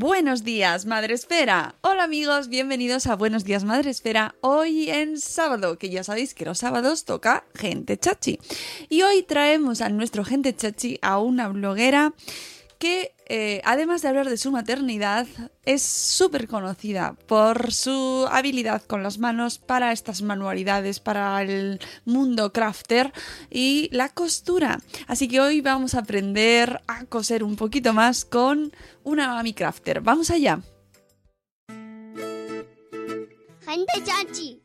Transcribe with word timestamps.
Buenos 0.00 0.44
días, 0.44 0.86
Madre 0.86 1.12
Esfera. 1.12 1.74
Hola 1.82 2.04
amigos, 2.04 2.48
bienvenidos 2.48 3.06
a 3.06 3.16
Buenos 3.16 3.44
días, 3.44 3.64
Madre 3.64 3.90
Esfera. 3.90 4.34
Hoy 4.40 4.88
en 4.88 5.20
sábado, 5.20 5.76
que 5.76 5.90
ya 5.90 6.02
sabéis 6.04 6.32
que 6.32 6.46
los 6.46 6.56
sábados 6.56 7.04
toca 7.04 7.44
gente 7.54 7.98
chachi. 7.98 8.38
Y 8.88 9.02
hoy 9.02 9.22
traemos 9.22 9.82
a 9.82 9.90
nuestro 9.90 10.24
gente 10.24 10.56
chachi 10.56 10.98
a 11.02 11.18
una 11.18 11.48
bloguera 11.48 12.14
que, 12.80 13.14
eh, 13.26 13.60
además 13.64 14.00
de 14.00 14.08
hablar 14.08 14.28
de 14.28 14.38
su 14.38 14.50
maternidad, 14.50 15.26
es 15.66 15.82
súper 15.82 16.48
conocida 16.48 17.14
por 17.28 17.72
su 17.74 18.26
habilidad 18.32 18.82
con 18.82 19.02
las 19.02 19.18
manos 19.18 19.58
para 19.58 19.92
estas 19.92 20.22
manualidades, 20.22 20.98
para 20.98 21.42
el 21.42 21.78
mundo 22.06 22.54
crafter 22.54 23.12
y 23.50 23.90
la 23.92 24.08
costura. 24.08 24.80
Así 25.06 25.28
que 25.28 25.40
hoy 25.40 25.60
vamos 25.60 25.94
a 25.94 25.98
aprender 25.98 26.80
a 26.88 27.04
coser 27.04 27.44
un 27.44 27.54
poquito 27.54 27.92
más 27.92 28.24
con 28.24 28.72
una 29.04 29.28
mami 29.28 29.52
crafter. 29.52 30.00
¡Vamos 30.00 30.30
allá! 30.30 30.60
Gente 33.66 33.92
chachi. 34.04 34.62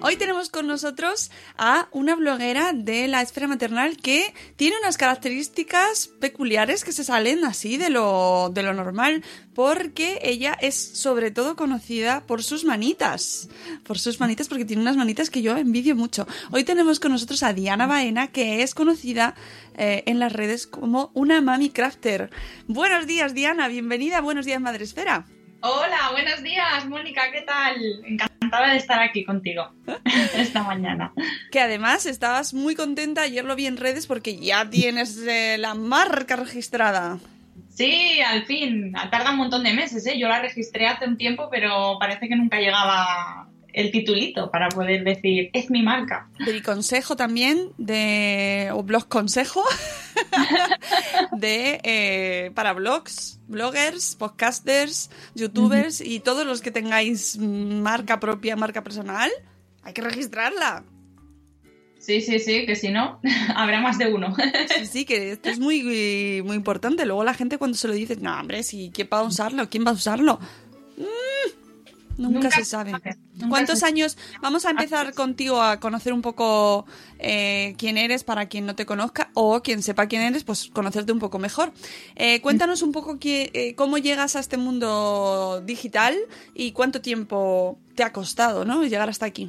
Hoy 0.00 0.14
tenemos 0.14 0.48
con 0.48 0.68
nosotros 0.68 1.32
a 1.56 1.88
una 1.90 2.14
bloguera 2.14 2.72
de 2.72 3.08
la 3.08 3.20
esfera 3.20 3.48
maternal 3.48 3.96
que 3.96 4.32
tiene 4.54 4.76
unas 4.78 4.96
características 4.96 6.06
peculiares 6.20 6.84
que 6.84 6.92
se 6.92 7.02
salen 7.02 7.44
así 7.44 7.76
de 7.78 7.90
lo, 7.90 8.48
de 8.54 8.62
lo 8.62 8.74
normal, 8.74 9.24
porque 9.54 10.20
ella 10.22 10.56
es 10.60 10.76
sobre 10.76 11.32
todo 11.32 11.56
conocida 11.56 12.24
por 12.28 12.44
sus 12.44 12.64
manitas. 12.64 13.48
Por 13.82 13.98
sus 13.98 14.20
manitas, 14.20 14.46
porque 14.46 14.64
tiene 14.64 14.82
unas 14.82 14.96
manitas 14.96 15.30
que 15.30 15.42
yo 15.42 15.56
envidio 15.56 15.96
mucho. 15.96 16.28
Hoy 16.52 16.62
tenemos 16.62 17.00
con 17.00 17.10
nosotros 17.10 17.42
a 17.42 17.52
Diana 17.52 17.88
Baena, 17.88 18.28
que 18.28 18.62
es 18.62 18.76
conocida 18.76 19.34
eh, 19.76 20.04
en 20.06 20.20
las 20.20 20.32
redes 20.32 20.68
como 20.68 21.10
una 21.14 21.40
mami 21.40 21.70
crafter. 21.70 22.30
Buenos 22.68 23.08
días, 23.08 23.34
Diana, 23.34 23.66
bienvenida, 23.66 24.20
buenos 24.20 24.46
días, 24.46 24.60
Madre 24.60 24.84
Esfera. 24.84 25.26
Hola, 25.60 26.10
buenos 26.12 26.40
días, 26.44 26.86
Mónica, 26.86 27.22
¿qué 27.32 27.42
tal? 27.42 27.76
Encantada 28.04 28.70
de 28.70 28.76
estar 28.76 29.00
aquí 29.00 29.24
contigo 29.24 29.68
esta 30.36 30.62
mañana. 30.62 31.12
Que 31.50 31.58
además 31.58 32.06
estabas 32.06 32.54
muy 32.54 32.76
contenta, 32.76 33.22
ayer 33.22 33.44
lo 33.44 33.56
vi 33.56 33.66
en 33.66 33.76
redes 33.76 34.06
porque 34.06 34.38
ya 34.38 34.70
tienes 34.70 35.18
eh, 35.26 35.56
la 35.58 35.74
marca 35.74 36.36
registrada. 36.36 37.18
Sí, 37.70 38.20
al 38.20 38.44
fin. 38.46 38.92
Tarda 39.10 39.32
un 39.32 39.38
montón 39.38 39.64
de 39.64 39.72
meses, 39.72 40.06
¿eh? 40.06 40.16
Yo 40.16 40.28
la 40.28 40.40
registré 40.40 40.86
hace 40.86 41.06
un 41.06 41.16
tiempo, 41.16 41.48
pero 41.50 41.96
parece 41.98 42.28
que 42.28 42.36
nunca 42.36 42.60
llegaba 42.60 43.47
el 43.72 43.90
titulito 43.90 44.50
para 44.50 44.68
poder 44.68 45.04
decir, 45.04 45.50
es 45.52 45.70
mi 45.70 45.82
marca. 45.82 46.28
Del 46.44 46.62
consejo 46.62 47.16
también, 47.16 47.70
de, 47.78 48.70
o 48.72 48.82
blog 48.82 49.08
consejo, 49.08 49.62
de, 51.32 51.80
eh, 51.82 52.50
para 52.54 52.72
blogs, 52.72 53.40
bloggers, 53.46 54.16
podcasters, 54.16 55.10
youtubers 55.34 56.00
y 56.00 56.20
todos 56.20 56.46
los 56.46 56.60
que 56.60 56.70
tengáis 56.70 57.38
marca 57.38 58.20
propia, 58.20 58.56
marca 58.56 58.82
personal, 58.82 59.30
hay 59.82 59.92
que 59.92 60.02
registrarla. 60.02 60.84
Sí, 61.98 62.22
sí, 62.22 62.38
sí, 62.38 62.64
que 62.64 62.76
si 62.76 62.90
no, 62.90 63.20
habrá 63.54 63.80
más 63.80 63.98
de 63.98 64.12
uno. 64.12 64.34
Sí, 64.78 64.86
sí, 64.86 65.04
que 65.04 65.32
esto 65.32 65.50
es 65.50 65.58
muy, 65.58 66.42
muy 66.44 66.56
importante. 66.56 67.04
Luego 67.04 67.24
la 67.24 67.34
gente 67.34 67.58
cuando 67.58 67.76
se 67.76 67.88
lo 67.88 67.94
dice, 67.94 68.16
no, 68.16 68.38
hombre, 68.38 68.62
si 68.62 68.90
¿quién 68.94 69.08
va 69.12 69.18
a 69.18 69.24
usarlo? 69.24 69.68
¿Quién 69.68 69.84
va 69.84 69.90
a 69.90 69.94
usarlo? 69.94 70.38
Mm, 70.96 71.27
nunca, 72.18 72.40
Nunca 72.40 72.50
se 72.50 72.64
sabe. 72.66 72.90
sabe, 72.90 73.16
nunca 73.34 73.48
¿Cuántos 73.48 73.78
se 73.78 73.86
años? 73.86 74.18
Vamos 74.42 74.66
a 74.66 74.70
empezar 74.70 75.14
contigo 75.14 75.62
a 75.62 75.80
conocer 75.80 76.12
un 76.12 76.20
poco 76.20 76.84
eh, 77.18 77.74
quién 77.78 77.96
eres 77.96 78.24
para 78.24 78.46
quien 78.46 78.66
no 78.66 78.74
te 78.76 78.84
conozca 78.84 79.30
o 79.34 79.62
quien 79.62 79.82
sepa 79.82 80.06
quién 80.06 80.20
eres, 80.22 80.44
pues 80.44 80.68
conocerte 80.72 81.12
un 81.12 81.18
poco 81.20 81.38
mejor. 81.38 81.72
Eh, 82.16 82.40
cuéntanos 82.42 82.82
un 82.82 82.92
poco 82.92 83.18
qué- 83.18 83.50
eh, 83.54 83.74
cómo 83.74 83.96
llegas 83.96 84.36
a 84.36 84.40
este 84.40 84.56
mundo 84.58 85.62
digital 85.64 86.14
y 86.54 86.72
cuánto 86.72 87.00
tiempo 87.00 87.78
te 87.94 88.02
ha 88.02 88.12
costado, 88.12 88.64
¿no? 88.64 88.82
Llegar 88.84 89.08
hasta 89.08 89.24
aquí. 89.26 89.48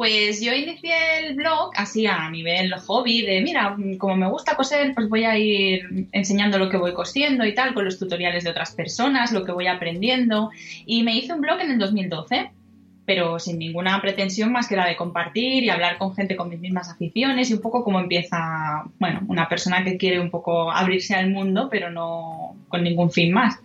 Pues 0.00 0.40
yo 0.40 0.54
inicié 0.54 0.94
el 1.18 1.34
blog 1.34 1.72
así 1.76 2.06
a 2.06 2.30
nivel 2.30 2.72
hobby 2.72 3.20
de, 3.20 3.42
mira, 3.42 3.76
como 3.98 4.16
me 4.16 4.30
gusta 4.30 4.56
coser, 4.56 4.94
pues 4.94 5.10
voy 5.10 5.24
a 5.24 5.36
ir 5.36 6.08
enseñando 6.12 6.58
lo 6.58 6.70
que 6.70 6.78
voy 6.78 6.94
cosiendo 6.94 7.44
y 7.44 7.54
tal, 7.54 7.74
con 7.74 7.84
los 7.84 7.98
tutoriales 7.98 8.44
de 8.44 8.48
otras 8.48 8.74
personas, 8.74 9.30
lo 9.30 9.44
que 9.44 9.52
voy 9.52 9.66
aprendiendo. 9.66 10.48
Y 10.86 11.02
me 11.02 11.14
hice 11.14 11.34
un 11.34 11.42
blog 11.42 11.60
en 11.60 11.72
el 11.72 11.78
2012, 11.78 12.50
pero 13.10 13.40
sin 13.40 13.58
ninguna 13.58 14.00
pretensión 14.00 14.52
más 14.52 14.68
que 14.68 14.76
la 14.76 14.86
de 14.86 14.94
compartir 14.94 15.64
y 15.64 15.68
hablar 15.68 15.98
con 15.98 16.14
gente 16.14 16.36
con 16.36 16.48
mis 16.48 16.60
mismas 16.60 16.90
aficiones 16.90 17.50
y 17.50 17.54
un 17.54 17.60
poco 17.60 17.82
como 17.82 17.98
empieza, 17.98 18.84
bueno, 19.00 19.22
una 19.26 19.48
persona 19.48 19.82
que 19.82 19.96
quiere 19.96 20.20
un 20.20 20.30
poco 20.30 20.70
abrirse 20.70 21.16
al 21.16 21.28
mundo, 21.28 21.66
pero 21.68 21.90
no 21.90 22.54
con 22.68 22.84
ningún 22.84 23.10
fin 23.10 23.32
más. 23.32 23.58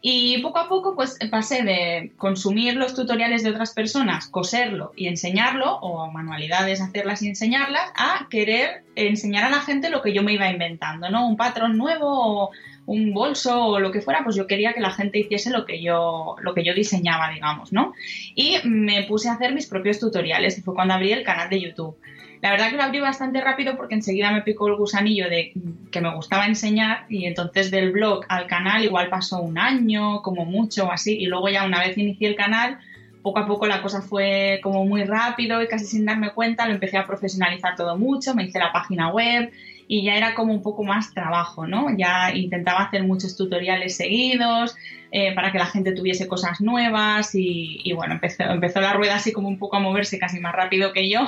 Y 0.00 0.38
poco 0.38 0.60
a 0.60 0.70
poco 0.70 0.96
pues 0.96 1.18
pasé 1.30 1.64
de 1.64 2.14
consumir 2.16 2.76
los 2.76 2.94
tutoriales 2.94 3.42
de 3.42 3.50
otras 3.50 3.74
personas, 3.74 4.26
coserlo 4.28 4.92
y 4.96 5.08
enseñarlo, 5.08 5.76
o 5.80 6.10
manualidades, 6.10 6.80
hacerlas 6.80 7.20
y 7.20 7.28
enseñarlas, 7.28 7.92
a 7.94 8.26
querer 8.30 8.84
enseñar 8.96 9.44
a 9.44 9.50
la 9.50 9.60
gente 9.60 9.90
lo 9.90 10.00
que 10.00 10.14
yo 10.14 10.22
me 10.22 10.32
iba 10.32 10.48
inventando, 10.48 11.10
¿no? 11.10 11.28
Un 11.28 11.36
patrón 11.36 11.76
nuevo 11.76 12.06
o 12.08 12.50
un 12.88 13.12
bolso 13.12 13.66
o 13.66 13.80
lo 13.80 13.92
que 13.92 14.00
fuera, 14.00 14.24
pues 14.24 14.34
yo 14.34 14.46
quería 14.46 14.72
que 14.72 14.80
la 14.80 14.90
gente 14.90 15.18
hiciese 15.18 15.50
lo 15.50 15.66
que 15.66 15.82
yo, 15.82 16.36
lo 16.40 16.54
que 16.54 16.64
yo 16.64 16.72
diseñaba, 16.72 17.30
digamos, 17.30 17.70
¿no? 17.70 17.92
Y 18.34 18.56
me 18.64 19.02
puse 19.02 19.28
a 19.28 19.34
hacer 19.34 19.52
mis 19.52 19.66
propios 19.66 20.00
tutoriales 20.00 20.56
y 20.56 20.62
fue 20.62 20.74
cuando 20.74 20.94
abrí 20.94 21.12
el 21.12 21.22
canal 21.22 21.50
de 21.50 21.60
YouTube. 21.60 21.98
La 22.40 22.50
verdad 22.50 22.70
que 22.70 22.76
lo 22.76 22.82
abrí 22.82 23.00
bastante 23.00 23.42
rápido 23.42 23.76
porque 23.76 23.94
enseguida 23.94 24.30
me 24.30 24.40
picó 24.40 24.68
el 24.68 24.76
gusanillo 24.76 25.28
de 25.28 25.52
que 25.90 26.00
me 26.00 26.14
gustaba 26.14 26.46
enseñar 26.46 27.04
y 27.10 27.26
entonces 27.26 27.70
del 27.70 27.92
blog 27.92 28.24
al 28.28 28.46
canal 28.46 28.82
igual 28.82 29.10
pasó 29.10 29.42
un 29.42 29.58
año, 29.58 30.22
como 30.22 30.46
mucho 30.46 30.86
o 30.86 30.90
así, 30.90 31.14
y 31.18 31.26
luego 31.26 31.50
ya 31.50 31.66
una 31.66 31.80
vez 31.80 31.98
inicié 31.98 32.28
el 32.28 32.36
canal, 32.36 32.78
poco 33.20 33.40
a 33.40 33.46
poco 33.46 33.66
la 33.66 33.82
cosa 33.82 34.00
fue 34.00 34.60
como 34.62 34.86
muy 34.86 35.04
rápido 35.04 35.60
y 35.62 35.68
casi 35.68 35.84
sin 35.84 36.06
darme 36.06 36.30
cuenta 36.32 36.66
lo 36.66 36.72
empecé 36.72 36.96
a 36.96 37.06
profesionalizar 37.06 37.76
todo 37.76 37.98
mucho, 37.98 38.34
me 38.34 38.44
hice 38.44 38.58
la 38.58 38.72
página 38.72 39.10
web 39.10 39.50
y 39.88 40.04
ya 40.04 40.16
era 40.16 40.34
como 40.34 40.52
un 40.52 40.62
poco 40.62 40.84
más 40.84 41.14
trabajo, 41.14 41.66
¿no? 41.66 41.86
Ya 41.96 42.32
intentaba 42.34 42.80
hacer 42.80 43.04
muchos 43.04 43.36
tutoriales 43.36 43.96
seguidos 43.96 44.76
eh, 45.10 45.34
para 45.34 45.50
que 45.50 45.58
la 45.58 45.64
gente 45.64 45.92
tuviese 45.92 46.28
cosas 46.28 46.60
nuevas 46.60 47.34
y, 47.34 47.80
y, 47.82 47.94
bueno, 47.94 48.14
empezó, 48.14 48.42
empezó 48.44 48.82
la 48.82 48.92
rueda 48.92 49.16
así 49.16 49.32
como 49.32 49.48
un 49.48 49.58
poco 49.58 49.76
a 49.76 49.80
moverse 49.80 50.18
casi 50.18 50.38
más 50.40 50.54
rápido 50.54 50.92
que 50.92 51.08
yo 51.08 51.26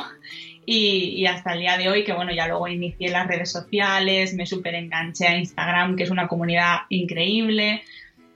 y, 0.66 1.14
y, 1.16 1.26
hasta 1.26 1.54
el 1.54 1.60
día 1.60 1.78
de 1.78 1.88
hoy 1.88 2.04
que 2.04 2.12
bueno, 2.12 2.32
ya 2.34 2.46
luego 2.46 2.68
inicié 2.68 3.08
las 3.08 3.26
redes 3.26 3.50
sociales, 3.50 4.34
me 4.34 4.44
súper 4.44 4.74
enganché 4.74 5.26
a 5.26 5.38
Instagram, 5.38 5.96
que 5.96 6.02
es 6.02 6.10
una 6.10 6.28
comunidad 6.28 6.80
increíble 6.90 7.82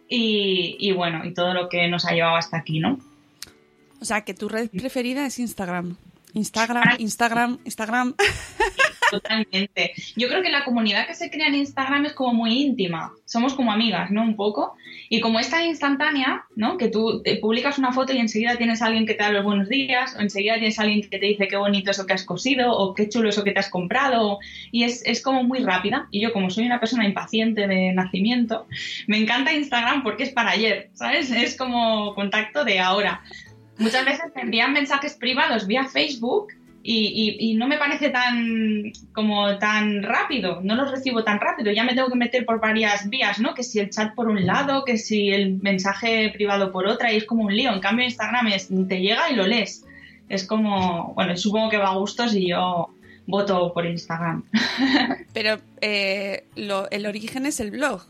y, 0.08 0.76
y 0.80 0.92
bueno, 0.92 1.22
y 1.26 1.34
todo 1.34 1.52
lo 1.52 1.68
que 1.68 1.86
nos 1.88 2.06
ha 2.06 2.12
llevado 2.12 2.36
hasta 2.36 2.56
aquí, 2.56 2.80
¿no? 2.80 2.98
O 4.00 4.06
sea, 4.06 4.22
que 4.22 4.32
tu 4.32 4.48
red 4.48 4.70
preferida 4.70 5.26
es 5.26 5.38
Instagram. 5.38 5.96
Instagram, 6.32 6.96
Instagram, 6.98 7.58
Instagram. 7.64 8.14
Totalmente. 9.10 9.92
Yo 10.16 10.28
creo 10.28 10.42
que 10.42 10.50
la 10.50 10.64
comunidad 10.64 11.06
que 11.06 11.14
se 11.14 11.30
crea 11.30 11.48
en 11.48 11.54
Instagram 11.54 12.06
es 12.06 12.12
como 12.12 12.34
muy 12.34 12.62
íntima. 12.62 13.12
Somos 13.24 13.54
como 13.54 13.72
amigas, 13.72 14.10
¿no? 14.10 14.22
Un 14.22 14.36
poco. 14.36 14.74
Y 15.08 15.20
como 15.20 15.38
es 15.38 15.50
tan 15.50 15.64
instantánea, 15.64 16.44
¿no? 16.56 16.76
Que 16.76 16.88
tú 16.88 17.22
publicas 17.40 17.78
una 17.78 17.92
foto 17.92 18.12
y 18.12 18.18
enseguida 18.18 18.56
tienes 18.56 18.82
a 18.82 18.86
alguien 18.86 19.06
que 19.06 19.14
te 19.14 19.22
da 19.22 19.30
los 19.30 19.44
buenos 19.44 19.68
días, 19.68 20.14
o 20.16 20.20
enseguida 20.20 20.54
tienes 20.54 20.78
a 20.78 20.82
alguien 20.82 21.08
que 21.08 21.18
te 21.18 21.26
dice 21.26 21.48
qué 21.48 21.56
bonito 21.56 21.90
eso 21.90 22.06
que 22.06 22.12
has 22.12 22.24
cosido, 22.24 22.72
o 22.72 22.94
qué 22.94 23.08
chulo 23.08 23.28
eso 23.28 23.44
que 23.44 23.52
te 23.52 23.60
has 23.60 23.70
comprado. 23.70 24.38
Y 24.70 24.84
es, 24.84 25.02
es 25.04 25.22
como 25.22 25.44
muy 25.44 25.60
rápida. 25.60 26.08
Y 26.10 26.20
yo, 26.20 26.32
como 26.32 26.50
soy 26.50 26.66
una 26.66 26.80
persona 26.80 27.06
impaciente 27.06 27.66
de 27.66 27.92
nacimiento, 27.92 28.66
me 29.06 29.18
encanta 29.18 29.52
Instagram 29.52 30.02
porque 30.02 30.24
es 30.24 30.30
para 30.30 30.50
ayer, 30.50 30.90
¿sabes? 30.94 31.30
Es 31.30 31.56
como 31.56 32.14
contacto 32.14 32.64
de 32.64 32.80
ahora. 32.80 33.22
Muchas 33.78 34.04
veces 34.04 34.26
me 34.34 34.42
envían 34.42 34.72
mensajes 34.72 35.14
privados 35.14 35.66
vía 35.66 35.84
Facebook 35.84 36.48
y, 36.86 37.38
y, 37.40 37.50
y, 37.50 37.54
no 37.54 37.66
me 37.66 37.78
parece 37.78 38.10
tan 38.10 38.92
como 39.14 39.56
tan 39.56 40.02
rápido, 40.02 40.60
no 40.62 40.74
los 40.74 40.90
recibo 40.90 41.24
tan 41.24 41.40
rápido, 41.40 41.72
ya 41.72 41.82
me 41.82 41.94
tengo 41.94 42.10
que 42.10 42.16
meter 42.16 42.44
por 42.44 42.60
varias 42.60 43.08
vías, 43.08 43.38
¿no? 43.40 43.54
Que 43.54 43.62
si 43.62 43.80
el 43.80 43.88
chat 43.88 44.14
por 44.14 44.28
un 44.28 44.44
lado, 44.44 44.84
que 44.84 44.98
si 44.98 45.30
el 45.30 45.54
mensaje 45.62 46.30
privado 46.34 46.72
por 46.72 46.86
otra, 46.86 47.10
y 47.10 47.16
es 47.16 47.24
como 47.24 47.44
un 47.44 47.56
lío. 47.56 47.72
En 47.72 47.80
cambio, 47.80 48.04
Instagram 48.04 48.48
es, 48.48 48.68
te 48.68 49.00
llega 49.00 49.30
y 49.30 49.34
lo 49.34 49.46
lees. 49.46 49.86
Es 50.28 50.46
como, 50.46 51.14
bueno, 51.14 51.34
supongo 51.38 51.70
que 51.70 51.78
va 51.78 51.88
a 51.88 51.96
gustos 51.96 52.34
y 52.34 52.48
yo 52.48 52.90
voto 53.26 53.72
por 53.72 53.86
Instagram. 53.86 54.44
Pero 55.32 55.58
eh, 55.80 56.44
lo, 56.54 56.90
el 56.90 57.06
origen 57.06 57.46
es 57.46 57.60
el 57.60 57.70
blog, 57.70 58.02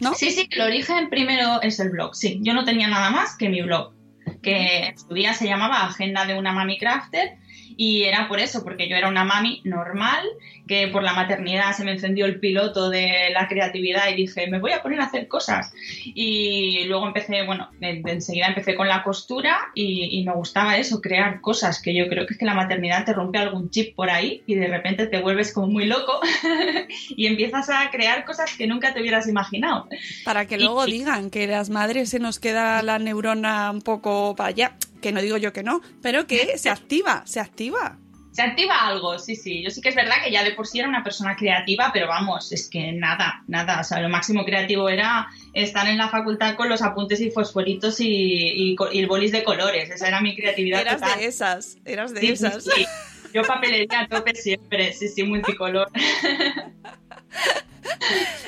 ¿no? 0.00 0.12
Sí, 0.12 0.30
sí, 0.30 0.46
el 0.50 0.60
origen 0.60 1.08
primero 1.08 1.62
es 1.62 1.80
el 1.80 1.88
blog, 1.88 2.14
sí. 2.14 2.38
Yo 2.42 2.52
no 2.52 2.66
tenía 2.66 2.88
nada 2.88 3.08
más 3.08 3.34
que 3.34 3.48
mi 3.48 3.62
blog, 3.62 3.94
que 4.42 4.86
en 4.86 4.98
su 4.98 5.12
día 5.14 5.34
se 5.34 5.46
llamaba 5.46 5.84
Agenda 5.84 6.26
de 6.26 6.38
una 6.38 6.52
Mami 6.52 6.78
Crafter 6.78 7.38
y 7.80 8.02
era 8.02 8.26
por 8.26 8.40
eso, 8.40 8.64
porque 8.64 8.88
yo 8.88 8.96
era 8.96 9.08
una 9.08 9.22
mami 9.22 9.60
normal, 9.62 10.24
que 10.66 10.88
por 10.88 11.04
la 11.04 11.12
maternidad 11.12 11.72
se 11.72 11.84
me 11.84 11.92
encendió 11.92 12.26
el 12.26 12.40
piloto 12.40 12.90
de 12.90 13.30
la 13.32 13.46
creatividad 13.46 14.08
y 14.10 14.16
dije, 14.16 14.48
me 14.48 14.58
voy 14.58 14.72
a 14.72 14.82
poner 14.82 15.00
a 15.00 15.04
hacer 15.04 15.28
cosas. 15.28 15.72
Y 16.04 16.84
luego 16.86 17.06
empecé, 17.06 17.44
bueno, 17.44 17.70
enseguida 17.80 18.48
empecé 18.48 18.74
con 18.74 18.88
la 18.88 19.04
costura 19.04 19.58
y, 19.76 20.18
y, 20.18 20.24
me 20.24 20.34
gustaba 20.34 20.76
eso, 20.76 21.00
crear 21.00 21.40
cosas, 21.40 21.80
que 21.80 21.94
yo 21.94 22.08
creo 22.08 22.26
que 22.26 22.34
es 22.34 22.38
que 22.38 22.44
la 22.44 22.54
maternidad 22.54 23.04
te 23.04 23.12
rompe 23.12 23.38
algún 23.38 23.70
chip 23.70 23.94
por 23.94 24.10
ahí 24.10 24.42
y 24.46 24.56
de 24.56 24.66
repente 24.66 25.06
te 25.06 25.20
vuelves 25.20 25.52
como 25.52 25.68
muy 25.68 25.86
loco 25.86 26.20
y 27.10 27.26
empiezas 27.26 27.70
a 27.70 27.88
crear 27.92 28.24
cosas 28.24 28.56
que 28.56 28.66
nunca 28.66 28.92
te 28.92 29.00
hubieras 29.00 29.28
imaginado. 29.28 29.86
Para 30.24 30.46
que 30.46 30.58
luego 30.58 30.86
y, 30.88 30.92
digan 30.92 31.30
que 31.30 31.46
las 31.46 31.70
madres 31.70 32.10
se 32.10 32.18
nos 32.18 32.40
queda 32.40 32.82
la 32.82 32.98
neurona 32.98 33.70
un 33.70 33.82
poco 33.82 34.27
para 34.34 34.48
allá 34.50 34.76
que 35.00 35.12
no 35.12 35.20
digo 35.20 35.36
yo 35.36 35.52
que 35.52 35.62
no, 35.62 35.80
pero 36.02 36.26
que 36.26 36.58
se 36.58 36.70
activa, 36.70 37.22
se 37.26 37.40
activa. 37.40 37.98
Se 38.32 38.42
activa 38.42 38.86
algo, 38.86 39.18
sí, 39.18 39.34
sí. 39.34 39.64
Yo 39.64 39.70
sí 39.70 39.80
que 39.80 39.88
es 39.88 39.96
verdad 39.96 40.16
que 40.22 40.30
ya 40.30 40.44
de 40.44 40.52
por 40.52 40.64
sí 40.64 40.78
era 40.78 40.88
una 40.88 41.02
persona 41.02 41.34
creativa, 41.34 41.90
pero 41.92 42.06
vamos, 42.06 42.52
es 42.52 42.68
que 42.70 42.92
nada, 42.92 43.42
nada. 43.48 43.80
O 43.80 43.84
sea, 43.84 44.00
lo 44.00 44.08
máximo 44.08 44.44
creativo 44.44 44.88
era 44.88 45.28
estar 45.54 45.88
en 45.88 45.98
la 45.98 46.08
facultad 46.08 46.54
con 46.54 46.68
los 46.68 46.80
apuntes 46.80 47.20
y 47.20 47.32
fosforitos 47.32 47.98
y, 47.98 48.06
y, 48.06 48.76
y 48.92 48.98
el 49.00 49.08
bolis 49.08 49.32
de 49.32 49.42
colores. 49.42 49.90
Esa 49.90 50.06
era 50.06 50.20
mi 50.20 50.36
creatividad. 50.36 50.82
Eras 50.82 51.00
total. 51.00 51.18
de 51.18 51.26
esas, 51.26 51.78
eras 51.84 52.14
de 52.14 52.20
sí, 52.20 52.28
esas. 52.28 52.62
Sí, 52.62 52.70
sí. 52.76 52.86
Yo 53.34 53.42
papelería 53.42 54.00
a 54.00 54.08
tope 54.08 54.34
siempre, 54.34 54.92
sí, 54.92 55.08
sí, 55.08 55.22
multicolor. 55.22 55.88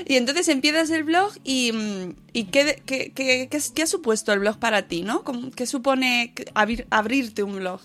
Y 0.07 0.17
entonces 0.17 0.49
empiezas 0.49 0.91
el 0.91 1.05
blog 1.05 1.33
y, 1.45 1.73
y 2.33 2.45
¿qué, 2.45 2.83
qué, 2.85 3.13
qué, 3.13 3.49
qué, 3.49 3.83
ha 3.83 3.87
supuesto 3.87 4.33
el 4.33 4.41
blog 4.41 4.59
para 4.59 4.89
ti, 4.89 5.03
¿no? 5.03 5.23
¿Qué 5.55 5.67
supone 5.67 6.35
abrir, 6.55 6.87
abrirte 6.91 7.43
un 7.43 7.57
blog? 7.57 7.81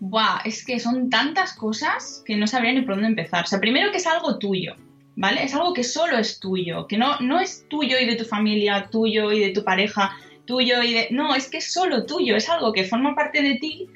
Buah, 0.00 0.40
es 0.44 0.64
que 0.64 0.78
son 0.78 1.10
tantas 1.10 1.52
cosas 1.54 2.22
que 2.24 2.36
no 2.36 2.46
sabría 2.46 2.72
ni 2.72 2.82
por 2.82 2.94
dónde 2.94 3.08
empezar. 3.08 3.44
O 3.44 3.46
sea, 3.46 3.60
primero 3.60 3.90
que 3.90 3.98
es 3.98 4.06
algo 4.06 4.38
tuyo, 4.38 4.74
¿vale? 5.16 5.44
Es 5.44 5.54
algo 5.54 5.74
que 5.74 5.84
solo 5.84 6.16
es 6.16 6.40
tuyo, 6.40 6.86
que 6.86 6.96
no, 6.96 7.18
no 7.20 7.40
es 7.40 7.66
tuyo 7.68 7.98
y 7.98 8.06
de 8.06 8.16
tu 8.16 8.24
familia, 8.24 8.88
tuyo 8.90 9.32
y 9.32 9.40
de 9.40 9.50
tu 9.50 9.64
pareja, 9.64 10.16
tuyo 10.46 10.82
y 10.82 10.94
de... 10.94 11.08
No, 11.10 11.34
es 11.34 11.48
que 11.48 11.58
es 11.58 11.72
solo 11.72 12.06
tuyo, 12.06 12.36
es 12.36 12.48
algo 12.48 12.72
que 12.72 12.84
forma 12.84 13.14
parte 13.14 13.42
de 13.42 13.56
ti, 13.56 13.88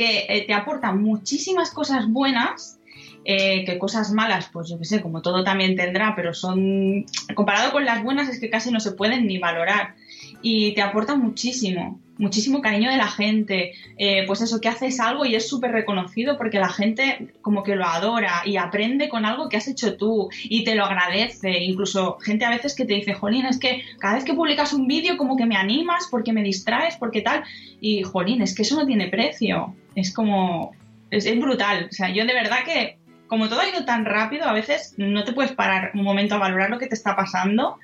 que 0.00 0.24
eh, 0.30 0.44
te 0.46 0.54
aporta 0.54 0.92
muchísimas 0.92 1.70
cosas 1.72 2.08
buenas 2.08 2.80
eh, 3.26 3.66
que 3.66 3.78
cosas 3.78 4.12
malas, 4.12 4.48
pues 4.50 4.70
yo 4.70 4.78
qué 4.78 4.86
sé, 4.86 5.02
como 5.02 5.20
todo 5.20 5.44
también 5.44 5.76
tendrá, 5.76 6.14
pero 6.16 6.32
son, 6.32 7.04
comparado 7.34 7.70
con 7.70 7.84
las 7.84 8.02
buenas, 8.02 8.30
es 8.30 8.40
que 8.40 8.48
casi 8.48 8.70
no 8.70 8.80
se 8.80 8.92
pueden 8.92 9.26
ni 9.26 9.36
valorar. 9.36 9.96
Y 10.42 10.72
te 10.74 10.82
aporta 10.82 11.14
muchísimo, 11.16 12.00
muchísimo 12.18 12.60
cariño 12.60 12.90
de 12.90 12.96
la 12.96 13.08
gente. 13.08 13.72
Eh, 13.98 14.24
pues 14.26 14.40
eso, 14.40 14.60
que 14.60 14.68
haces 14.68 15.00
algo 15.00 15.24
y 15.24 15.34
es 15.34 15.48
súper 15.48 15.72
reconocido 15.72 16.36
porque 16.36 16.58
la 16.58 16.68
gente 16.68 17.28
como 17.42 17.62
que 17.62 17.76
lo 17.76 17.84
adora 17.84 18.42
y 18.44 18.56
aprende 18.56 19.08
con 19.08 19.24
algo 19.24 19.48
que 19.48 19.56
has 19.56 19.68
hecho 19.68 19.96
tú 19.96 20.28
y 20.44 20.64
te 20.64 20.74
lo 20.74 20.84
agradece. 20.84 21.58
Incluso 21.58 22.18
gente 22.20 22.44
a 22.44 22.50
veces 22.50 22.74
que 22.74 22.84
te 22.84 22.94
dice, 22.94 23.14
Jolín, 23.14 23.46
es 23.46 23.58
que 23.58 23.82
cada 23.98 24.14
vez 24.14 24.24
que 24.24 24.34
publicas 24.34 24.72
un 24.72 24.86
vídeo 24.86 25.16
como 25.16 25.36
que 25.36 25.46
me 25.46 25.56
animas 25.56 26.08
porque 26.10 26.32
me 26.32 26.42
distraes, 26.42 26.96
porque 26.96 27.22
tal. 27.22 27.42
Y, 27.80 28.02
Jolín, 28.02 28.42
es 28.42 28.54
que 28.54 28.62
eso 28.62 28.76
no 28.76 28.86
tiene 28.86 29.08
precio. 29.08 29.74
Es 29.94 30.12
como, 30.12 30.72
es, 31.10 31.26
es 31.26 31.38
brutal. 31.38 31.88
O 31.90 31.92
sea, 31.92 32.10
yo 32.10 32.24
de 32.24 32.34
verdad 32.34 32.64
que 32.64 32.98
como 33.30 33.48
todo 33.48 33.60
ha 33.60 33.68
ido 33.68 33.84
tan 33.84 34.04
rápido, 34.04 34.46
a 34.46 34.52
veces 34.52 34.94
no 34.96 35.22
te 35.22 35.32
puedes 35.32 35.52
parar 35.52 35.92
un 35.94 36.02
momento 36.02 36.34
a 36.34 36.38
valorar 36.38 36.68
lo 36.68 36.80
que 36.80 36.88
te 36.88 36.96
está 36.96 37.14
pasando 37.14 37.78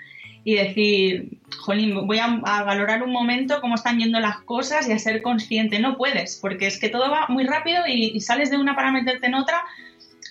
y 0.47 0.55
decir, 0.55 1.41
jolín, 1.59 2.07
voy 2.07 2.21
a, 2.21 2.29
valorar 2.37 3.03
un 3.03 3.11
momento 3.11 3.61
cómo 3.61 3.75
están 3.75 3.99
yendo 3.99 4.21
las 4.21 4.39
cosas 4.43 4.89
y 4.89 4.93
a 4.93 4.99
ser 5.01 5.21
consciente. 5.21 5.81
No 5.81 5.97
puedes, 5.97 6.37
porque 6.37 6.69
es 6.69 6.79
que 6.79 6.89
todo 6.89 7.11
va 7.11 7.27
muy 7.29 7.43
rápido 7.43 7.83
y, 7.89 8.21
sales 8.21 8.49
de 8.49 8.57
una 8.57 8.77
para 8.77 8.93
meterte 8.93 9.27
en 9.27 9.35
otra, 9.35 9.65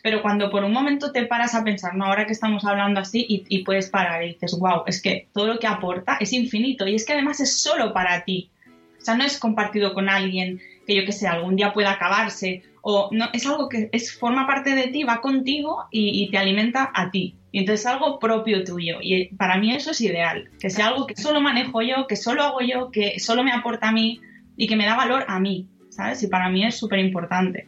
pero 0.03 0.21
cuando 0.21 0.49
por 0.49 0.63
un 0.63 0.71
momento 0.71 1.11
te 1.11 1.25
paras 1.25 1.53
a 1.53 1.65
pensar, 1.65 1.95
no, 1.95 2.05
ahora 2.05 2.25
que 2.25 2.31
estamos 2.31 2.63
hablando 2.63 3.01
así, 3.01 3.25
y, 3.27 3.43
y 3.49 3.65
puedes 3.65 3.89
parar 3.89 4.23
y 4.23 4.35
dices, 4.35 4.57
wow, 4.57 4.83
es 4.87 5.01
que 5.01 5.27
todo 5.33 5.47
lo 5.47 5.59
que 5.59 5.67
aporta 5.67 6.15
es 6.21 6.31
infinito 6.31 6.87
y 6.87 6.95
es 6.95 7.05
que 7.05 7.11
además 7.11 7.41
es 7.41 7.59
solo 7.59 7.91
para 7.91 8.23
ti. 8.23 8.49
O 8.97 9.03
sea, 9.03 9.15
no 9.15 9.25
es 9.25 9.37
compartido 9.37 9.93
con 9.93 10.07
alguien 10.07 10.61
que 10.87 10.95
yo 10.95 11.03
que 11.03 11.11
sé, 11.11 11.27
algún 11.27 11.57
día 11.57 11.73
pueda 11.73 11.91
acabarse 11.91 12.63
o 12.87 13.09
no, 13.11 13.25
es 13.33 13.47
algo 13.47 13.67
que 13.67 13.89
es, 13.91 14.13
forma 14.13 14.45
parte 14.45 14.75
de 14.75 14.89
ti, 14.89 15.03
va 15.03 15.19
contigo 15.19 15.85
y, 15.89 16.29
te 16.29 16.37
alimenta 16.37 16.91
a 16.93 17.09
ti. 17.09 17.35
Y 17.51 17.59
entonces 17.59 17.79
es 17.79 17.87
algo 17.87 18.19
propio 18.19 18.63
tuyo. 18.63 18.97
Y 19.01 19.33
para 19.35 19.57
mí 19.57 19.73
eso 19.73 19.89
es 19.89 20.01
ideal, 20.01 20.51
que 20.59 20.69
sea 20.69 20.89
algo 20.89 21.07
que 21.07 21.15
solo 21.19 21.41
manejo 21.41 21.81
yo, 21.81 22.05
que 22.05 22.15
solo 22.15 22.43
hago 22.43 22.61
yo, 22.61 22.91
que 22.91 23.19
solo 23.19 23.43
me 23.43 23.51
aporta 23.51 23.89
a 23.89 23.91
mí 23.91 24.21
y 24.55 24.67
que 24.67 24.75
me 24.75 24.85
da 24.85 24.95
valor 24.95 25.25
a 25.27 25.39
mí, 25.39 25.67
¿sabes? 25.89 26.21
Y 26.21 26.27
para 26.27 26.47
mí 26.49 26.63
es 26.63 26.77
súper 26.77 26.99
importante. 26.99 27.67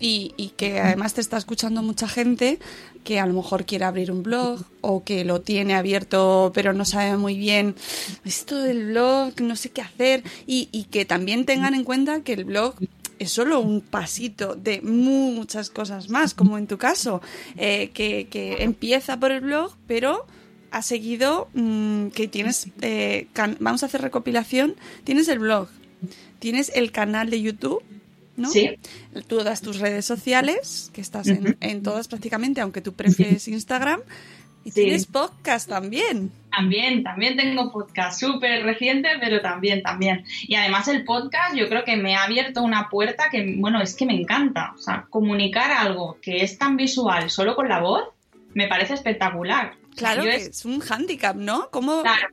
Y, 0.00 0.32
y, 0.38 0.48
que 0.56 0.80
además 0.80 1.12
te 1.12 1.20
está 1.20 1.36
escuchando 1.36 1.82
mucha 1.82 2.08
gente 2.08 2.58
que 3.04 3.20
a 3.20 3.26
lo 3.26 3.34
mejor 3.34 3.66
quiere 3.66 3.84
abrir 3.84 4.10
un 4.10 4.22
blog 4.22 4.60
o 4.80 5.04
que 5.04 5.26
lo 5.26 5.42
tiene 5.42 5.74
abierto 5.74 6.52
pero 6.54 6.72
no 6.72 6.86
sabe 6.86 7.18
muy 7.18 7.36
bien 7.36 7.74
esto 8.24 8.62
del 8.62 8.86
blog, 8.86 9.38
no 9.42 9.56
sé 9.56 9.68
qué 9.68 9.82
hacer 9.82 10.22
y, 10.46 10.70
y 10.72 10.84
que 10.84 11.04
también 11.04 11.44
tengan 11.44 11.74
en 11.74 11.84
cuenta 11.84 12.22
que 12.22 12.32
el 12.32 12.46
blog 12.46 12.76
es 13.18 13.30
solo 13.30 13.60
un 13.60 13.80
pasito 13.80 14.54
de 14.54 14.80
muchas 14.80 15.70
cosas 15.70 16.08
más, 16.08 16.34
como 16.34 16.58
en 16.58 16.66
tu 16.66 16.78
caso, 16.78 17.20
eh, 17.56 17.90
que, 17.92 18.28
que, 18.30 18.62
empieza 18.62 19.18
por 19.18 19.32
el 19.32 19.40
blog, 19.40 19.76
pero 19.86 20.26
ha 20.70 20.82
seguido 20.82 21.48
mmm, 21.54 22.08
que 22.08 22.28
tienes, 22.28 22.68
eh, 22.82 23.26
vamos 23.60 23.82
a 23.82 23.86
hacer 23.86 24.02
recopilación, 24.02 24.76
tienes 25.04 25.28
el 25.28 25.38
blog, 25.38 25.68
tienes 26.38 26.70
el 26.74 26.92
canal 26.92 27.30
de 27.30 27.42
YouTube, 27.42 27.82
¿no? 28.36 28.50
Sí. 28.50 28.78
Todas 29.26 29.60
tus 29.62 29.78
redes 29.78 30.04
sociales, 30.04 30.90
que 30.92 31.00
estás 31.00 31.26
en, 31.26 31.56
en 31.60 31.82
todas 31.82 32.06
prácticamente, 32.08 32.60
aunque 32.60 32.80
tú 32.80 32.92
prefieres 32.92 33.48
Instagram, 33.48 34.00
y 34.68 34.70
sí. 34.70 34.82
tienes 34.82 35.06
podcast 35.06 35.66
también. 35.66 36.30
También, 36.50 37.02
también 37.02 37.38
tengo 37.38 37.72
podcast, 37.72 38.20
súper 38.20 38.64
reciente, 38.64 39.08
pero 39.18 39.40
también, 39.40 39.82
también. 39.82 40.24
Y 40.42 40.56
además 40.56 40.88
el 40.88 41.04
podcast 41.04 41.56
yo 41.56 41.70
creo 41.70 41.84
que 41.84 41.96
me 41.96 42.16
ha 42.16 42.24
abierto 42.24 42.62
una 42.62 42.90
puerta 42.90 43.30
que, 43.30 43.54
bueno, 43.56 43.80
es 43.80 43.94
que 43.94 44.04
me 44.04 44.14
encanta. 44.14 44.74
O 44.74 44.78
sea, 44.78 45.06
comunicar 45.08 45.70
algo 45.70 46.18
que 46.20 46.44
es 46.44 46.58
tan 46.58 46.76
visual 46.76 47.30
solo 47.30 47.56
con 47.56 47.70
la 47.70 47.80
voz, 47.80 48.04
me 48.52 48.68
parece 48.68 48.92
espectacular. 48.92 49.72
Claro, 49.96 50.22
que 50.22 50.36
es... 50.36 50.48
es... 50.48 50.64
un 50.66 50.80
hándicap, 50.80 51.36
¿no? 51.36 51.70
¿Cómo, 51.70 52.02
claro. 52.02 52.28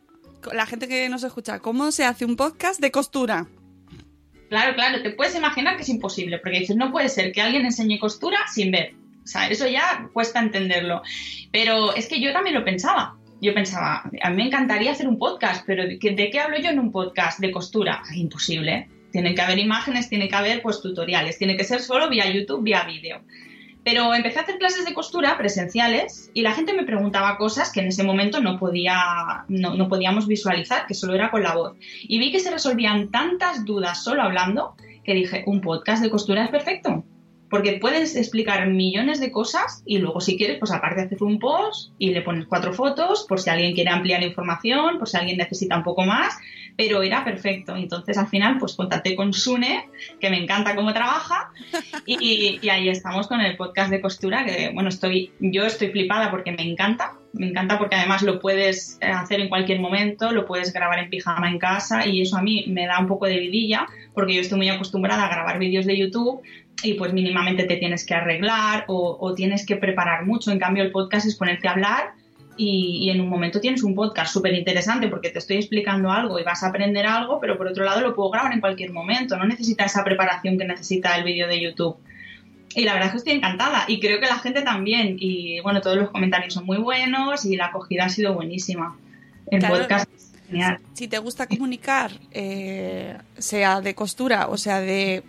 La 0.51 0.65
gente 0.65 0.89
que 0.89 1.07
nos 1.07 1.23
escucha, 1.23 1.59
¿cómo 1.59 1.91
se 1.93 2.03
hace 2.03 2.25
un 2.25 2.35
podcast 2.35 2.81
de 2.81 2.91
costura? 2.91 3.47
Claro, 4.49 4.75
claro, 4.75 5.01
te 5.01 5.11
puedes 5.11 5.35
imaginar 5.35 5.77
que 5.77 5.83
es 5.83 5.89
imposible, 5.89 6.39
porque 6.39 6.59
dices, 6.59 6.75
no 6.75 6.91
puede 6.91 7.07
ser 7.07 7.31
que 7.31 7.41
alguien 7.41 7.63
enseñe 7.63 7.97
costura 7.97 8.39
sin 8.53 8.71
ver. 8.71 8.93
O 9.25 9.27
sea, 9.27 9.47
eso 9.47 9.67
ya 9.67 10.07
cuesta 10.13 10.39
entenderlo. 10.39 11.01
Pero 11.51 11.95
es 11.95 12.07
que 12.07 12.21
yo 12.21 12.31
también 12.31 12.55
lo 12.55 12.63
pensaba. 12.63 13.17
Yo 13.41 13.53
pensaba, 13.55 14.03
a 14.21 14.29
mí 14.29 14.35
me 14.35 14.45
encantaría 14.45 14.91
hacer 14.91 15.07
un 15.07 15.17
podcast, 15.17 15.65
pero 15.65 15.83
¿de 15.83 15.97
qué, 15.99 16.39
hablo 16.39 16.57
yo 16.59 16.69
en 16.69 16.79
un 16.79 16.91
podcast? 16.91 17.39
De 17.39 17.51
costura. 17.51 18.03
Imposible. 18.13 18.87
Tienen 19.11 19.33
que 19.33 19.41
haber 19.41 19.57
imágenes, 19.57 20.09
tiene 20.09 20.29
que 20.29 20.35
haber 20.35 20.61
pues 20.61 20.79
tutoriales, 20.79 21.39
tiene 21.39 21.57
que 21.57 21.63
ser 21.63 21.81
solo 21.81 22.07
vía 22.07 22.31
YouTube, 22.31 22.63
vía 22.63 22.83
vídeo. 22.83 23.21
Pero 23.83 24.13
empecé 24.13 24.39
a 24.39 24.41
hacer 24.43 24.57
clases 24.59 24.85
de 24.85 24.93
costura 24.93 25.37
presenciales 25.37 26.29
y 26.33 26.41
la 26.41 26.53
gente 26.53 26.73
me 26.73 26.83
preguntaba 26.83 27.37
cosas 27.37 27.71
que 27.71 27.79
en 27.79 27.87
ese 27.87 28.03
momento 28.03 28.41
no, 28.41 28.59
podía, 28.59 29.45
no 29.47 29.87
podíamos 29.89 30.27
visualizar, 30.27 30.85
que 30.87 30.93
solo 30.93 31.15
era 31.15 31.31
con 31.31 31.43
la 31.43 31.55
voz. 31.55 31.77
Y 32.03 32.19
vi 32.19 32.31
que 32.31 32.39
se 32.39 32.51
resolvían 32.51 33.09
tantas 33.09 33.65
dudas 33.65 34.03
solo 34.03 34.21
hablando 34.21 34.75
que 35.03 35.13
dije, 35.13 35.43
un 35.45 35.61
podcast 35.61 36.03
de 36.03 36.09
costura 36.09 36.43
es 36.43 36.49
perfecto. 36.49 37.05
Porque 37.55 37.77
puedes 37.79 38.17
explicar 38.17 38.67
millones 38.67 39.21
de 39.21 39.31
cosas 39.31 39.81
y 39.85 39.99
luego 39.99 40.19
si 40.19 40.35
quieres, 40.35 40.59
pues 40.59 40.73
aparte 40.73 41.03
hacer 41.03 41.23
un 41.23 41.39
post 41.39 41.93
y 41.97 42.09
le 42.09 42.21
pones 42.21 42.47
cuatro 42.47 42.73
fotos 42.73 43.25
por 43.29 43.39
si 43.39 43.49
alguien 43.49 43.73
quiere 43.73 43.91
ampliar 43.91 44.21
información, 44.23 44.99
por 44.99 45.07
si 45.07 45.15
alguien 45.15 45.37
necesita 45.37 45.77
un 45.77 45.83
poco 45.85 46.03
más, 46.03 46.37
pero 46.75 47.01
era 47.01 47.23
perfecto. 47.23 47.77
Entonces 47.77 48.17
al 48.17 48.27
final 48.27 48.57
pues 48.57 48.75
contacté 48.75 49.15
con 49.15 49.31
Sune, 49.31 49.87
que 50.19 50.29
me 50.29 50.37
encanta 50.37 50.75
cómo 50.75 50.91
trabaja 50.91 51.49
y, 52.05 52.59
y 52.61 52.67
ahí 52.67 52.89
estamos 52.89 53.27
con 53.27 53.39
el 53.39 53.55
podcast 53.55 53.89
de 53.89 54.01
costura, 54.01 54.43
que 54.43 54.71
bueno, 54.73 54.89
estoy, 54.89 55.31
yo 55.39 55.65
estoy 55.65 55.91
flipada 55.91 56.31
porque 56.31 56.51
me 56.51 56.63
encanta, 56.63 57.13
me 57.31 57.47
encanta 57.47 57.77
porque 57.77 57.95
además 57.95 58.21
lo 58.21 58.39
puedes 58.39 58.97
eh, 59.01 59.07
hacer 59.07 59.39
en 59.39 59.47
cualquier 59.47 59.79
momento, 59.79 60.31
lo 60.31 60.45
puedes 60.45 60.73
grabar 60.73 60.99
en 60.99 61.09
pijama 61.09 61.49
en 61.49 61.59
casa 61.59 62.05
y 62.05 62.21
eso 62.21 62.37
a 62.37 62.41
mí 62.41 62.65
me 62.67 62.85
da 62.85 62.99
un 62.99 63.07
poco 63.07 63.27
de 63.27 63.39
vidilla 63.39 63.87
porque 64.13 64.33
yo 64.33 64.41
estoy 64.41 64.57
muy 64.57 64.69
acostumbrada 64.69 65.25
a 65.25 65.29
grabar 65.29 65.59
vídeos 65.59 65.85
de 65.85 65.97
YouTube 65.97 66.41
y 66.83 66.93
pues 66.95 67.13
mínimamente 67.13 67.63
te 67.63 67.77
tienes 67.77 68.05
que 68.05 68.13
arreglar 68.13 68.85
o, 68.87 69.17
o 69.19 69.33
tienes 69.33 69.65
que 69.65 69.75
preparar 69.75 70.25
mucho. 70.25 70.51
En 70.51 70.59
cambio 70.59 70.83
el 70.83 70.91
podcast 70.91 71.25
es 71.25 71.35
ponerte 71.35 71.67
a 71.67 71.71
hablar 71.71 72.13
y, 72.57 72.99
y 73.01 73.09
en 73.09 73.21
un 73.21 73.29
momento 73.29 73.59
tienes 73.59 73.83
un 73.83 73.95
podcast 73.95 74.31
súper 74.31 74.53
interesante 74.53 75.07
porque 75.07 75.29
te 75.29 75.39
estoy 75.39 75.57
explicando 75.57 76.11
algo 76.11 76.39
y 76.39 76.43
vas 76.43 76.63
a 76.63 76.67
aprender 76.67 77.05
algo, 77.05 77.39
pero 77.39 77.57
por 77.57 77.67
otro 77.67 77.83
lado 77.83 78.01
lo 78.01 78.15
puedo 78.15 78.29
grabar 78.29 78.53
en 78.53 78.61
cualquier 78.61 78.91
momento, 78.91 79.37
no 79.37 79.45
necesita 79.45 79.85
esa 79.85 80.03
preparación 80.03 80.57
que 80.57 80.65
necesita 80.65 81.15
el 81.17 81.23
vídeo 81.23 81.47
de 81.47 81.61
YouTube. 81.61 81.97
Y 82.75 82.83
la 82.83 82.93
verdad 82.93 83.07
es 83.07 83.11
que 83.13 83.17
estoy 83.19 83.33
encantada 83.33 83.85
y 83.87 84.01
creo 84.01 84.19
que 84.19 84.25
la 84.25 84.37
gente 84.37 84.61
también. 84.61 85.15
Y 85.17 85.61
bueno, 85.61 85.79
todos 85.79 85.95
los 85.95 86.09
comentarios 86.09 86.53
son 86.53 86.65
muy 86.65 86.77
buenos 86.77 87.45
y 87.45 87.55
la 87.55 87.67
acogida 87.67 88.05
ha 88.05 88.09
sido 88.09 88.33
buenísima. 88.33 88.97
El 89.49 89.59
Claro, 89.59 89.77
podcast 89.77 90.09
es 90.13 90.33
genial. 90.47 90.79
Si 90.93 91.07
te 91.07 91.17
gusta 91.19 91.47
comunicar, 91.47 92.11
eh, 92.31 93.17
sea 93.37 93.79
de 93.79 93.95
costura 93.95 94.47
o 94.49 94.57
sea 94.57 94.81
de 94.81 95.23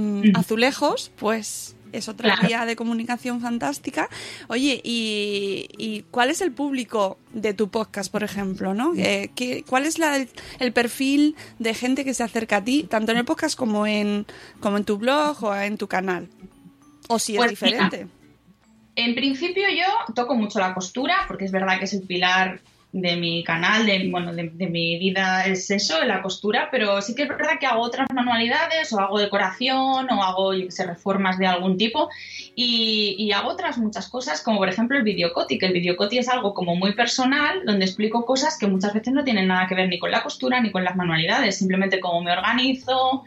mm, 0.00 0.36
azulejos, 0.36 1.10
pues 1.16 1.76
es 1.92 2.08
otra 2.08 2.34
Claro. 2.36 2.46
vía 2.48 2.64
de 2.66 2.76
comunicación 2.76 3.40
fantástica. 3.40 4.08
Oye, 4.46 4.80
¿y, 4.84 5.66
y 5.76 6.02
cuál 6.12 6.30
es 6.30 6.40
el 6.40 6.52
público 6.52 7.18
de 7.32 7.52
tu 7.52 7.68
podcast, 7.68 8.12
por 8.12 8.22
ejemplo? 8.22 8.74
¿no? 8.74 8.92
Eh, 8.96 9.30
¿qué- 9.34 9.64
¿Cuál 9.68 9.86
es 9.86 9.98
la- 9.98 10.16
el, 10.16 10.28
el 10.60 10.72
perfil 10.72 11.34
de 11.58 11.74
gente 11.74 12.04
que 12.04 12.14
se 12.14 12.22
acerca 12.22 12.58
a 12.58 12.64
ti, 12.64 12.84
tanto 12.88 13.10
en 13.10 13.18
el 13.18 13.24
podcast 13.24 13.56
como 13.58 13.86
en, 13.88 14.24
como 14.60 14.76
en 14.76 14.84
tu 14.84 14.98
blog 14.98 15.42
o 15.42 15.54
en 15.56 15.76
tu 15.78 15.88
canal? 15.88 16.28
O 17.08 17.18
si 17.18 17.32
es 17.32 17.38
Pues 17.38 17.50
diferente. 17.50 18.06
En 18.94 19.14
principio 19.16 19.64
yo 19.70 20.14
toco 20.14 20.34
mucho 20.36 20.58
la 20.60 20.74
costura 20.74 21.16
porque 21.26 21.44
es 21.44 21.50
verdad 21.52 21.78
que 21.78 21.86
es 21.86 21.92
el 21.94 22.02
pilar 22.02 22.60
de 22.92 23.16
mi 23.16 23.44
canal, 23.44 23.86
de, 23.86 24.08
bueno, 24.10 24.34
de, 24.34 24.50
mi 24.66 24.98
vida 24.98 25.44
es 25.46 25.70
eso, 25.70 26.04
la 26.04 26.22
costura, 26.22 26.68
pero 26.72 27.00
sí 27.02 27.14
que 27.14 27.22
es 27.22 27.28
verdad 27.28 27.58
que 27.60 27.66
hago 27.66 27.82
otras 27.82 28.08
manualidades 28.12 28.92
o 28.92 28.98
hago 28.98 29.18
decoración 29.18 30.10
o 30.10 30.22
hago, 30.22 30.52
reformas 30.52 31.38
de 31.38 31.46
algún 31.46 31.76
tipo 31.76 32.08
y, 32.56 33.14
y 33.18 33.32
hago 33.32 33.50
otras 33.50 33.78
muchas 33.78 34.08
cosas 34.08 34.42
como 34.42 34.58
por 34.58 34.68
ejemplo 34.68 34.96
el 34.96 35.04
videocoti, 35.04 35.58
que 35.58 35.66
el 35.66 35.72
videocoti 35.72 36.18
es 36.18 36.28
algo 36.28 36.52
como 36.52 36.74
muy 36.74 36.94
personal 36.94 37.64
donde 37.64 37.84
explico 37.84 38.24
cosas 38.24 38.58
que 38.58 38.66
muchas 38.66 38.92
veces 38.92 39.12
no 39.12 39.22
tienen 39.22 39.46
nada 39.46 39.68
que 39.68 39.76
ver 39.76 39.88
ni 39.88 39.98
con 39.98 40.10
la 40.10 40.22
costura 40.22 40.60
ni 40.60 40.72
con 40.72 40.82
las 40.82 40.96
manualidades, 40.96 41.58
simplemente 41.58 42.00
cómo 42.00 42.22
me 42.22 42.32
organizo, 42.32 43.24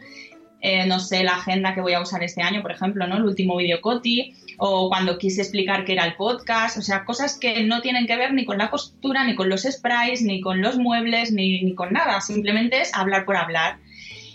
eh, 0.60 0.86
no 0.86 0.98
sé, 0.98 1.24
la 1.24 1.36
agenda 1.36 1.74
que 1.74 1.82
voy 1.82 1.92
a 1.92 2.00
usar 2.00 2.22
este 2.22 2.40
año, 2.40 2.62
por 2.62 2.72
ejemplo, 2.72 3.06
¿no? 3.06 3.18
El 3.18 3.24
último 3.24 3.56
videocoti, 3.56 4.34
o 4.58 4.88
cuando 4.88 5.18
quise 5.18 5.42
explicar 5.42 5.84
qué 5.84 5.92
era 5.92 6.04
el 6.04 6.14
podcast, 6.16 6.78
o 6.78 6.82
sea, 6.82 7.04
cosas 7.04 7.38
que 7.38 7.64
no 7.64 7.80
tienen 7.80 8.06
que 8.06 8.16
ver 8.16 8.32
ni 8.32 8.44
con 8.44 8.58
la 8.58 8.70
costura, 8.70 9.24
ni 9.24 9.34
con 9.34 9.48
los 9.48 9.62
sprays, 9.62 10.22
ni 10.22 10.40
con 10.40 10.60
los 10.60 10.78
muebles, 10.78 11.32
ni, 11.32 11.62
ni 11.62 11.74
con 11.74 11.92
nada, 11.92 12.20
simplemente 12.20 12.80
es 12.80 12.94
hablar 12.94 13.24
por 13.24 13.36
hablar. 13.36 13.78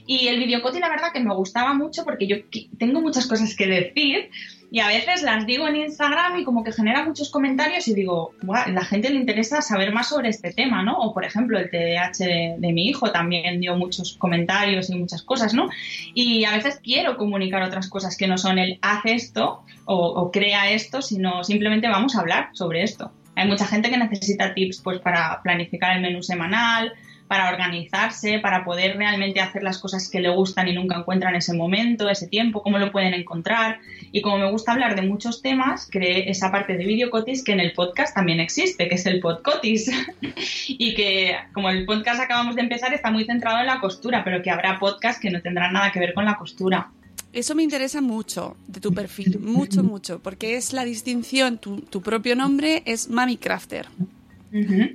Y 0.06 0.28
el 0.28 0.40
videocoti, 0.40 0.80
la 0.80 0.90
verdad 0.90 1.12
que 1.14 1.20
me 1.20 1.36
gustaba 1.36 1.74
mucho 1.74 2.04
porque 2.04 2.26
yo 2.26 2.38
tengo 2.80 3.00
muchas 3.00 3.28
cosas 3.28 3.56
que 3.56 3.68
decir 3.68 4.32
y 4.72 4.80
a 4.82 4.88
veces 4.88 5.24
las 5.24 5.46
digo 5.46 5.68
en 5.68 5.78
Instagram 5.78 6.40
y 6.40 6.44
como 6.44 6.64
que 6.64 6.72
genera 6.72 7.04
muchos 7.04 7.30
comentarios 7.30 7.88
y 7.88 7.96
digo, 7.96 8.34
"Buah, 8.44 8.68
la 8.68 8.86
gente 8.86 9.10
le 9.10 9.16
interesa 9.16 9.62
saber 9.62 9.92
más 9.92 10.10
sobre 10.10 10.30
este 10.30 10.54
tema, 10.54 10.84
¿no? 10.84 10.98
O 11.00 11.14
por 11.14 11.26
ejemplo, 11.26 11.58
el 11.58 11.72
TDAH 11.72 12.26
de, 12.26 12.56
de 12.58 12.74
mi 12.74 12.88
hijo 12.88 13.12
también 13.12 13.60
dio 13.60 13.76
muchos 13.76 14.16
comentarios 14.18 14.90
y 14.90 14.96
muchas 14.96 15.24
cosas, 15.24 15.54
¿no? 15.54 15.70
Y 16.14 16.46
a 16.46 16.52
veces 16.52 16.80
quiero 16.84 17.18
comunicar 17.18 17.64
otras 17.64 17.90
cosas 17.90 18.16
que 18.16 18.28
no 18.28 18.38
son 18.38 18.60
el 18.60 18.78
haz 18.82 19.02
esto 19.06 19.64
o, 19.86 19.96
o 19.96 20.32
crea 20.32 20.70
esto, 20.70 21.02
sino 21.02 21.44
simplemente 21.44 21.88
vamos 21.88 22.16
a 22.16 22.20
hablar 22.20 22.50
sobre 22.54 22.84
esto. 22.84 23.12
Hay 23.36 23.48
mucha 23.48 23.66
gente 23.66 23.90
que 23.90 23.98
necesita 23.98 24.54
tips 24.54 24.82
pues 24.84 25.00
para 25.00 25.42
planificar 25.42 25.96
el 25.96 26.02
menú 26.02 26.22
semanal, 26.22 26.94
para 27.30 27.50
organizarse, 27.50 28.40
para 28.40 28.66
poder 28.66 28.98
realmente 28.98 29.40
hacer 29.40 29.62
las 29.62 29.78
cosas 29.78 30.10
que 30.10 30.20
le 30.20 30.30
gustan 30.30 30.68
y 30.68 30.74
nunca 30.74 30.98
encuentran 30.98 31.36
ese 31.36 31.54
momento, 31.54 32.10
ese 32.10 32.28
tiempo, 32.28 32.64
cómo 32.64 32.80
lo 32.80 32.92
pueden 32.92 33.14
encontrar. 33.14 33.82
Y 34.12 34.24
como 34.24 34.40
me 34.40 34.50
gusta 34.50 34.72
hablar 34.72 34.96
de 34.96 35.04
muchos 35.04 35.44
temas, 35.44 35.88
creé 35.92 36.32
esa 36.32 36.52
parte 36.52 36.76
de 36.76 36.84
videocotis 36.88 37.44
que 37.44 37.52
en 37.52 37.60
el 37.60 37.74
podcast 37.74 38.16
también 38.16 38.40
existe, 38.40 38.90
que 38.90 38.96
es 38.96 39.06
el 39.06 39.20
podcotis. 39.20 39.92
y 40.68 40.96
que 40.96 41.36
como 41.54 41.70
el 41.70 41.86
podcast 41.86 42.20
acabamos 42.20 42.56
de 42.56 42.64
empezar 42.64 42.96
está 42.96 43.12
muy 43.12 43.26
centrado 43.26 43.60
en 43.60 43.68
la 43.68 43.80
costura, 43.80 44.24
pero 44.24 44.42
que 44.42 44.50
habrá 44.50 44.80
podcasts 44.80 45.22
que 45.22 45.30
no 45.30 45.40
tendrán 45.40 45.74
nada 45.74 45.92
que 45.92 46.00
ver 46.00 46.16
con 46.16 46.26
la 46.26 46.36
costura. 46.36 46.90
Eso 47.32 47.54
me 47.54 47.62
interesa 47.62 48.02
mucho 48.02 48.58
de 48.68 48.82
tu 48.82 48.92
perfil, 48.92 49.38
mucho, 49.40 49.84
mucho, 49.84 50.18
porque 50.18 50.58
es 50.58 50.74
la 50.74 50.84
distinción, 50.84 51.60
tu, 51.60 51.82
tu 51.82 52.02
propio 52.02 52.36
nombre 52.36 52.82
es 52.86 53.08
Mami 53.08 53.38
Crafter. 53.38 53.86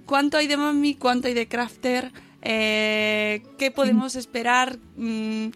¿Cuánto 0.07 0.37
hay 0.37 0.47
de 0.47 0.57
Mami? 0.57 0.95
¿Cuánto 0.95 1.29
hay 1.29 1.35
de 1.35 1.47
Crafter? 1.49 2.11
Eh, 2.43 3.43
¿Qué 3.59 3.71
podemos 3.71 4.17
esperar? 4.17 4.79
Mm, 4.97 5.47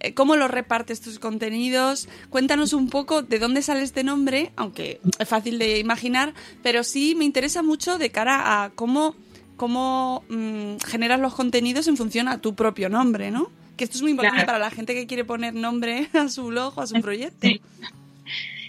eh, 0.00 0.14
¿Cómo 0.14 0.36
lo 0.36 0.46
repartes 0.46 1.00
tus 1.00 1.18
contenidos? 1.18 2.08
Cuéntanos 2.30 2.72
un 2.72 2.88
poco 2.90 3.22
de 3.22 3.38
dónde 3.38 3.62
sale 3.62 3.82
este 3.82 4.04
nombre, 4.04 4.52
aunque 4.56 5.00
es 5.18 5.28
fácil 5.28 5.58
de 5.58 5.78
imaginar, 5.78 6.34
pero 6.62 6.84
sí 6.84 7.14
me 7.16 7.24
interesa 7.24 7.62
mucho 7.62 7.98
de 7.98 8.10
cara 8.10 8.62
a 8.64 8.70
cómo, 8.70 9.14
cómo 9.56 10.22
mm, 10.28 10.76
generas 10.86 11.18
los 11.18 11.34
contenidos 11.34 11.88
en 11.88 11.96
función 11.96 12.28
a 12.28 12.38
tu 12.40 12.54
propio 12.54 12.88
nombre, 12.88 13.30
¿no? 13.30 13.50
Que 13.76 13.84
esto 13.84 13.96
es 13.96 14.02
muy 14.02 14.12
importante 14.12 14.36
Claro. 14.44 14.46
para 14.46 14.58
la 14.58 14.70
gente 14.70 14.94
que 14.94 15.06
quiere 15.06 15.24
poner 15.24 15.54
nombre 15.54 16.08
a 16.14 16.28
su 16.28 16.46
blog 16.46 16.76
o 16.78 16.82
a 16.82 16.86
su 16.86 17.00
proyecto. 17.00 17.48
Sí. 17.48 17.60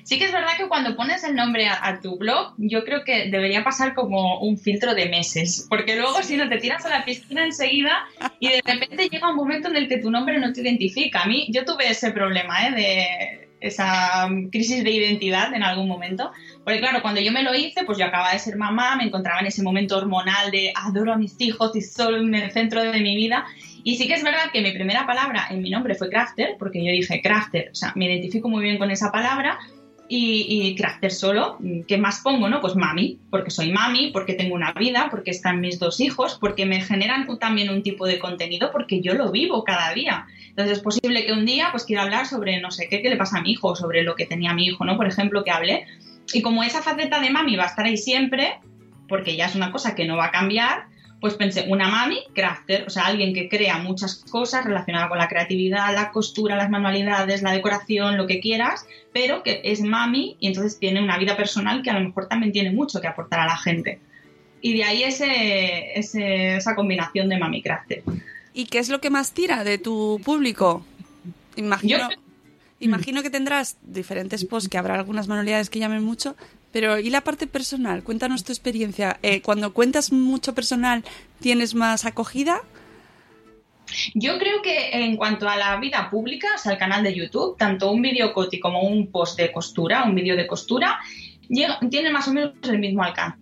Sí 0.07 0.17
que 0.17 0.23
es 0.23 0.31
verdad 0.31 0.55
que 0.57 0.69
cuando 0.69 0.95
pones 0.95 1.21
el 1.25 1.35
nombre 1.35 1.67
a, 1.67 1.85
a 1.85 1.99
tu 1.99 2.17
blog, 2.17 2.53
yo 2.57 2.85
creo 2.85 3.03
que 3.03 3.29
debería 3.29 3.65
pasar 3.65 3.93
como 3.93 4.39
un 4.39 4.57
filtro 4.57 4.95
de 4.95 5.09
meses, 5.09 5.67
porque 5.67 5.97
luego 5.97 6.23
si 6.23 6.37
no 6.37 6.47
te 6.47 6.59
tiras 6.59 6.85
a 6.85 6.89
la 6.89 7.03
piscina 7.03 7.43
enseguida 7.43 8.05
y 8.39 8.47
de 8.47 8.61
repente 8.63 9.09
llega 9.09 9.29
un 9.29 9.35
momento 9.35 9.67
en 9.67 9.75
el 9.75 9.89
que 9.89 9.97
tu 9.97 10.09
nombre 10.09 10.39
no 10.39 10.53
te 10.53 10.61
identifica. 10.61 11.23
A 11.23 11.25
mí 11.25 11.49
yo 11.51 11.65
tuve 11.65 11.89
ese 11.89 12.11
problema, 12.11 12.67
¿eh? 12.67 12.71
de 12.71 13.49
esa 13.59 14.29
crisis 14.49 14.81
de 14.85 14.91
identidad 14.91 15.53
en 15.53 15.63
algún 15.63 15.89
momento, 15.89 16.31
porque 16.63 16.79
claro, 16.79 17.01
cuando 17.01 17.19
yo 17.19 17.33
me 17.33 17.43
lo 17.43 17.53
hice, 17.53 17.83
pues 17.83 17.97
yo 17.97 18.05
acababa 18.05 18.31
de 18.31 18.39
ser 18.39 18.55
mamá, 18.55 18.95
me 18.95 19.03
encontraba 19.03 19.41
en 19.41 19.47
ese 19.47 19.61
momento 19.61 19.97
hormonal 19.97 20.51
de 20.51 20.71
adoro 20.73 21.11
a 21.11 21.17
mis 21.17 21.35
hijos 21.41 21.75
y 21.75 21.81
son 21.81 22.33
el 22.33 22.49
centro 22.51 22.81
de 22.81 23.01
mi 23.01 23.17
vida. 23.17 23.45
Y 23.83 23.97
sí 23.97 24.07
que 24.07 24.13
es 24.13 24.23
verdad 24.23 24.51
que 24.53 24.61
mi 24.61 24.71
primera 24.71 25.05
palabra 25.05 25.47
en 25.49 25.61
mi 25.61 25.69
nombre 25.69 25.95
fue 25.95 26.09
crafter, 26.09 26.55
porque 26.57 26.79
yo 26.83 26.91
dije 26.91 27.21
crafter, 27.21 27.71
o 27.71 27.75
sea, 27.75 27.91
me 27.95 28.05
identifico 28.05 28.47
muy 28.47 28.63
bien 28.63 28.77
con 28.77 28.89
esa 28.89 29.11
palabra. 29.11 29.59
Y, 30.09 30.75
y 31.03 31.09
solo, 31.09 31.57
¿qué 31.87 31.97
más 31.97 32.21
pongo? 32.21 32.47
no 32.47 32.61
Pues 32.61 32.75
mami, 32.75 33.19
porque 33.29 33.51
soy 33.51 33.71
mami, 33.71 34.11
porque 34.11 34.33
tengo 34.33 34.55
una 34.55 34.71
vida, 34.71 35.07
porque 35.11 35.31
están 35.31 35.59
mis 35.59 35.79
dos 35.79 35.99
hijos, 35.99 36.37
porque 36.39 36.65
me 36.65 36.81
generan 36.81 37.27
también 37.39 37.69
un 37.69 37.83
tipo 37.83 38.05
de 38.05 38.17
contenido, 38.17 38.71
porque 38.71 39.01
yo 39.01 39.13
lo 39.15 39.31
vivo 39.31 39.63
cada 39.65 39.93
día. 39.93 40.25
Entonces 40.49 40.77
es 40.77 40.83
posible 40.83 41.25
que 41.25 41.33
un 41.33 41.45
día 41.45 41.67
pues 41.71 41.83
quiera 41.83 42.03
hablar 42.03 42.25
sobre 42.25 42.59
no 42.61 42.71
sé 42.71 42.87
qué, 42.89 43.01
qué 43.01 43.09
le 43.09 43.17
pasa 43.17 43.37
a 43.37 43.41
mi 43.41 43.51
hijo, 43.51 43.75
sobre 43.75 44.03
lo 44.03 44.15
que 44.15 44.25
tenía 44.25 44.53
mi 44.53 44.67
hijo, 44.67 44.85
¿no? 44.85 44.95
Por 44.95 45.07
ejemplo, 45.07 45.43
que 45.43 45.51
hable. 45.51 45.85
Y 46.33 46.41
como 46.41 46.63
esa 46.63 46.81
faceta 46.81 47.19
de 47.19 47.29
mami 47.29 47.55
va 47.55 47.63
a 47.63 47.67
estar 47.67 47.85
ahí 47.85 47.97
siempre, 47.97 48.59
porque 49.07 49.35
ya 49.35 49.45
es 49.45 49.55
una 49.55 49.71
cosa 49.71 49.93
que 49.93 50.05
no 50.05 50.17
va 50.17 50.25
a 50.25 50.31
cambiar, 50.31 50.87
pues 51.19 51.33
pensé, 51.33 51.65
una 51.67 51.87
mami 51.87 52.19
crafter, 52.35 52.85
o 52.85 52.89
sea, 52.89 53.07
alguien 53.07 53.33
que 53.33 53.49
crea 53.49 53.79
muchas 53.79 54.15
cosas 54.29 54.63
relacionadas 54.65 55.09
con 55.09 55.17
la 55.17 55.27
creatividad, 55.27 55.93
la 55.95 56.11
costura, 56.11 56.55
las 56.55 56.69
manualidades, 56.69 57.41
la 57.41 57.51
decoración, 57.53 58.17
lo 58.17 58.27
que 58.27 58.39
quieras, 58.39 58.85
pero 59.13 59.41
que 59.41 59.61
es 59.63 59.81
mami 59.81 60.37
y 60.39 60.47
entonces 60.47 60.77
tiene 60.79 61.01
una 61.03 61.17
vida 61.17 61.35
personal 61.35 61.81
que 61.81 61.89
a 61.89 61.93
lo 61.99 62.01
mejor 62.07 62.27
también 62.27 62.51
tiene 62.51 62.71
mucho 62.71 63.01
que 63.01 63.07
aportar 63.07 63.39
a 63.39 63.45
la 63.47 63.57
gente. 63.57 63.99
Y 64.61 64.73
de 64.75 64.83
ahí 64.83 65.03
ese, 65.03 65.97
ese- 65.99 66.57
esa 66.57 66.75
combinación 66.75 67.29
de 67.29 67.37
mami 67.39 67.61
crafter. 67.61 68.03
¿Y 68.53 68.65
qué 68.65 68.79
es 68.79 68.89
lo 68.89 69.01
que 69.01 69.09
más 69.09 69.31
tira 69.33 69.63
de 69.63 69.77
tu 69.77 70.19
público? 70.23 70.85
Imagino, 71.55 72.09
Yo- 72.11 72.15
imagino 72.79 73.23
que 73.23 73.29
tendrás 73.31 73.77
diferentes 73.81 74.45
posts, 74.45 74.69
que 74.69 74.77
habrá 74.77 74.95
algunas 74.95 75.27
manualidades 75.27 75.69
que 75.69 75.79
llamen 75.79 76.03
mucho, 76.03 76.35
pero 76.77 76.99
¿y 76.99 77.09
la 77.09 77.21
parte 77.21 77.47
personal? 77.47 78.03
Cuéntanos 78.03 78.43
tu 78.43 78.51
experiencia. 78.51 79.17
Eh, 79.23 79.41
cuando 79.41 79.73
cuentas 79.73 80.11
mucho 80.11 80.53
personal, 80.53 81.03
¿tienes 81.39 81.73
más 81.73 82.05
acogida? 82.05 82.61
Yo 84.13 84.37
creo 84.37 84.61
que 84.61 84.91
en 84.91 85.17
cuanto 85.17 85.49
a 85.49 85.55
la 85.55 85.75
vida 85.77 86.07
pública, 86.11 86.49
o 86.53 86.57
sea, 86.59 86.73
el 86.73 86.77
canal 86.77 87.01
de 87.01 87.15
YouTube, 87.15 87.57
tanto 87.57 87.91
un 87.91 88.03
vídeo 88.03 88.31
coti 88.31 88.59
como 88.59 88.81
un 88.81 89.11
post 89.11 89.39
de 89.39 89.51
costura, 89.51 90.03
un 90.03 90.13
vídeo 90.13 90.35
de 90.35 90.45
costura, 90.45 90.99
tienen 91.89 92.13
más 92.13 92.27
o 92.27 92.33
menos 92.33 92.53
el 92.61 92.77
mismo 92.77 93.01
alcance. 93.01 93.39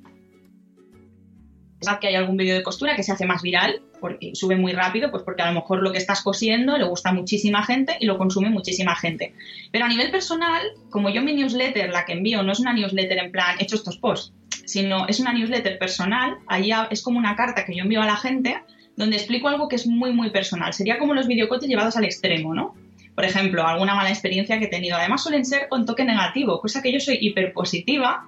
Que 2.00 2.08
hay 2.08 2.15
algún 2.15 2.38
vídeo 2.38 2.56
de 2.56 2.63
costura 2.63 2.96
que 2.96 3.04
se 3.04 3.12
hace 3.12 3.25
más 3.25 3.42
viral, 3.42 3.82
porque 4.01 4.32
sube 4.36 4.56
muy 4.56 4.74
rápido, 4.74 5.12
pues 5.12 5.24
porque 5.24 5.42
a 5.42 5.48
lo 5.48 5.54
mejor 5.54 5.82
lo 5.82 5.92
que 5.92 5.98
estás 5.98 6.22
cosiendo 6.22 6.77
le 6.77 6.84
gusta 6.84 7.13
muchísima 7.13 7.63
gente 7.63 7.98
y 8.00 8.06
lo 8.06 8.18
consume 8.18 8.50
muchísima 8.50 8.96
gente. 8.96 9.34
Pero 9.72 9.86
a 9.86 9.88
nivel 9.88 10.12
personal, 10.12 10.62
como 10.89 11.10
yo 11.10 11.22
mi 11.22 11.34
newsletter, 11.34 11.89
la 11.89 12.06
que 12.06 12.13
envío, 12.13 12.44
no 12.44 12.51
es 12.51 12.60
una 12.60 12.74
newsletter 12.74 13.18
en 13.18 13.32
plan, 13.32 13.56
he 13.60 13.63
hecho 13.63 13.75
estos 13.75 13.98
posts, 13.98 14.34
sino 14.65 15.08
es 15.08 15.20
una 15.20 15.34
newsletter 15.34 15.77
personal, 15.77 16.38
ahí 16.48 16.72
es 16.89 17.01
como 17.01 17.18
una 17.20 17.36
carta 17.36 17.65
que 17.65 17.75
yo 17.75 17.84
envío 17.84 18.01
a 18.01 18.06
la 18.06 18.18
gente 18.18 18.58
donde 18.96 19.18
explico 19.18 19.48
algo 19.48 19.68
que 19.68 19.75
es 19.75 19.88
muy, 19.88 20.12
muy 20.13 20.30
personal. 20.30 20.74
Sería 20.74 20.98
como 20.98 21.13
los 21.13 21.27
videocotes 21.27 21.68
llevados 21.68 21.98
al 21.98 22.06
extremo, 22.06 22.54
¿no? 22.54 22.75
Por 23.13 23.25
ejemplo, 23.25 23.65
alguna 23.65 23.96
mala 23.96 24.10
experiencia 24.10 24.60
que 24.60 24.65
he 24.65 24.70
tenido. 24.70 24.98
Además 24.98 25.24
suelen 25.24 25.46
ser 25.46 25.68
con 25.70 25.86
toque 25.86 26.04
negativo, 26.04 26.60
cosa 26.60 26.82
que 26.82 26.92
yo 26.92 27.00
soy 27.00 27.18
hiperpositiva 27.22 28.27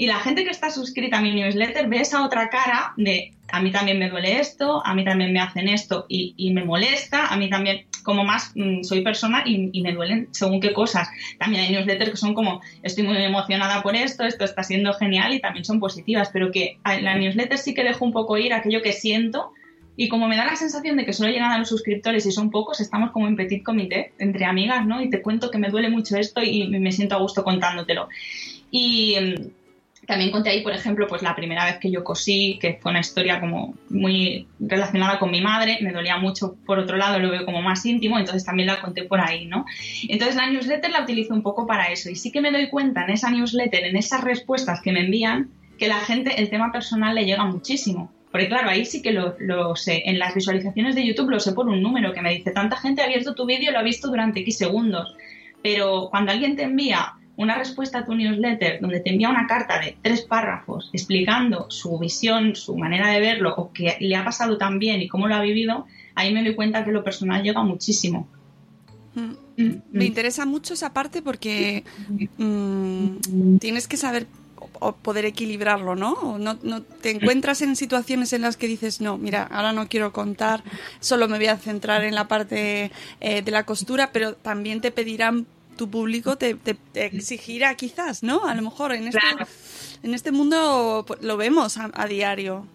y 0.00 0.06
la 0.06 0.18
gente 0.18 0.44
que 0.44 0.50
está 0.50 0.70
suscrita 0.70 1.18
a 1.18 1.20
mi 1.20 1.34
newsletter 1.34 1.86
ve 1.86 2.00
esa 2.00 2.24
otra 2.24 2.48
cara 2.48 2.94
de 2.96 3.34
a 3.52 3.60
mí 3.60 3.70
también 3.70 3.98
me 3.98 4.08
duele 4.08 4.40
esto, 4.40 4.80
a 4.82 4.94
mí 4.94 5.04
también 5.04 5.30
me 5.30 5.40
hacen 5.40 5.68
esto 5.68 6.06
y, 6.08 6.32
y 6.38 6.54
me 6.54 6.64
molesta, 6.64 7.26
a 7.26 7.36
mí 7.36 7.50
también 7.50 7.84
como 8.02 8.24
más 8.24 8.52
mm, 8.54 8.82
soy 8.82 9.02
persona 9.02 9.42
y, 9.44 9.68
y 9.74 9.82
me 9.82 9.92
duelen 9.92 10.28
según 10.30 10.62
qué 10.62 10.72
cosas. 10.72 11.10
También 11.38 11.64
hay 11.64 11.72
newsletters 11.72 12.12
que 12.12 12.16
son 12.16 12.32
como 12.32 12.62
estoy 12.82 13.04
muy 13.04 13.18
emocionada 13.18 13.82
por 13.82 13.94
esto, 13.94 14.24
esto 14.24 14.46
está 14.46 14.62
siendo 14.62 14.94
genial 14.94 15.34
y 15.34 15.40
también 15.40 15.66
son 15.66 15.80
positivas, 15.80 16.30
pero 16.32 16.50
que 16.50 16.78
la 16.82 17.18
newsletter 17.18 17.58
sí 17.58 17.74
que 17.74 17.84
dejo 17.84 18.02
un 18.06 18.12
poco 18.12 18.38
ir 18.38 18.54
aquello 18.54 18.80
que 18.80 18.94
siento 18.94 19.52
y 19.98 20.08
como 20.08 20.28
me 20.28 20.38
da 20.38 20.46
la 20.46 20.56
sensación 20.56 20.96
de 20.96 21.04
que 21.04 21.12
solo 21.12 21.30
llegan 21.30 21.52
a 21.52 21.58
los 21.58 21.68
suscriptores 21.68 22.24
y 22.24 22.32
son 22.32 22.50
pocos, 22.50 22.80
estamos 22.80 23.10
como 23.10 23.28
en 23.28 23.36
petit 23.36 23.62
comité, 23.62 24.14
entre 24.18 24.46
amigas, 24.46 24.86
¿no? 24.86 25.02
Y 25.02 25.10
te 25.10 25.20
cuento 25.20 25.50
que 25.50 25.58
me 25.58 25.68
duele 25.68 25.90
mucho 25.90 26.16
esto 26.16 26.40
y 26.42 26.68
me 26.68 26.90
siento 26.90 27.16
a 27.16 27.18
gusto 27.18 27.44
contándotelo. 27.44 28.08
Y 28.70 29.16
mm, 29.20 29.59
también 30.10 30.32
conté 30.32 30.50
ahí, 30.50 30.62
por 30.62 30.72
ejemplo, 30.72 31.06
pues 31.06 31.22
la 31.22 31.36
primera 31.36 31.64
vez 31.64 31.78
que 31.78 31.88
yo 31.88 32.02
cosí, 32.02 32.58
que 32.60 32.80
fue 32.82 32.90
una 32.90 32.98
historia 32.98 33.38
como 33.38 33.74
muy 33.88 34.48
relacionada 34.58 35.20
con 35.20 35.30
mi 35.30 35.40
madre, 35.40 35.78
me 35.82 35.92
dolía 35.92 36.16
mucho, 36.16 36.56
por 36.66 36.80
otro 36.80 36.96
lado 36.96 37.20
lo 37.20 37.30
veo 37.30 37.44
como 37.44 37.62
más 37.62 37.86
íntimo, 37.86 38.18
entonces 38.18 38.44
también 38.44 38.66
la 38.66 38.80
conté 38.80 39.04
por 39.04 39.20
ahí, 39.20 39.46
¿no? 39.46 39.64
Entonces 40.08 40.34
la 40.34 40.50
newsletter 40.50 40.90
la 40.90 41.02
utilizo 41.02 41.32
un 41.32 41.42
poco 41.42 41.64
para 41.64 41.92
eso 41.92 42.10
y 42.10 42.16
sí 42.16 42.32
que 42.32 42.40
me 42.40 42.50
doy 42.50 42.68
cuenta 42.68 43.04
en 43.04 43.10
esa 43.10 43.30
newsletter, 43.30 43.84
en 43.84 43.96
esas 43.96 44.24
respuestas 44.24 44.80
que 44.82 44.90
me 44.90 45.00
envían, 45.00 45.50
que 45.78 45.86
la 45.86 46.00
gente 46.00 46.40
el 46.40 46.50
tema 46.50 46.72
personal 46.72 47.14
le 47.14 47.24
llega 47.24 47.44
muchísimo. 47.44 48.12
Porque 48.32 48.48
claro, 48.48 48.68
ahí 48.68 48.84
sí 48.84 49.02
que 49.02 49.12
lo, 49.12 49.36
lo 49.38 49.76
sé. 49.76 50.02
En 50.06 50.18
las 50.18 50.34
visualizaciones 50.34 50.96
de 50.96 51.06
YouTube 51.06 51.30
lo 51.30 51.38
sé 51.40 51.52
por 51.52 51.68
un 51.68 51.82
número 51.82 52.12
que 52.12 52.20
me 52.20 52.34
dice, 52.34 52.50
tanta 52.50 52.76
gente 52.76 53.02
ha 53.02 53.04
abierto 53.04 53.36
tu 53.36 53.46
vídeo 53.46 53.70
lo 53.70 53.78
ha 53.78 53.82
visto 53.82 54.08
durante 54.08 54.40
X 54.40 54.58
segundos. 54.58 55.14
Pero 55.62 56.08
cuando 56.10 56.32
alguien 56.32 56.56
te 56.56 56.64
envía 56.64 57.14
una 57.42 57.56
respuesta 57.56 57.98
a 58.00 58.04
tu 58.04 58.14
newsletter 58.14 58.80
donde 58.80 59.00
te 59.00 59.10
envía 59.10 59.30
una 59.30 59.46
carta 59.46 59.80
de 59.80 59.96
tres 60.02 60.20
párrafos 60.22 60.90
explicando 60.92 61.66
su 61.70 61.98
visión, 61.98 62.54
su 62.54 62.76
manera 62.76 63.08
de 63.10 63.20
verlo 63.20 63.54
o 63.56 63.72
que 63.72 63.96
le 63.98 64.14
ha 64.16 64.24
pasado 64.24 64.58
tan 64.58 64.78
bien 64.78 65.00
y 65.00 65.08
cómo 65.08 65.26
lo 65.26 65.34
ha 65.34 65.40
vivido, 65.40 65.86
ahí 66.14 66.32
me 66.34 66.44
doy 66.44 66.54
cuenta 66.54 66.84
que 66.84 66.92
lo 66.92 67.02
personal 67.02 67.42
llega 67.42 67.62
muchísimo. 67.62 68.28
Mm. 69.14 69.30
Mm, 69.56 69.82
Me 69.92 70.04
interesa 70.04 70.44
mucho 70.46 70.74
esa 70.74 70.92
parte 70.92 71.22
porque 71.22 71.84
mm, 72.38 73.58
tienes 73.58 73.88
que 73.88 73.96
saber 73.96 74.26
o- 74.56 74.88
o 74.88 74.92
poder 74.92 75.24
equilibrarlo, 75.24 75.96
¿no? 75.96 76.12
O 76.12 76.38
no, 76.38 76.58
no 76.62 76.82
te 76.82 77.10
encuentras 77.10 77.62
en 77.62 77.74
situaciones 77.76 78.32
en 78.32 78.42
las 78.42 78.56
que 78.56 78.66
dices, 78.66 79.00
no, 79.00 79.16
mira, 79.18 79.44
ahora 79.50 79.72
no 79.72 79.88
quiero 79.88 80.12
contar, 80.12 80.62
solo 81.00 81.26
me 81.28 81.38
voy 81.38 81.46
a 81.48 81.56
centrar 81.56 82.04
en 82.04 82.14
la 82.14 82.28
parte 82.28 82.90
eh, 83.20 83.42
de 83.42 83.50
la 83.50 83.64
costura, 83.64 84.10
pero 84.12 84.34
también 84.34 84.80
te 84.80 84.90
pedirán 84.90 85.46
tu 85.80 85.88
público, 85.90 86.36
te, 86.36 86.54
te- 86.54 86.74
te 86.74 87.06
exigirá 87.06 87.74
quizás, 87.74 88.22
¿no? 88.22 88.44
A 88.46 88.54
lo 88.54 88.60
mejor 88.62 88.92
en 88.92 89.08
este, 89.08 89.18
Claro. 89.18 89.46
en 90.02 90.12
este 90.14 90.30
mundo 90.30 91.06
lo 91.22 91.36
vemos 91.38 91.78
a, 91.78 91.90
a 91.94 92.06
diario. 92.06 92.66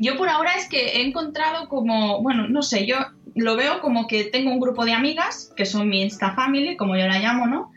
Yo 0.00 0.16
por 0.16 0.28
ahora 0.28 0.54
es 0.56 0.68
que 0.68 0.80
he 0.96 1.02
encontrado 1.06 1.68
como, 1.68 2.20
bueno, 2.20 2.48
no 2.48 2.62
sé, 2.62 2.84
yo 2.86 2.96
lo 3.36 3.54
veo 3.56 3.80
como 3.80 4.08
que 4.08 4.24
tengo 4.24 4.50
un 4.50 4.58
grupo 4.58 4.84
de 4.84 4.92
amigas, 4.92 5.52
que 5.56 5.66
son 5.66 5.88
mi 5.88 6.02
Insta 6.02 6.34
Family, 6.34 6.76
como 6.76 6.96
yo 6.96 7.06
la 7.06 7.20
llamo, 7.20 7.46
¿no? 7.46 7.70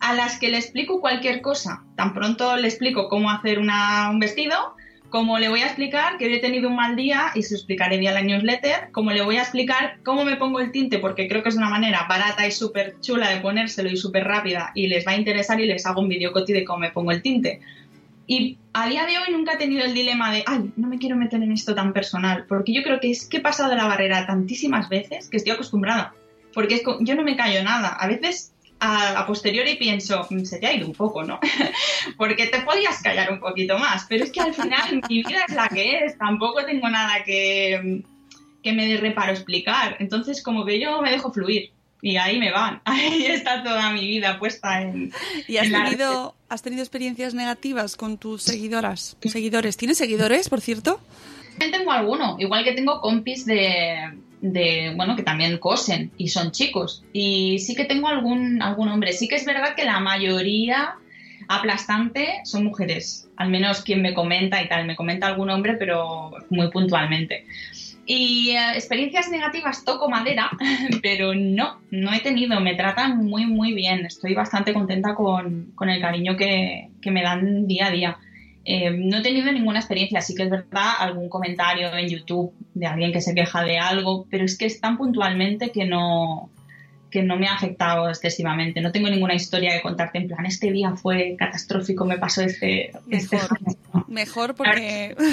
A 0.00 0.12
las 0.12 0.38
que 0.38 0.48
le 0.50 0.58
explico 0.58 1.00
cualquier 1.00 1.40
cosa. 1.40 1.82
Tan 1.96 2.12
pronto 2.12 2.56
le 2.58 2.68
explico 2.68 3.08
cómo 3.08 3.30
hacer 3.30 3.58
una- 3.58 4.10
un 4.10 4.18
vestido, 4.20 4.74
como 5.16 5.38
le 5.38 5.48
voy 5.48 5.62
a 5.62 5.64
explicar 5.68 6.18
que 6.18 6.26
hoy 6.26 6.34
he 6.34 6.40
tenido 6.40 6.68
un 6.68 6.76
mal 6.76 6.94
día 6.94 7.30
y 7.34 7.42
se 7.42 7.54
explicaré 7.54 7.96
vía 7.96 8.12
la 8.12 8.20
newsletter, 8.20 8.90
como 8.92 9.12
le 9.12 9.22
voy 9.22 9.38
a 9.38 9.40
explicar 9.40 9.96
cómo 10.04 10.26
me 10.26 10.36
pongo 10.36 10.60
el 10.60 10.72
tinte, 10.72 10.98
porque 10.98 11.26
creo 11.26 11.42
que 11.42 11.48
es 11.48 11.56
una 11.56 11.70
manera 11.70 12.04
barata 12.06 12.46
y 12.46 12.50
súper 12.50 13.00
chula 13.00 13.30
de 13.30 13.40
ponérselo 13.40 13.88
y 13.88 13.96
súper 13.96 14.24
rápida 14.24 14.72
y 14.74 14.88
les 14.88 15.06
va 15.06 15.12
a 15.12 15.16
interesar 15.16 15.58
y 15.58 15.64
les 15.64 15.86
hago 15.86 16.02
un 16.02 16.10
video 16.10 16.32
coti 16.32 16.52
de 16.52 16.66
cómo 16.66 16.80
me 16.80 16.90
pongo 16.90 17.12
el 17.12 17.22
tinte. 17.22 17.60
Y 18.26 18.58
a 18.74 18.90
día 18.90 19.06
de 19.06 19.16
hoy 19.16 19.32
nunca 19.32 19.54
he 19.54 19.56
tenido 19.56 19.86
el 19.86 19.94
dilema 19.94 20.30
de, 20.30 20.44
ay, 20.44 20.70
no 20.76 20.86
me 20.86 20.98
quiero 20.98 21.16
meter 21.16 21.42
en 21.42 21.50
esto 21.50 21.74
tan 21.74 21.94
personal, 21.94 22.44
porque 22.46 22.74
yo 22.74 22.82
creo 22.82 23.00
que 23.00 23.10
es 23.10 23.26
que 23.26 23.38
he 23.38 23.40
pasado 23.40 23.74
la 23.74 23.86
barrera 23.86 24.26
tantísimas 24.26 24.90
veces 24.90 25.30
que 25.30 25.38
estoy 25.38 25.54
acostumbrada. 25.54 26.12
Porque 26.52 26.74
es 26.74 26.82
yo 27.00 27.14
no 27.14 27.22
me 27.22 27.36
callo 27.36 27.62
nada. 27.62 27.88
A 27.88 28.06
veces 28.06 28.52
a, 28.80 29.18
a 29.20 29.26
posteriori 29.26 29.76
pienso, 29.76 30.26
"Mm, 30.30 30.44
se 30.44 30.58
te 30.58 30.66
ha 30.66 30.72
ido 30.72 30.86
un 30.86 30.92
poco, 30.94 31.22
¿no? 31.24 31.40
porque 32.16 32.46
te 32.46 32.60
podías 32.62 33.02
callar 33.02 33.32
un 33.32 33.40
poquito 33.40 33.78
más, 33.78 34.06
pero 34.08 34.24
es 34.24 34.30
que 34.32 34.40
al 34.40 34.54
final 34.54 35.00
mi 35.08 35.22
vida 35.22 35.44
es 35.48 35.54
la 35.54 35.68
que 35.68 35.98
es, 36.04 36.18
tampoco 36.18 36.64
tengo 36.64 36.88
nada 36.88 37.24
que, 37.24 38.02
que 38.62 38.72
me 38.72 38.86
dé 38.86 38.96
reparo 38.98 39.32
explicar. 39.32 39.96
Entonces 40.00 40.42
como 40.42 40.64
que 40.64 40.78
yo 40.80 41.00
me 41.02 41.10
dejo 41.10 41.32
fluir. 41.32 41.70
Y 42.02 42.18
ahí 42.18 42.38
me 42.38 42.52
van, 42.52 42.82
ahí 42.84 43.24
está 43.26 43.64
toda 43.64 43.90
mi 43.90 44.06
vida 44.06 44.38
puesta 44.38 44.82
en, 44.82 45.10
¿Y 45.48 45.56
has 45.56 45.66
en 45.66 45.72
la- 45.72 45.84
tenido, 45.84 46.34
has 46.50 46.60
tenido 46.62 46.82
experiencias 46.82 47.32
negativas 47.32 47.96
con 47.96 48.18
tus 48.18 48.42
seguidoras, 48.42 49.16
seguidores? 49.22 49.78
¿Tienes 49.78 49.96
seguidores, 49.96 50.48
por 50.50 50.60
cierto? 50.60 51.00
Tengo 51.58 51.90
alguno, 51.90 52.36
igual 52.38 52.64
que 52.64 52.72
tengo 52.72 53.00
compis 53.00 53.46
de, 53.46 54.12
de, 54.40 54.92
bueno, 54.96 55.16
que 55.16 55.22
también 55.22 55.58
cosen 55.58 56.10
y 56.16 56.28
son 56.28 56.52
chicos. 56.52 57.04
Y 57.12 57.58
sí 57.58 57.74
que 57.74 57.84
tengo 57.84 58.08
algún, 58.08 58.62
algún 58.62 58.88
hombre. 58.88 59.12
Sí 59.12 59.28
que 59.28 59.36
es 59.36 59.44
verdad 59.44 59.74
que 59.74 59.84
la 59.84 60.00
mayoría 60.00 60.96
aplastante 61.48 62.40
son 62.44 62.64
mujeres. 62.64 63.28
Al 63.36 63.50
menos 63.50 63.82
quien 63.82 64.02
me 64.02 64.14
comenta 64.14 64.62
y 64.62 64.68
tal. 64.68 64.86
Me 64.86 64.96
comenta 64.96 65.26
algún 65.26 65.50
hombre, 65.50 65.74
pero 65.74 66.32
muy 66.50 66.70
puntualmente. 66.70 67.44
Y 68.06 68.50
eh, 68.50 68.74
experiencias 68.74 69.30
negativas 69.30 69.84
toco 69.84 70.08
madera, 70.08 70.50
pero 71.02 71.34
no, 71.34 71.80
no 71.90 72.12
he 72.12 72.20
tenido. 72.20 72.60
Me 72.60 72.74
tratan 72.74 73.26
muy, 73.26 73.46
muy 73.46 73.74
bien. 73.74 74.06
Estoy 74.06 74.34
bastante 74.34 74.72
contenta 74.72 75.14
con, 75.14 75.72
con 75.74 75.90
el 75.90 76.00
cariño 76.00 76.36
que, 76.36 76.90
que 77.00 77.10
me 77.10 77.22
dan 77.22 77.66
día 77.66 77.86
a 77.86 77.90
día. 77.90 78.18
Eh, 78.68 78.90
no 78.90 79.18
he 79.18 79.22
tenido 79.22 79.52
ninguna 79.52 79.78
experiencia, 79.78 80.20
sí 80.20 80.34
que 80.34 80.42
es 80.42 80.50
verdad, 80.50 80.94
algún 80.98 81.28
comentario 81.28 81.96
en 81.96 82.08
YouTube 82.08 82.52
de 82.74 82.86
alguien 82.86 83.12
que 83.12 83.20
se 83.20 83.32
queja 83.32 83.62
de 83.62 83.78
algo, 83.78 84.26
pero 84.28 84.44
es 84.44 84.58
que 84.58 84.66
es 84.66 84.80
tan 84.80 84.98
puntualmente 84.98 85.70
que 85.70 85.84
no, 85.84 86.50
que 87.08 87.22
no 87.22 87.36
me 87.36 87.46
ha 87.46 87.54
afectado 87.54 88.08
excesivamente. 88.08 88.80
No 88.80 88.90
tengo 88.90 89.08
ninguna 89.08 89.34
historia 89.34 89.72
que 89.72 89.82
contarte 89.82 90.18
en 90.18 90.26
plan, 90.26 90.44
este 90.46 90.72
día 90.72 90.96
fue 90.96 91.36
catastrófico, 91.38 92.04
me 92.04 92.18
pasó 92.18 92.42
este... 92.42 92.90
este 93.08 93.36
Mejor. 93.36 94.08
Mejor 94.08 94.54
porque... 94.56 95.14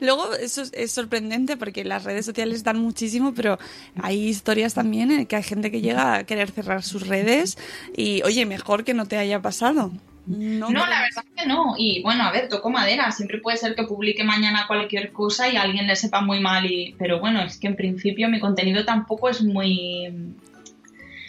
Luego, 0.00 0.34
eso 0.34 0.62
es, 0.62 0.72
es 0.72 0.92
sorprendente 0.92 1.58
porque 1.58 1.84
las 1.84 2.04
redes 2.04 2.24
sociales 2.24 2.64
dan 2.64 2.78
muchísimo, 2.78 3.34
pero 3.34 3.58
hay 4.00 4.28
historias 4.28 4.72
también 4.72 5.10
en 5.10 5.26
que 5.26 5.36
hay 5.36 5.42
gente 5.42 5.70
que 5.70 5.82
llega 5.82 6.14
a 6.14 6.24
querer 6.24 6.50
cerrar 6.50 6.82
sus 6.82 7.06
redes 7.06 7.58
y, 7.94 8.22
oye, 8.22 8.46
mejor 8.46 8.84
que 8.84 8.94
no 8.94 9.04
te 9.04 9.18
haya 9.18 9.42
pasado. 9.42 9.92
No, 10.28 10.70
la 10.70 11.00
verdad 11.00 11.24
que 11.34 11.46
no. 11.46 11.74
Y 11.78 12.02
bueno, 12.02 12.24
a 12.24 12.30
ver, 12.30 12.48
toco 12.48 12.70
madera. 12.70 13.10
Siempre 13.10 13.38
puede 13.38 13.56
ser 13.56 13.74
que 13.74 13.84
publique 13.84 14.24
mañana 14.24 14.66
cualquier 14.66 15.10
cosa 15.12 15.48
y 15.48 15.56
a 15.56 15.62
alguien 15.62 15.86
le 15.86 15.96
sepa 15.96 16.20
muy 16.20 16.40
mal. 16.40 16.70
Y... 16.70 16.94
Pero 16.98 17.18
bueno, 17.18 17.40
es 17.42 17.58
que 17.58 17.66
en 17.66 17.76
principio 17.76 18.28
mi 18.28 18.38
contenido 18.38 18.84
tampoco 18.84 19.28
es 19.28 19.42
muy. 19.42 20.34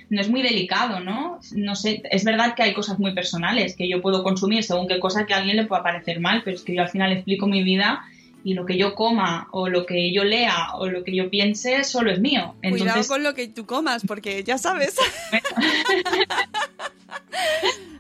No 0.09 0.19
es 0.19 0.29
muy 0.29 0.41
delicado, 0.41 0.99
¿no? 0.99 1.39
No 1.53 1.75
sé, 1.75 2.01
es 2.09 2.23
verdad 2.23 2.55
que 2.55 2.63
hay 2.63 2.73
cosas 2.73 2.97
muy 2.99 3.13
personales 3.13 3.75
que 3.75 3.88
yo 3.88 4.01
puedo 4.01 4.23
consumir 4.23 4.63
según 4.63 4.88
qué 4.88 4.99
cosa 4.99 5.25
que 5.25 5.35
a 5.35 5.38
alguien 5.38 5.55
le 5.55 5.65
pueda 5.65 5.83
parecer 5.83 6.19
mal, 6.19 6.41
pero 6.43 6.55
es 6.55 6.63
que 6.63 6.73
yo 6.73 6.81
al 6.81 6.89
final 6.89 7.12
explico 7.12 7.45
mi 7.45 7.63
vida 7.63 8.03
y 8.43 8.54
lo 8.54 8.65
que 8.65 8.78
yo 8.78 8.95
coma 8.95 9.47
o 9.52 9.69
lo 9.69 9.86
que 9.86 10.13
yo 10.13 10.23
lea 10.23 10.73
o 10.75 10.88
lo 10.88 11.04
que 11.04 11.15
yo 11.15 11.30
piense 11.30 11.84
solo 11.84 12.12
es 12.12 12.19
mío. 12.19 12.56
Cuidado 12.62 13.06
con 13.08 13.23
lo 13.23 13.34
que 13.34 13.47
tú 13.47 13.65
comas, 13.65 14.04
porque 14.08 14.43
ya 14.43 14.58
sabes. 14.58 14.95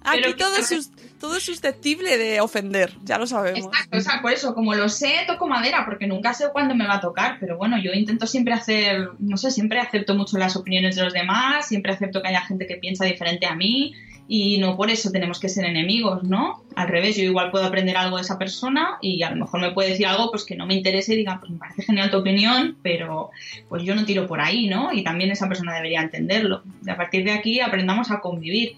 Aquí 0.03 0.33
todo, 0.37 0.55
sus- 0.63 0.89
todo 1.19 1.37
es 1.37 1.43
susceptible 1.43 2.17
de 2.17 2.41
ofender, 2.41 2.93
ya 3.03 3.17
lo 3.17 3.27
sabemos. 3.27 3.67
Exacto, 3.67 3.97
o 3.97 4.01
sea, 4.01 4.21
por 4.21 4.31
eso, 4.31 4.55
como 4.55 4.73
lo 4.73 4.89
sé, 4.89 5.13
toco 5.27 5.47
madera, 5.47 5.83
porque 5.85 6.07
nunca 6.07 6.33
sé 6.33 6.45
cuándo 6.51 6.73
me 6.75 6.87
va 6.87 6.95
a 6.95 7.01
tocar, 7.01 7.37
pero 7.39 7.57
bueno, 7.57 7.77
yo 7.81 7.91
intento 7.91 8.25
siempre 8.25 8.53
hacer, 8.53 9.09
no 9.19 9.37
sé, 9.37 9.51
siempre 9.51 9.79
acepto 9.79 10.15
mucho 10.15 10.37
las 10.37 10.55
opiniones 10.55 10.95
de 10.95 11.03
los 11.03 11.13
demás, 11.13 11.67
siempre 11.67 11.91
acepto 11.91 12.21
que 12.21 12.29
haya 12.29 12.41
gente 12.41 12.65
que 12.65 12.77
piensa 12.77 13.05
diferente 13.05 13.45
a 13.45 13.55
mí, 13.55 13.93
y 14.31 14.59
no 14.59 14.77
por 14.77 14.91
eso 14.91 15.09
tenemos 15.09 15.39
que 15.39 15.49
ser 15.49 15.65
enemigos, 15.65 16.23
¿no? 16.23 16.63
Al 16.75 16.87
revés, 16.87 17.17
yo 17.17 17.23
igual 17.23 17.49
puedo 17.49 17.65
aprender 17.65 17.97
algo 17.97 18.17
de 18.17 18.21
esa 18.21 18.37
persona 18.37 18.99
y 19.01 19.23
a 19.23 19.31
lo 19.31 19.37
mejor 19.37 19.59
me 19.59 19.71
puede 19.71 19.89
decir 19.89 20.05
algo 20.05 20.29
pues 20.29 20.45
que 20.45 20.55
no 20.55 20.67
me 20.67 20.75
interese 20.75 21.13
y 21.13 21.17
diga, 21.17 21.39
pues 21.39 21.51
me 21.51 21.57
parece 21.57 21.81
genial 21.81 22.11
tu 22.11 22.17
opinión, 22.17 22.77
pero 22.83 23.31
pues 23.67 23.81
yo 23.81 23.95
no 23.95 24.05
tiro 24.05 24.27
por 24.27 24.39
ahí, 24.39 24.67
¿no? 24.67 24.93
Y 24.93 25.03
también 25.03 25.31
esa 25.31 25.47
persona 25.47 25.73
debería 25.73 26.01
entenderlo. 26.01 26.61
Y 26.85 26.91
a 26.91 26.95
partir 26.95 27.23
de 27.23 27.31
aquí 27.31 27.59
aprendamos 27.59 28.11
a 28.11 28.19
convivir. 28.21 28.73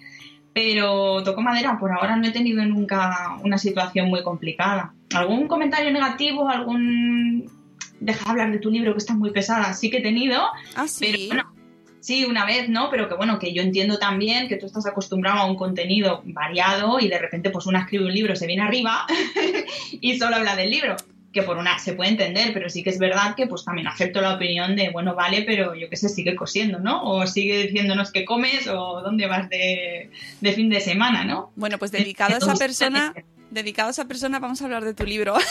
Pero 0.53 1.21
toco 1.23 1.41
madera, 1.41 1.77
por 1.79 1.91
ahora 1.91 2.15
no 2.15 2.27
he 2.27 2.31
tenido 2.31 2.63
nunca 2.65 3.37
una 3.43 3.57
situación 3.57 4.07
muy 4.09 4.23
complicada. 4.23 4.93
¿Algún 5.13 5.47
comentario 5.47 5.91
negativo? 5.91 6.47
¿Algún... 6.47 7.49
Deja 7.99 8.23
de 8.23 8.31
hablar 8.31 8.51
de 8.51 8.59
tu 8.59 8.71
libro 8.71 8.93
que 8.93 8.99
está 8.99 9.13
muy 9.13 9.31
pesada? 9.31 9.73
Sí 9.73 9.89
que 9.89 9.97
he 9.97 10.01
tenido. 10.01 10.41
Ah, 10.75 10.87
sí. 10.87 11.05
Pero 11.05 11.27
bueno, 11.27 11.60
sí, 12.01 12.25
una 12.25 12.45
vez, 12.45 12.67
¿no? 12.67 12.89
Pero 12.89 13.07
que 13.07 13.15
bueno, 13.15 13.39
que 13.39 13.53
yo 13.53 13.61
entiendo 13.61 13.97
también 13.99 14.47
que 14.47 14.57
tú 14.57 14.65
estás 14.65 14.85
acostumbrado 14.85 15.39
a 15.39 15.45
un 15.45 15.55
contenido 15.55 16.21
variado 16.25 16.99
y 16.99 17.07
de 17.07 17.17
repente 17.17 17.49
pues 17.49 17.65
una 17.67 17.79
escribe 17.79 18.05
un 18.05 18.13
libro, 18.13 18.35
se 18.35 18.47
viene 18.47 18.63
arriba 18.63 19.05
y 20.01 20.17
solo 20.17 20.35
habla 20.35 20.55
del 20.55 20.71
libro. 20.71 20.97
Que 21.31 21.43
por 21.43 21.57
una 21.57 21.79
se 21.79 21.93
puede 21.93 22.09
entender, 22.09 22.51
pero 22.53 22.69
sí 22.69 22.83
que 22.83 22.89
es 22.89 22.99
verdad 22.99 23.35
que 23.35 23.47
pues 23.47 23.63
también 23.63 23.87
acepto 23.87 24.19
la 24.19 24.33
opinión 24.33 24.75
de, 24.75 24.89
bueno, 24.89 25.15
vale, 25.15 25.43
pero 25.43 25.75
yo 25.75 25.89
qué 25.89 25.95
sé, 25.95 26.09
sigue 26.09 26.35
cosiendo, 26.35 26.79
¿no? 26.79 27.01
O 27.03 27.25
sigue 27.25 27.67
diciéndonos 27.67 28.11
qué 28.11 28.25
comes 28.25 28.67
o 28.67 29.01
dónde 29.01 29.27
vas 29.27 29.47
de, 29.47 30.11
de 30.41 30.51
fin 30.51 30.67
de 30.69 30.81
semana, 30.81 31.23
¿no? 31.23 31.53
Bueno, 31.55 31.77
pues 31.77 31.93
dedicado 31.93 32.35
a 32.35 32.37
esa 32.37 32.55
persona, 32.55 33.13
dedicado 33.49 33.87
a 33.87 33.91
esa 33.91 34.09
persona 34.09 34.39
vamos 34.39 34.61
a 34.61 34.65
hablar 34.65 34.83
de 34.83 34.93
tu 34.93 35.05
libro. 35.05 35.37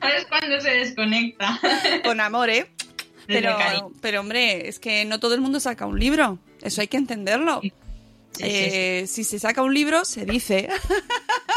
¿Sabes 0.00 0.26
cuándo 0.26 0.60
se 0.60 0.70
desconecta? 0.70 1.58
Con 2.04 2.20
amor, 2.20 2.50
¿eh? 2.50 2.70
Pero, 3.28 3.92
pero 4.00 4.20
hombre, 4.20 4.68
es 4.68 4.78
que 4.80 5.04
no 5.04 5.20
todo 5.20 5.34
el 5.34 5.40
mundo 5.40 5.60
saca 5.60 5.86
un 5.86 5.98
libro. 6.00 6.38
Eso 6.62 6.80
hay 6.80 6.88
que 6.88 6.96
entenderlo. 6.96 7.60
Sí, 7.60 7.72
sí, 8.32 8.42
Eh, 8.44 9.04
Si 9.06 9.22
se 9.24 9.38
saca 9.38 9.62
un 9.62 9.72
libro, 9.74 10.04
se 10.04 10.24
dice. 10.24 10.68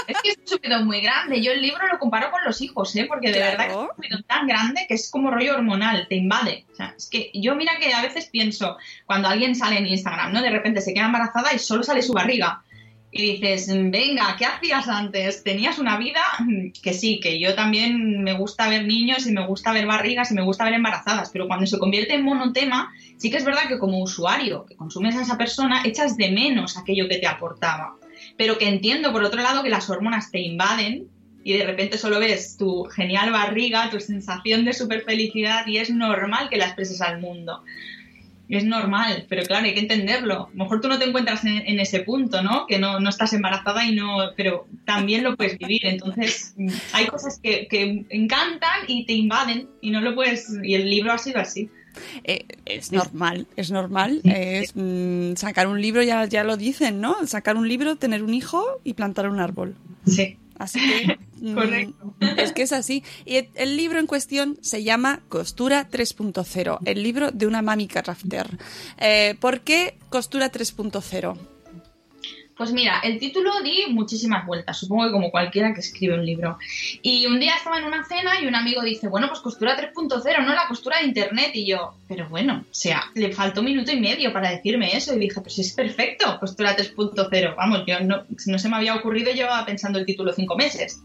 Es 0.07 0.17
que 0.21 0.29
es 0.31 0.37
un 0.39 0.47
subido 0.47 0.83
muy 0.83 0.99
grande. 1.01 1.41
Yo 1.41 1.51
el 1.51 1.61
libro 1.61 1.87
lo 1.87 1.97
comparo 1.99 2.29
con 2.31 2.43
los 2.43 2.59
hijos, 2.61 2.95
¿eh? 2.95 3.05
Porque 3.07 3.27
de 3.31 3.35
Claro. 3.37 3.51
verdad 3.57 3.65
que 3.67 3.71
es 3.71 3.77
un 3.77 3.95
subido 3.95 4.23
tan 4.27 4.47
grande 4.47 4.85
que 4.87 4.93
es 4.95 5.09
como 5.09 5.31
rollo 5.31 5.53
hormonal, 5.55 6.07
te 6.09 6.15
invade. 6.15 6.65
O 6.73 6.75
sea, 6.75 6.93
es 6.97 7.07
que 7.07 7.31
yo 7.33 7.55
mira 7.55 7.73
que 7.79 7.93
a 7.93 8.01
veces 8.01 8.25
pienso, 8.25 8.77
cuando 9.05 9.29
alguien 9.29 9.55
sale 9.55 9.77
en 9.77 9.87
Instagram, 9.87 10.33
¿no? 10.33 10.41
De 10.41 10.49
repente 10.49 10.81
se 10.81 10.93
queda 10.93 11.05
embarazada 11.05 11.53
y 11.53 11.59
solo 11.59 11.83
sale 11.83 12.01
su 12.01 12.13
barriga. 12.13 12.63
Y 13.13 13.33
dices, 13.33 13.67
venga, 13.67 14.35
¿qué 14.37 14.45
hacías 14.45 14.87
antes? 14.87 15.43
¿Tenías 15.43 15.79
una 15.79 15.97
vida? 15.97 16.21
Que 16.81 16.93
sí, 16.93 17.19
que 17.19 17.39
yo 17.39 17.53
también 17.55 18.23
me 18.23 18.33
gusta 18.33 18.69
ver 18.69 18.85
niños 18.85 19.27
y 19.27 19.31
me 19.31 19.45
gusta 19.45 19.73
ver 19.73 19.85
barrigas 19.85 20.31
y 20.31 20.33
me 20.33 20.41
gusta 20.41 20.63
ver 20.63 20.73
embarazadas, 20.73 21.29
pero 21.31 21.47
cuando 21.47 21.67
se 21.67 21.77
convierte 21.77 22.15
en 22.15 22.23
monotema, 22.23 22.91
sí 23.17 23.29
que 23.29 23.37
es 23.37 23.45
verdad 23.45 23.67
que 23.67 23.77
como 23.77 24.01
usuario 24.01 24.65
que 24.65 24.75
consumes 24.75 25.15
a 25.15 25.21
esa 25.21 25.37
persona, 25.37 25.83
echas 25.85 26.17
de 26.17 26.31
menos 26.31 26.77
aquello 26.77 27.07
que 27.07 27.17
te 27.17 27.27
aportaba. 27.27 27.95
Pero 28.37 28.57
que 28.57 28.67
entiendo, 28.67 29.11
por 29.11 29.23
otro 29.23 29.41
lado, 29.41 29.63
que 29.63 29.69
las 29.69 29.89
hormonas 29.89 30.31
te 30.31 30.39
invaden 30.39 31.07
y 31.43 31.53
de 31.53 31.65
repente 31.65 31.97
solo 31.97 32.19
ves 32.19 32.57
tu 32.57 32.85
genial 32.85 33.31
barriga, 33.31 33.89
tu 33.89 33.99
sensación 33.99 34.63
de 34.63 34.73
super 34.73 35.01
felicidad 35.01 35.65
y 35.67 35.77
es 35.77 35.89
normal 35.89 36.49
que 36.49 36.57
la 36.57 36.65
expreses 36.65 37.01
al 37.01 37.19
mundo. 37.19 37.63
Es 38.51 38.65
normal, 38.65 39.25
pero 39.29 39.43
claro, 39.43 39.65
hay 39.65 39.73
que 39.73 39.79
entenderlo. 39.79 40.47
A 40.47 40.49
lo 40.49 40.63
mejor 40.63 40.81
tú 40.81 40.89
no 40.89 40.99
te 40.99 41.05
encuentras 41.05 41.45
en, 41.45 41.63
en 41.65 41.79
ese 41.79 42.01
punto, 42.01 42.43
¿no? 42.43 42.67
Que 42.67 42.79
no, 42.79 42.99
no 42.99 43.09
estás 43.09 43.31
embarazada 43.31 43.85
y 43.85 43.95
no, 43.95 44.17
pero 44.35 44.67
también 44.85 45.23
lo 45.23 45.37
puedes 45.37 45.57
vivir. 45.57 45.85
Entonces, 45.85 46.53
mm, 46.57 46.67
hay 46.91 47.07
cosas 47.07 47.39
que, 47.41 47.67
que 47.69 48.05
encantan 48.09 48.81
y 48.87 49.05
te 49.05 49.13
invaden 49.13 49.69
y 49.79 49.91
no 49.91 50.01
lo 50.01 50.15
puedes. 50.15 50.49
Y 50.63 50.75
el 50.75 50.89
libro 50.89 51.13
ha 51.13 51.17
sido 51.17 51.39
así. 51.39 51.69
Eh, 52.25 52.45
es 52.65 52.91
normal, 52.91 53.47
es 53.55 53.71
normal. 53.71 54.19
Es 54.25 54.73
mm, 54.75 55.35
sacar 55.35 55.67
un 55.67 55.81
libro, 55.81 56.03
ya, 56.03 56.25
ya 56.25 56.43
lo 56.43 56.57
dicen, 56.57 56.99
¿no? 56.99 57.25
Sacar 57.27 57.55
un 57.55 57.67
libro, 57.67 57.95
tener 57.95 58.21
un 58.21 58.33
hijo 58.33 58.81
y 58.83 58.93
plantar 58.93 59.29
un 59.29 59.39
árbol. 59.39 59.75
Sí. 60.05 60.37
Así 60.61 60.79
que 60.79 61.17
mm, 61.41 61.53
Correcto. 61.55 62.13
es 62.37 62.51
que 62.53 62.61
es 62.63 62.71
así. 62.71 63.03
Y 63.25 63.35
el- 63.37 63.49
el 63.55 63.77
libro 63.77 63.99
en 63.99 64.07
cuestión 64.07 64.57
se 64.61 64.83
llama 64.83 65.21
Costura 65.29 65.87
3.0, 65.89 66.79
el 66.85 67.03
libro 67.03 67.31
de 67.31 67.47
una 67.47 67.61
mami 67.61 67.87
crafter. 67.87 68.57
Eh, 68.99 69.35
¿Por 69.39 69.61
qué 69.61 69.97
Costura 70.09 70.51
3.0? 70.51 71.37
Pues 72.61 72.73
mira, 72.73 72.99
el 73.03 73.17
título 73.17 73.59
di 73.63 73.85
muchísimas 73.89 74.45
vueltas, 74.45 74.77
supongo 74.77 75.05
que 75.05 75.11
como 75.13 75.31
cualquiera 75.31 75.73
que 75.73 75.79
escribe 75.79 76.13
un 76.13 76.23
libro. 76.23 76.59
Y 77.01 77.25
un 77.25 77.39
día 77.39 77.55
estaba 77.55 77.79
en 77.79 77.85
una 77.85 78.05
cena 78.05 78.39
y 78.39 78.45
un 78.45 78.53
amigo 78.53 78.83
dice, 78.83 79.07
bueno, 79.07 79.29
pues 79.29 79.39
costura 79.39 79.75
3.0, 79.75 80.45
no 80.45 80.53
la 80.53 80.67
costura 80.67 80.99
de 80.99 81.05
internet. 81.05 81.49
Y 81.55 81.65
yo, 81.65 81.95
pero 82.07 82.29
bueno, 82.29 82.63
o 82.69 82.73
sea, 82.73 83.05
le 83.15 83.31
faltó 83.31 83.61
un 83.61 83.65
minuto 83.65 83.91
y 83.91 83.99
medio 83.99 84.31
para 84.31 84.51
decirme 84.51 84.95
eso. 84.95 85.15
Y 85.15 85.19
dije, 85.21 85.41
pues 85.41 85.57
es 85.57 85.73
perfecto, 85.73 86.37
costura 86.39 86.77
3.0. 86.77 87.55
Vamos, 87.55 87.81
yo 87.87 87.99
no, 88.01 88.25
se 88.37 88.69
me 88.69 88.75
había 88.75 88.93
ocurrido, 88.93 89.33
llevaba 89.33 89.65
pensando 89.65 89.97
el 89.97 90.05
título 90.05 90.31
cinco 90.31 90.55
meses. 90.55 91.01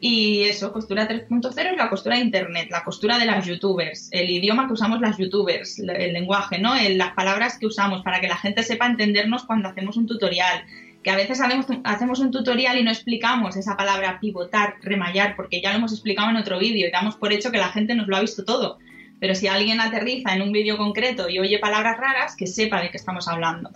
Y 0.00 0.42
eso, 0.42 0.72
costura 0.72 1.08
3.0 1.08 1.70
es 1.70 1.76
la 1.76 1.88
costura 1.88 2.16
de 2.16 2.22
internet, 2.22 2.66
la 2.68 2.82
costura 2.82 3.16
de 3.16 3.26
las 3.26 3.46
youtubers, 3.46 4.08
el 4.10 4.28
idioma 4.28 4.66
que 4.66 4.72
usamos 4.72 5.00
las 5.00 5.16
youtubers, 5.18 5.78
el 5.78 6.12
lenguaje, 6.12 6.58
¿no? 6.58 6.74
Las 6.74 7.14
palabras 7.14 7.58
que 7.60 7.66
usamos 7.66 8.02
para 8.02 8.20
que 8.20 8.26
la 8.26 8.36
gente 8.36 8.64
sepa 8.64 8.86
entendernos 8.86 9.44
cuando 9.44 9.68
hacemos 9.68 9.96
un 9.96 10.08
tutorial. 10.08 10.64
Que 11.06 11.12
a 11.12 11.16
veces 11.16 11.40
hacemos, 11.84 12.18
un 12.18 12.32
tutorial 12.32 12.78
y 12.78 12.82
no 12.82 12.90
explicamos 12.90 13.54
esa 13.54 13.76
palabra 13.76 14.18
pivotar, 14.18 14.74
remallar, 14.82 15.36
porque 15.36 15.60
ya 15.60 15.70
lo 15.70 15.76
hemos 15.76 15.92
explicado 15.92 16.30
en 16.30 16.36
otro 16.36 16.58
vídeo 16.58 16.84
y 16.84 16.90
damos 16.90 17.14
por 17.14 17.32
hecho 17.32 17.52
que 17.52 17.58
la 17.58 17.68
gente 17.68 17.94
nos 17.94 18.08
lo 18.08 18.16
ha 18.16 18.20
visto 18.20 18.44
todo. 18.44 18.78
Pero 19.20 19.36
si 19.36 19.46
alguien 19.46 19.80
aterriza 19.80 20.34
en 20.34 20.42
un 20.42 20.50
vídeo 20.50 20.76
concreto 20.76 21.28
y 21.28 21.38
oye 21.38 21.60
palabras 21.60 21.96
raras, 21.96 22.34
que 22.34 22.48
sepa 22.48 22.80
de 22.80 22.90
qué 22.90 22.96
estamos 22.96 23.28
hablando. 23.28 23.70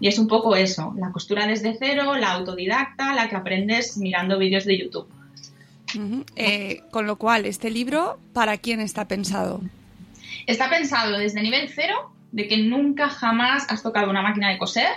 Y 0.00 0.08
es 0.08 0.18
un 0.18 0.26
poco 0.26 0.56
eso, 0.56 0.92
la 0.98 1.12
costura 1.12 1.46
desde 1.46 1.76
cero, 1.78 2.16
la 2.16 2.32
autodidacta, 2.32 3.14
la 3.14 3.28
que 3.28 3.36
aprendes 3.36 3.96
mirando 3.96 4.36
vídeos 4.36 4.64
de 4.64 4.78
YouTube. 4.78 5.06
Eh, 6.34 6.82
con 6.90 7.06
lo 7.06 7.14
cual, 7.14 7.46
este 7.46 7.70
libro, 7.70 8.18
¿para 8.32 8.58
quién 8.58 8.80
está 8.80 9.06
pensado? 9.06 9.60
Está 10.48 10.68
pensado 10.68 11.16
desde 11.16 11.42
nivel 11.42 11.68
cero, 11.72 12.12
de 12.32 12.48
que 12.48 12.56
nunca 12.56 13.08
jamás 13.08 13.70
has 13.70 13.84
tocado 13.84 14.10
una 14.10 14.22
máquina 14.22 14.50
de 14.50 14.58
coser 14.58 14.88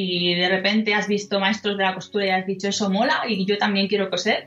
y 0.00 0.34
de 0.34 0.48
repente 0.48 0.94
has 0.94 1.08
visto 1.08 1.40
maestros 1.40 1.76
de 1.76 1.84
la 1.84 1.94
costura 1.94 2.26
y 2.26 2.30
has 2.30 2.46
dicho 2.46 2.68
eso 2.68 2.90
mola 2.90 3.22
y 3.28 3.44
yo 3.44 3.58
también 3.58 3.88
quiero 3.88 4.08
coser. 4.08 4.46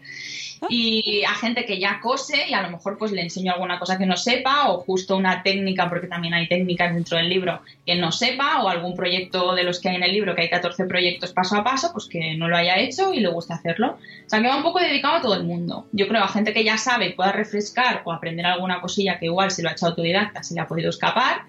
Y 0.69 1.23
a 1.25 1.35
gente 1.35 1.65
que 1.65 1.77
ya 1.77 1.99
cose 1.99 2.45
y 2.47 2.53
a 2.53 2.61
lo 2.61 2.69
mejor 2.69 2.97
pues 2.97 3.11
le 3.11 3.21
enseño 3.21 3.51
alguna 3.51 3.79
cosa 3.79 3.97
que 3.97 4.05
no 4.05 4.15
sepa 4.15 4.69
o 4.69 4.79
justo 4.79 5.17
una 5.17 5.43
técnica, 5.43 5.89
porque 5.89 6.07
también 6.07 6.33
hay 6.33 6.47
técnicas 6.47 6.93
dentro 6.93 7.17
del 7.17 7.27
libro 7.27 7.61
que 7.85 7.95
no 7.95 8.11
sepa 8.11 8.63
o 8.63 8.69
algún 8.69 8.95
proyecto 8.95 9.55
de 9.55 9.63
los 9.63 9.79
que 9.81 9.89
hay 9.89 9.97
en 9.97 10.03
el 10.03 10.13
libro, 10.13 10.35
que 10.35 10.43
hay 10.43 10.49
14 10.49 10.85
proyectos 10.85 11.33
paso 11.33 11.57
a 11.57 11.63
paso, 11.63 11.91
pues 11.91 12.05
que 12.05 12.35
no 12.35 12.47
lo 12.47 12.55
haya 12.55 12.77
hecho 12.77 13.13
y 13.13 13.19
le 13.19 13.27
guste 13.27 13.53
hacerlo. 13.53 13.97
O 14.25 14.29
sea 14.29 14.41
que 14.41 14.47
va 14.47 14.55
un 14.55 14.63
poco 14.63 14.79
dedicado 14.79 15.15
a 15.15 15.21
todo 15.21 15.35
el 15.35 15.43
mundo. 15.43 15.87
Yo 15.91 16.07
creo 16.07 16.23
a 16.23 16.29
gente 16.29 16.53
que 16.53 16.63
ya 16.63 16.77
sabe 16.77 17.07
y 17.07 17.13
pueda 17.13 17.33
refrescar 17.33 18.01
o 18.05 18.13
aprender 18.13 18.45
alguna 18.45 18.79
cosilla 18.79 19.19
que 19.19 19.25
igual 19.25 19.51
si 19.51 19.61
lo 19.61 19.69
ha 19.69 19.73
hecho 19.73 19.87
autodidacta 19.87 20.43
se 20.43 20.55
le 20.55 20.61
ha 20.61 20.67
podido 20.67 20.89
escapar 20.89 21.41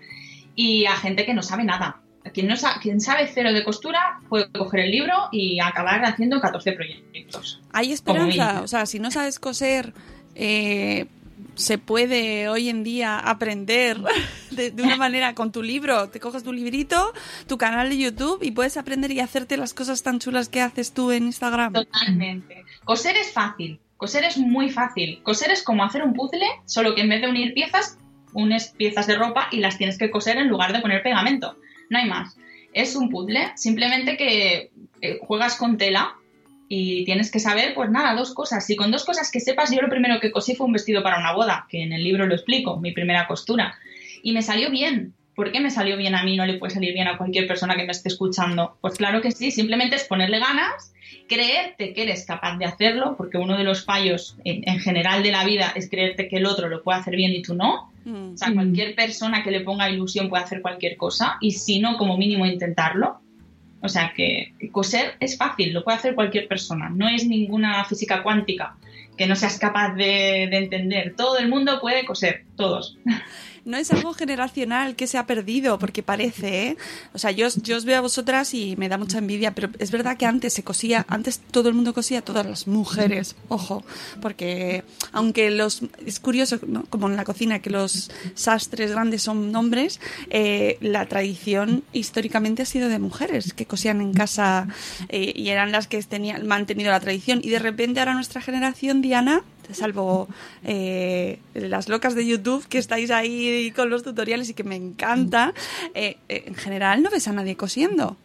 y 0.57 0.87
a 0.87 0.97
gente 0.97 1.25
que 1.25 1.35
no 1.35 1.43
sabe 1.43 1.65
nada. 1.65 2.01
Quien, 2.33 2.49
no 2.49 2.57
sa- 2.57 2.79
quien 2.81 3.01
sabe 3.01 3.29
cero 3.33 3.53
de 3.53 3.63
costura 3.65 4.19
puede 4.29 4.49
coger 4.51 4.81
el 4.81 4.91
libro 4.91 5.29
y 5.31 5.61
acabar 5.61 6.05
haciendo 6.05 6.41
14 6.41 6.73
proyectos. 6.73 7.61
Hay 7.73 7.93
esperanza, 7.93 8.63
o 8.63 8.69
sea, 8.69 8.87
si 8.87 8.99
no 8.99 9.11
sabes 9.11 9.39
coser, 9.39 9.93
eh, 10.35 11.07
se 11.55 11.79
puede 11.79 12.49
hoy 12.49 12.69
en 12.69 12.83
día 12.83 13.19
aprender 13.19 13.99
de, 14.51 14.71
de 14.71 14.83
una 14.83 14.97
manera 14.97 15.35
con 15.35 15.53
tu 15.53 15.63
libro. 15.63 16.09
Te 16.09 16.19
coges 16.19 16.43
tu 16.43 16.53
librito, 16.53 17.13
tu 17.47 17.59
canal 17.59 17.89
de 17.91 17.99
YouTube 17.99 18.43
y 18.43 18.51
puedes 18.51 18.77
aprender 18.77 19.11
y 19.13 19.21
hacerte 19.21 19.57
las 19.57 19.75
cosas 19.75 20.03
tan 20.03 20.19
chulas 20.19 20.49
que 20.49 20.61
haces 20.61 20.93
tú 20.93 21.13
en 21.13 21.25
Instagram. 21.27 21.73
Totalmente. 21.75 22.65
Coser 22.85 23.17
es 23.17 23.33
fácil. 23.33 23.79
Coser 23.97 24.25
es 24.25 24.37
muy 24.39 24.71
fácil. 24.71 25.23
Coser 25.23 25.51
es 25.53 25.63
como 25.63 25.85
hacer 25.85 26.03
un 26.03 26.15
puzzle, 26.15 26.47
solo 26.67 26.95
que 26.95 27.03
en 27.03 27.09
vez 27.11 27.21
de 27.23 27.29
unir 27.29 27.55
piezas, 27.55 27.97
unes 28.33 28.69
piezas 28.77 29.07
de 29.07 29.15
ropa 29.17 29.47
y 29.53 29.59
las 29.59 29.79
tienes 29.79 29.97
que 29.99 30.11
coser 30.11 30.37
en 30.39 30.49
lugar 30.49 30.73
de 30.73 30.81
poner 30.81 31.03
pegamento. 31.03 31.57
No 31.91 31.99
hay 31.99 32.09
más. 32.09 32.37
Es 32.73 32.97
un 32.97 33.09
puzzle, 33.09 33.53
simplemente 33.57 34.17
que 34.17 34.71
juegas 35.21 35.57
con 35.57 35.79
tela 35.79 36.17
y 36.69 37.05
tienes 37.05 37.31
que 37.31 37.39
saber, 37.39 37.75
pues 37.75 37.91
nada, 37.91 38.15
dos 38.15 38.35
cosas. 38.35 38.67
Si 38.67 38.75
con 38.75 38.91
dos 38.91 39.05
cosas 39.05 39.31
que 39.31 39.41
sepas, 39.41 39.71
yo 39.71 39.81
lo 39.81 39.89
primero 39.89 40.19
que 40.21 40.33
cosí 40.33 40.55
fue 40.57 40.67
un 40.67 40.73
vestido 40.73 41.03
para 41.03 41.19
una 41.19 41.33
boda, 41.33 41.67
que 41.69 41.83
en 41.83 41.93
el 41.93 42.03
libro 42.03 42.27
lo 42.27 42.35
explico, 42.35 42.81
mi 42.81 42.93
primera 42.93 43.27
costura. 43.27 43.77
Y 44.23 44.33
me 44.33 44.43
salió 44.43 44.71
bien. 44.71 45.15
¿Por 45.35 45.51
qué 45.51 45.61
me 45.61 45.71
salió 45.71 45.97
bien 45.97 46.15
a 46.15 46.23
mí? 46.23 46.37
No 46.37 46.47
le 46.47 46.59
puede 46.59 46.73
salir 46.75 46.95
bien 46.95 47.09
a 47.09 47.19
cualquier 47.19 47.47
persona 47.47 47.77
que 47.77 47.85
me 47.85 47.93
esté 47.93 48.09
escuchando. 48.09 48.77
Pues 48.81 48.97
claro 48.97 49.21
que 49.21 49.33
sí, 49.33 49.51
simplemente 49.51 49.97
es 49.97 50.05
ponerle 50.05 50.39
ganas, 50.39 50.93
creerte 51.29 51.93
que 51.93 52.03
eres 52.03 52.25
capaz 52.25 52.57
de 52.57 52.67
hacerlo, 52.67 53.17
porque 53.17 53.39
uno 53.39 53.57
de 53.57 53.65
los 53.65 53.85
fallos 53.85 54.37
en, 54.45 54.69
en 54.69 54.79
general 54.79 55.23
de 55.23 55.33
la 55.33 55.45
vida 55.45 55.73
es 55.75 55.91
creerte 55.91 56.29
que 56.29 56.37
el 56.37 56.47
otro 56.47 56.69
lo 56.69 56.83
puede 56.83 57.01
hacer 57.01 57.17
bien 57.17 57.33
y 57.33 57.43
tú 57.43 57.55
no. 57.55 57.91
Mm. 58.05 58.35
O 58.35 58.37
sea, 58.37 58.53
cualquier 58.53 58.95
persona 58.95 59.43
que 59.43 59.51
le 59.51 59.61
ponga 59.61 59.91
ilusión 59.91 60.29
puede 60.29 60.45
hacer 60.45 60.63
cualquier 60.63 60.97
cosa 60.97 61.37
y 61.41 61.53
si 61.53 61.81
no, 61.81 61.97
como 61.97 62.17
mínimo 62.17 62.47
intentarlo. 62.47 63.21
O 63.81 63.89
sea 63.89 64.15
que 64.17 64.55
coser 64.73 65.17
es 65.21 65.37
fácil, 65.37 65.75
lo 65.75 65.85
puede 65.85 65.99
hacer 65.99 66.15
cualquier 66.15 66.49
persona. 66.49 66.89
No 66.89 67.07
es 67.09 67.27
ninguna 67.27 67.85
física 67.85 68.23
cuántica 68.23 68.77
que 69.19 69.27
no 69.27 69.37
seas 69.37 69.59
capaz 69.59 69.95
de, 69.95 70.49
de 70.51 70.57
entender. 70.57 71.15
Todo 71.17 71.39
el 71.39 71.49
mundo 71.49 71.81
puede 71.81 72.05
coser, 72.05 72.45
todos. 72.57 72.97
no 73.65 73.77
es 73.77 73.93
algo 73.93 74.13
generacional 74.15 74.97
que 74.97 75.07
se 75.07 75.19
ha 75.19 75.27
perdido, 75.27 75.79
porque 75.79 76.03
parece, 76.03 76.69
¿eh? 76.69 76.77
O 77.13 77.19
sea, 77.19 77.31
yo, 77.31 77.49
yo 77.63 77.77
os 77.77 77.85
veo 77.85 77.99
a 77.99 78.01
vosotras 78.01 78.53
y 78.55 78.77
me 78.77 78.89
da 78.89 78.99
mucha 78.99 79.19
envidia, 79.19 79.55
pero 79.55 79.71
es 79.79 79.91
verdad 79.91 80.17
que 80.17 80.27
antes 80.27 80.53
se 80.53 80.63
cosía, 80.63 81.07
antes 81.09 81.39
todo 81.39 81.69
el 81.69 81.75
mundo 81.75 81.95
cosía, 81.95 82.23
todas 82.23 82.47
las 82.47 82.67
mujeres, 82.67 83.37
ojo, 83.49 83.85
porque 84.21 84.85
aunque 85.13 85.51
los, 85.51 85.83
es 86.05 86.21
curioso, 86.21 86.59
como 86.91 87.09
en 87.09 87.17
la 87.17 87.25
cocina, 87.25 87.61
que 87.61 87.71
los 87.71 88.11
sastres 88.35 88.93
grandes 88.93 89.23
son 89.23 89.55
hombres, 89.57 90.01
eh, 90.31 90.79
la 90.81 91.07
tradición 91.07 91.85
históricamente 91.93 92.63
ha 92.63 92.67
sido 92.67 92.89
de 92.89 92.99
mujeres 92.99 93.55
que 93.55 93.67
cosían 93.67 94.01
en 94.01 94.13
casa 94.13 94.69
eh, 95.09 95.33
y 95.35 95.49
eran 95.49 95.73
las 95.73 95.87
que 95.87 96.03
tenían 96.03 96.47
mantenido 96.47 96.91
la 96.91 97.01
tradición. 97.01 97.41
Y 97.43 97.51
de 97.51 97.59
repente 97.59 98.01
ahora 98.01 98.15
nuestra 98.15 98.41
generación, 98.41 99.03
Diana, 99.03 99.43
salvo 99.73 100.29
eh, 100.65 101.39
las 101.55 101.89
locas 101.89 102.15
de 102.15 102.27
YouTube 102.27 102.67
que 102.69 102.79
estáis 102.79 103.11
ahí 103.11 103.73
con 103.75 103.89
los 103.89 104.03
tutoriales 104.03 104.51
y 104.51 104.55
que 104.55 104.65
me 104.65 104.77
encanta, 104.77 105.55
eh, 105.95 106.19
eh, 106.29 106.45
en 106.47 106.55
general 106.55 107.03
no 107.03 107.11
ves 107.11 107.29
a 107.29 107.33
nadie 107.33 107.57
cosiendo. 107.57 108.17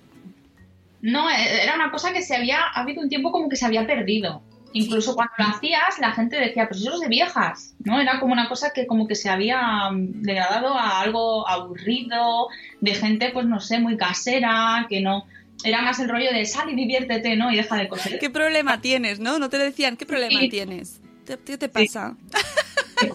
No, 1.01 1.29
era 1.29 1.75
una 1.75 1.91
cosa 1.91 2.11
que 2.11 2.21
se 2.21 2.35
había, 2.35 2.59
ha 2.61 2.81
habido 2.81 3.01
un 3.01 3.07
tiempo 3.09 3.31
como 3.31 3.47
que 3.47 3.55
se 3.55 3.65
había 3.65 3.87
perdido. 3.87 4.41
Incluso 4.73 5.15
cuando 5.15 5.33
lo 5.39 5.45
hacías, 5.45 5.97
la 5.99 6.11
gente 6.11 6.39
decía, 6.39 6.67
pues 6.67 6.81
eso 6.81 6.93
es 6.93 6.99
de 6.99 7.07
viejas, 7.07 7.73
¿no? 7.83 7.99
Era 7.99 8.19
como 8.19 8.33
una 8.33 8.47
cosa 8.47 8.71
que 8.71 8.85
como 8.85 9.07
que 9.07 9.15
se 9.15 9.29
había 9.29 9.89
mm, 9.89 10.21
degradado 10.21 10.75
a 10.77 10.99
algo 11.01 11.47
aburrido, 11.47 12.49
de 12.79 12.93
gente, 12.93 13.31
pues 13.33 13.47
no 13.47 13.59
sé, 13.59 13.79
muy 13.79 13.97
casera, 13.97 14.85
que 14.89 15.01
no... 15.01 15.25
Era 15.63 15.81
más 15.81 15.99
el 15.99 16.07
rollo 16.07 16.31
de 16.31 16.45
sal 16.45 16.69
y 16.69 16.75
diviértete, 16.75 17.35
¿no? 17.35 17.51
Y 17.51 17.57
deja 17.57 17.75
de 17.75 17.89
coser. 17.89 18.19
¿Qué 18.19 18.29
problema 18.29 18.79
tienes, 18.79 19.19
no? 19.19 19.39
No 19.39 19.49
te 19.49 19.57
decían, 19.57 19.97
¿qué 19.97 20.05
problema 20.05 20.39
Sí. 20.39 20.49
tienes? 20.49 21.01
¿Qué 21.37 21.37
qué 21.45 21.57
te 21.57 21.69
pasa? 21.69 22.15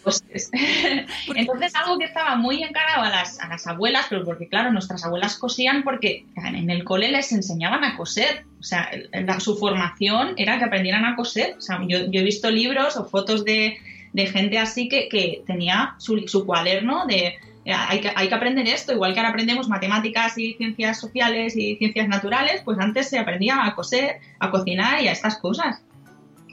coses. 0.03 0.51
Entonces, 1.35 1.75
algo 1.75 1.99
que 1.99 2.07
estaba 2.07 2.37
muy 2.37 2.63
encarado 2.63 3.03
a 3.03 3.11
las, 3.11 3.39
a 3.41 3.49
las 3.49 3.67
abuelas, 3.67 4.07
pero 4.09 4.25
porque, 4.25 4.49
claro, 4.49 4.73
nuestras 4.73 5.05
abuelas 5.05 5.37
cosían 5.37 5.83
porque 5.83 6.25
en 6.37 6.71
el 6.71 6.85
cole 6.85 7.11
les 7.11 7.33
enseñaban 7.33 7.85
a 7.85 7.97
coser. 7.97 8.45
O 8.61 8.63
sea, 8.63 8.91
su 9.39 9.57
formación 9.57 10.35
era 10.37 10.59
que 10.59 10.65
aprendieran 10.65 11.05
a 11.05 11.17
coser. 11.17 11.57
O 11.59 11.61
sea, 11.61 11.81
yo, 11.87 12.11
yo 12.11 12.21
he 12.21 12.25
visto 12.25 12.51
libros 12.51 12.97
o 12.97 13.05
fotos 13.05 13.45
de, 13.45 13.79
de 14.13 14.27
gente 14.27 14.59
así 14.59 14.89
que, 14.89 15.09
que 15.09 15.43
tenía 15.47 15.95
su, 15.99 16.27
su 16.29 16.47
cuaderno 16.47 17.07
de. 17.07 17.39
eh, 17.67 17.73
Hay 17.73 18.01
que, 18.01 18.11
hay 18.15 18.29
que 18.29 18.35
aprender 18.35 18.67
esto, 18.69 18.93
igual 18.93 19.13
que 19.13 19.21
ahora 19.21 19.31
aprendemos 19.31 19.69
matemáticas 19.69 20.39
y 20.39 20.55
ciencias 20.55 20.99
sociales 20.99 21.57
y 21.57 21.77
ciencias 21.77 22.09
naturales, 22.09 22.63
pues 22.65 22.79
antes 22.79 23.09
se 23.11 23.19
aprendía 23.19 23.65
a 23.65 23.75
coser, 23.75 24.21
a 24.39 24.51
cocinar 24.51 25.03
y 25.03 25.09
a 25.09 25.13
estas 25.13 25.37
cosas 25.39 25.83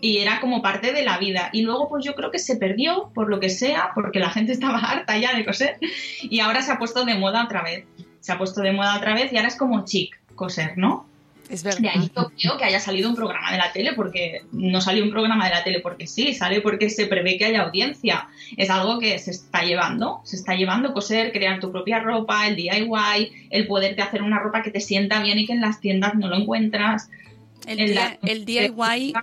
y 0.02 0.18
era 0.18 0.42
como 0.42 0.62
parte 0.62 0.92
de 0.94 1.04
la 1.04 1.18
vida. 1.20 1.50
Y 1.54 1.62
luego, 1.62 1.88
pues 1.88 2.04
yo 2.04 2.16
creo 2.16 2.32
que 2.32 2.40
se 2.40 2.56
perdió, 2.58 3.12
por 3.14 3.30
lo 3.30 3.40
que 3.40 3.50
sea, 3.50 3.92
porque 3.96 4.20
la 4.20 4.30
gente 4.32 4.52
estaba 4.58 4.80
harta 4.80 5.18
ya 5.18 5.36
de 5.36 5.46
coser, 5.46 5.78
y 6.22 6.40
ahora 6.40 6.62
se 6.62 6.72
ha 6.72 6.78
puesto 6.80 7.06
de 7.06 7.16
moda 7.16 7.44
otra 7.46 7.62
vez. 7.64 7.86
Se 8.20 8.32
ha 8.32 8.38
puesto 8.38 8.62
de 8.62 8.72
moda 8.72 8.98
otra 8.98 9.14
vez 9.14 9.32
y 9.32 9.38
ahora 9.38 9.48
es 9.48 9.56
como 9.56 9.86
chic 9.86 10.20
coser, 10.36 10.78
¿no? 10.78 11.08
Es 11.50 11.64
De 11.64 11.72
verdad. 11.72 11.92
ahí 11.96 12.10
yo 12.16 12.30
creo 12.38 12.58
que 12.58 12.64
haya 12.64 12.80
salido 12.80 13.10
un 13.10 13.16
programa 13.16 13.52
de 13.52 13.58
la 13.58 13.74
tele, 13.74 13.92
porque 13.94 14.44
no 14.54 14.80
salió 14.80 15.04
un 15.04 15.10
programa 15.12 15.46
de 15.50 15.52
la 15.56 15.64
tele 15.66 15.82
porque 15.82 16.08
sí, 16.08 16.34
sale 16.34 16.62
porque 16.62 16.90
se 16.90 17.08
prevé 17.08 17.38
que 17.38 17.46
haya 17.46 17.64
audiencia. 17.64 18.28
Es 18.56 18.70
algo 18.70 19.00
que 19.00 19.20
se 19.20 19.32
está 19.32 19.64
llevando, 19.64 20.22
se 20.24 20.38
está 20.38 20.56
llevando 20.56 20.94
coser, 20.94 21.34
crear 21.34 21.60
tu 21.60 21.70
propia 21.72 22.00
ropa, 22.00 22.48
el 22.48 22.56
DIY, 22.56 23.48
el 23.50 23.68
poderte 23.68 24.02
hacer 24.02 24.22
una 24.22 24.40
ropa 24.40 24.62
que 24.64 24.72
te 24.72 24.80
sienta 24.80 25.22
bien 25.22 25.40
y 25.40 25.46
que 25.46 25.52
en 25.54 25.62
las 25.62 25.82
tiendas 25.82 26.16
no 26.16 26.28
lo 26.30 26.38
encuentras. 26.38 27.10
El, 27.68 27.80
en 27.80 27.86
DIY 27.88 27.94
la- 27.96 28.18
el 28.24 28.46
DIY, 28.46 29.14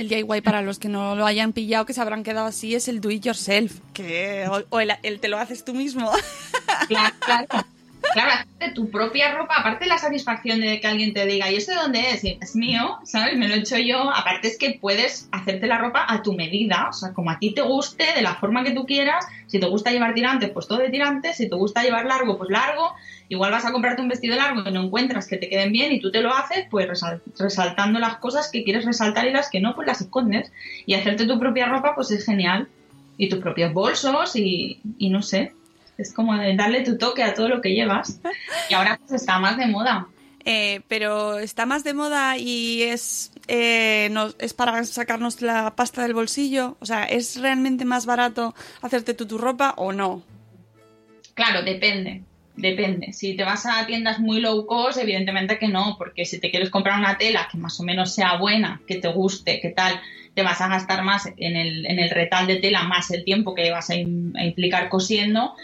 el 0.00 0.08
DIY 0.08 0.40
para 0.40 0.62
los 0.62 0.78
que 0.78 0.88
no 0.88 1.14
lo 1.14 1.26
hayan 1.26 1.52
pillado, 1.52 1.86
que 1.86 1.92
se 1.92 2.00
habrán 2.00 2.22
quedado 2.22 2.46
así, 2.46 2.74
es 2.74 2.88
el 2.88 3.00
do 3.00 3.10
it 3.10 3.22
yourself, 3.22 3.78
que 3.92 4.46
o, 4.48 4.80
el, 4.80 5.20
te 5.20 5.28
lo 5.28 5.38
haces 5.38 5.64
tú 5.64 5.74
mismo. 5.74 6.10
Claro, 6.88 7.14
claro. 7.20 7.46
Claro, 8.12 8.32
tu 8.74 8.90
propia 8.90 9.34
ropa, 9.34 9.54
aparte 9.56 9.86
la 9.86 9.98
satisfacción 9.98 10.60
de 10.60 10.80
que 10.80 10.86
alguien 10.86 11.12
te 11.12 11.26
diga, 11.26 11.50
¿y 11.50 11.56
eso 11.56 11.72
de 11.72 11.78
dónde 11.78 12.10
es? 12.10 12.24
Es 12.24 12.56
mío, 12.56 12.98
¿sabes? 13.04 13.36
Me 13.36 13.46
lo 13.46 13.54
he 13.54 13.58
hecho 13.58 13.76
yo. 13.78 14.10
Aparte 14.10 14.48
es 14.48 14.58
que 14.58 14.78
puedes 14.80 15.28
hacerte 15.30 15.66
la 15.66 15.78
ropa 15.78 16.04
a 16.08 16.22
tu 16.22 16.32
medida, 16.32 16.88
o 16.88 16.92
sea, 16.92 17.12
como 17.12 17.30
a 17.30 17.38
ti 17.38 17.54
te 17.54 17.62
guste, 17.62 18.12
de 18.14 18.22
la 18.22 18.34
forma 18.34 18.64
que 18.64 18.72
tú 18.72 18.84
quieras. 18.86 19.26
Si 19.46 19.60
te 19.60 19.66
gusta 19.66 19.92
llevar 19.92 20.14
tirantes, 20.14 20.50
pues 20.50 20.66
todo 20.66 20.78
de 20.78 20.90
tirantes. 20.90 21.36
Si 21.36 21.48
te 21.48 21.54
gusta 21.54 21.82
llevar 21.82 22.06
largo, 22.06 22.36
pues 22.36 22.50
largo. 22.50 22.94
Igual 23.30 23.52
vas 23.52 23.64
a 23.64 23.70
comprarte 23.72 24.02
un 24.02 24.08
vestido 24.08 24.34
largo 24.36 24.60
y 24.68 24.72
no 24.72 24.82
encuentras 24.82 25.26
que 25.28 25.38
te 25.38 25.48
queden 25.48 25.70
bien 25.72 25.92
y 25.92 26.00
tú 26.00 26.10
te 26.10 26.20
lo 26.20 26.34
haces, 26.34 26.66
pues 26.68 26.86
resal- 26.88 27.22
resaltando 27.38 27.98
las 28.00 28.18
cosas 28.18 28.50
que 28.50 28.64
quieres 28.64 28.84
resaltar 28.84 29.26
y 29.26 29.30
las 29.32 29.48
que 29.48 29.60
no, 29.60 29.74
pues 29.76 29.86
las 29.86 30.00
escondes. 30.00 30.52
Y 30.84 30.94
hacerte 30.94 31.26
tu 31.26 31.38
propia 31.38 31.66
ropa, 31.66 31.94
pues 31.94 32.10
es 32.10 32.26
genial. 32.26 32.68
Y 33.16 33.28
tus 33.28 33.38
propios 33.38 33.72
bolsos 33.72 34.34
y, 34.34 34.80
y 34.98 35.10
no 35.10 35.22
sé. 35.22 35.52
Es 35.96 36.12
como 36.12 36.36
darle 36.36 36.82
tu 36.82 36.98
toque 36.98 37.22
a 37.22 37.32
todo 37.34 37.48
lo 37.48 37.60
que 37.60 37.72
llevas. 37.72 38.20
Y 38.68 38.74
ahora 38.74 38.98
pues 38.98 39.12
está 39.22 39.38
más 39.38 39.56
de 39.56 39.66
moda. 39.68 40.08
Eh, 40.44 40.80
pero 40.88 41.38
está 41.38 41.66
más 41.66 41.84
de 41.84 41.92
moda 41.94 42.36
y 42.38 42.82
es, 42.82 43.30
eh, 43.46 44.08
nos- 44.10 44.34
es 44.40 44.54
para 44.54 44.82
sacarnos 44.84 45.40
la 45.42 45.76
pasta 45.76 46.02
del 46.02 46.14
bolsillo. 46.14 46.76
O 46.80 46.86
sea, 46.86 47.04
¿es 47.04 47.38
realmente 47.40 47.84
más 47.84 48.06
barato 48.06 48.54
hacerte 48.82 49.14
tú 49.14 49.26
tu 49.26 49.38
ropa 49.38 49.74
o 49.76 49.92
no? 49.92 50.22
Claro, 51.34 51.62
depende. 51.62 52.22
Depende. 52.60 53.12
Si 53.12 53.36
te 53.36 53.44
vas 53.44 53.64
a 53.64 53.86
tiendas 53.86 54.20
muy 54.20 54.40
low 54.40 54.66
cost, 54.66 54.98
evidentemente 54.98 55.58
que 55.58 55.68
no, 55.68 55.96
porque 55.96 56.26
si 56.26 56.40
te 56.40 56.50
quieres 56.50 56.70
comprar 56.70 56.98
una 56.98 57.16
tela 57.16 57.48
que 57.50 57.56
más 57.56 57.80
o 57.80 57.84
menos 57.84 58.14
sea 58.14 58.36
buena, 58.36 58.82
que 58.86 58.96
te 58.96 59.08
guste, 59.08 59.60
que 59.60 59.70
tal, 59.70 59.98
te 60.34 60.42
vas 60.42 60.60
a 60.60 60.68
gastar 60.68 61.02
más 61.02 61.26
en 61.36 61.56
el, 61.56 61.86
en 61.86 61.98
el 61.98 62.10
retal 62.10 62.46
de 62.46 62.56
tela, 62.56 62.82
más 62.82 63.10
el 63.10 63.24
tiempo 63.24 63.54
que 63.54 63.70
vas 63.70 63.90
a, 63.90 63.94
a 63.94 64.44
implicar 64.44 64.90
cosiendo, 64.90 65.54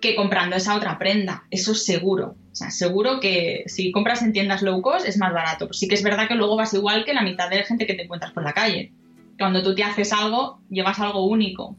que 0.00 0.14
comprando 0.14 0.56
esa 0.56 0.76
otra 0.76 0.98
prenda. 0.98 1.44
Eso 1.50 1.72
es 1.72 1.84
seguro. 1.84 2.36
O 2.52 2.54
sea, 2.54 2.70
seguro 2.70 3.18
que 3.18 3.64
si 3.66 3.90
compras 3.90 4.22
en 4.22 4.32
tiendas 4.32 4.62
low 4.62 4.80
cost 4.82 5.06
es 5.06 5.18
más 5.18 5.32
barato. 5.32 5.72
Sí 5.72 5.88
que 5.88 5.96
es 5.96 6.02
verdad 6.02 6.28
que 6.28 6.36
luego 6.36 6.56
vas 6.56 6.74
igual 6.74 7.04
que 7.04 7.14
la 7.14 7.22
mitad 7.22 7.50
de 7.50 7.56
la 7.56 7.64
gente 7.64 7.86
que 7.86 7.94
te 7.94 8.04
encuentras 8.04 8.32
por 8.32 8.44
la 8.44 8.52
calle. 8.52 8.92
Cuando 9.36 9.62
tú 9.62 9.74
te 9.74 9.82
haces 9.82 10.12
algo, 10.12 10.60
llevas 10.70 11.00
algo 11.00 11.26
único. 11.26 11.76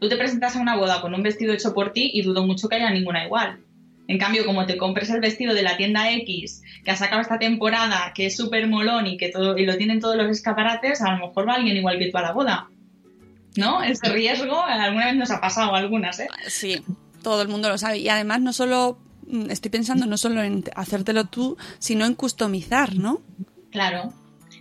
Tú 0.00 0.08
te 0.08 0.16
presentas 0.16 0.56
a 0.56 0.60
una 0.60 0.76
boda 0.76 1.00
con 1.00 1.14
un 1.14 1.22
vestido 1.22 1.52
hecho 1.52 1.74
por 1.74 1.92
ti 1.92 2.10
y 2.14 2.22
dudo 2.22 2.46
mucho 2.46 2.68
que 2.68 2.76
haya 2.76 2.90
ninguna 2.90 3.24
igual. 3.24 3.63
En 4.06 4.18
cambio, 4.18 4.44
como 4.44 4.66
te 4.66 4.76
compres 4.76 5.08
el 5.10 5.20
vestido 5.20 5.54
de 5.54 5.62
la 5.62 5.76
tienda 5.76 6.12
X 6.12 6.62
que 6.84 6.90
ha 6.90 6.96
sacado 6.96 7.22
esta 7.22 7.38
temporada, 7.38 8.12
que 8.14 8.26
es 8.26 8.36
súper 8.36 8.68
molón 8.68 9.06
y 9.06 9.16
que 9.16 9.30
todo, 9.30 9.56
y 9.56 9.64
lo 9.64 9.76
tienen 9.76 10.00
todos 10.00 10.16
los 10.16 10.28
escaparates, 10.28 11.00
a 11.00 11.12
lo 11.12 11.28
mejor 11.28 11.48
va 11.48 11.54
alguien 11.54 11.76
igual 11.76 11.98
que 11.98 12.10
tú 12.10 12.18
a 12.18 12.22
la 12.22 12.32
boda. 12.32 12.68
¿No? 13.56 13.82
Ese 13.82 14.08
riesgo 14.08 14.64
alguna 14.64 15.06
vez 15.06 15.14
nos 15.14 15.30
ha 15.30 15.40
pasado 15.40 15.74
algunas, 15.74 16.18
¿eh? 16.18 16.28
Sí, 16.48 16.82
todo 17.22 17.40
el 17.40 17.48
mundo 17.48 17.68
lo 17.68 17.78
sabe. 17.78 17.98
Y 17.98 18.08
además 18.08 18.40
no 18.40 18.52
solo, 18.52 18.98
mm, 19.28 19.50
estoy 19.50 19.70
pensando 19.70 20.06
no 20.06 20.18
solo 20.18 20.42
en 20.42 20.64
hacértelo 20.74 21.26
tú, 21.26 21.56
sino 21.78 22.04
en 22.04 22.14
customizar, 22.14 22.96
¿no? 22.96 23.22
Claro. 23.70 24.12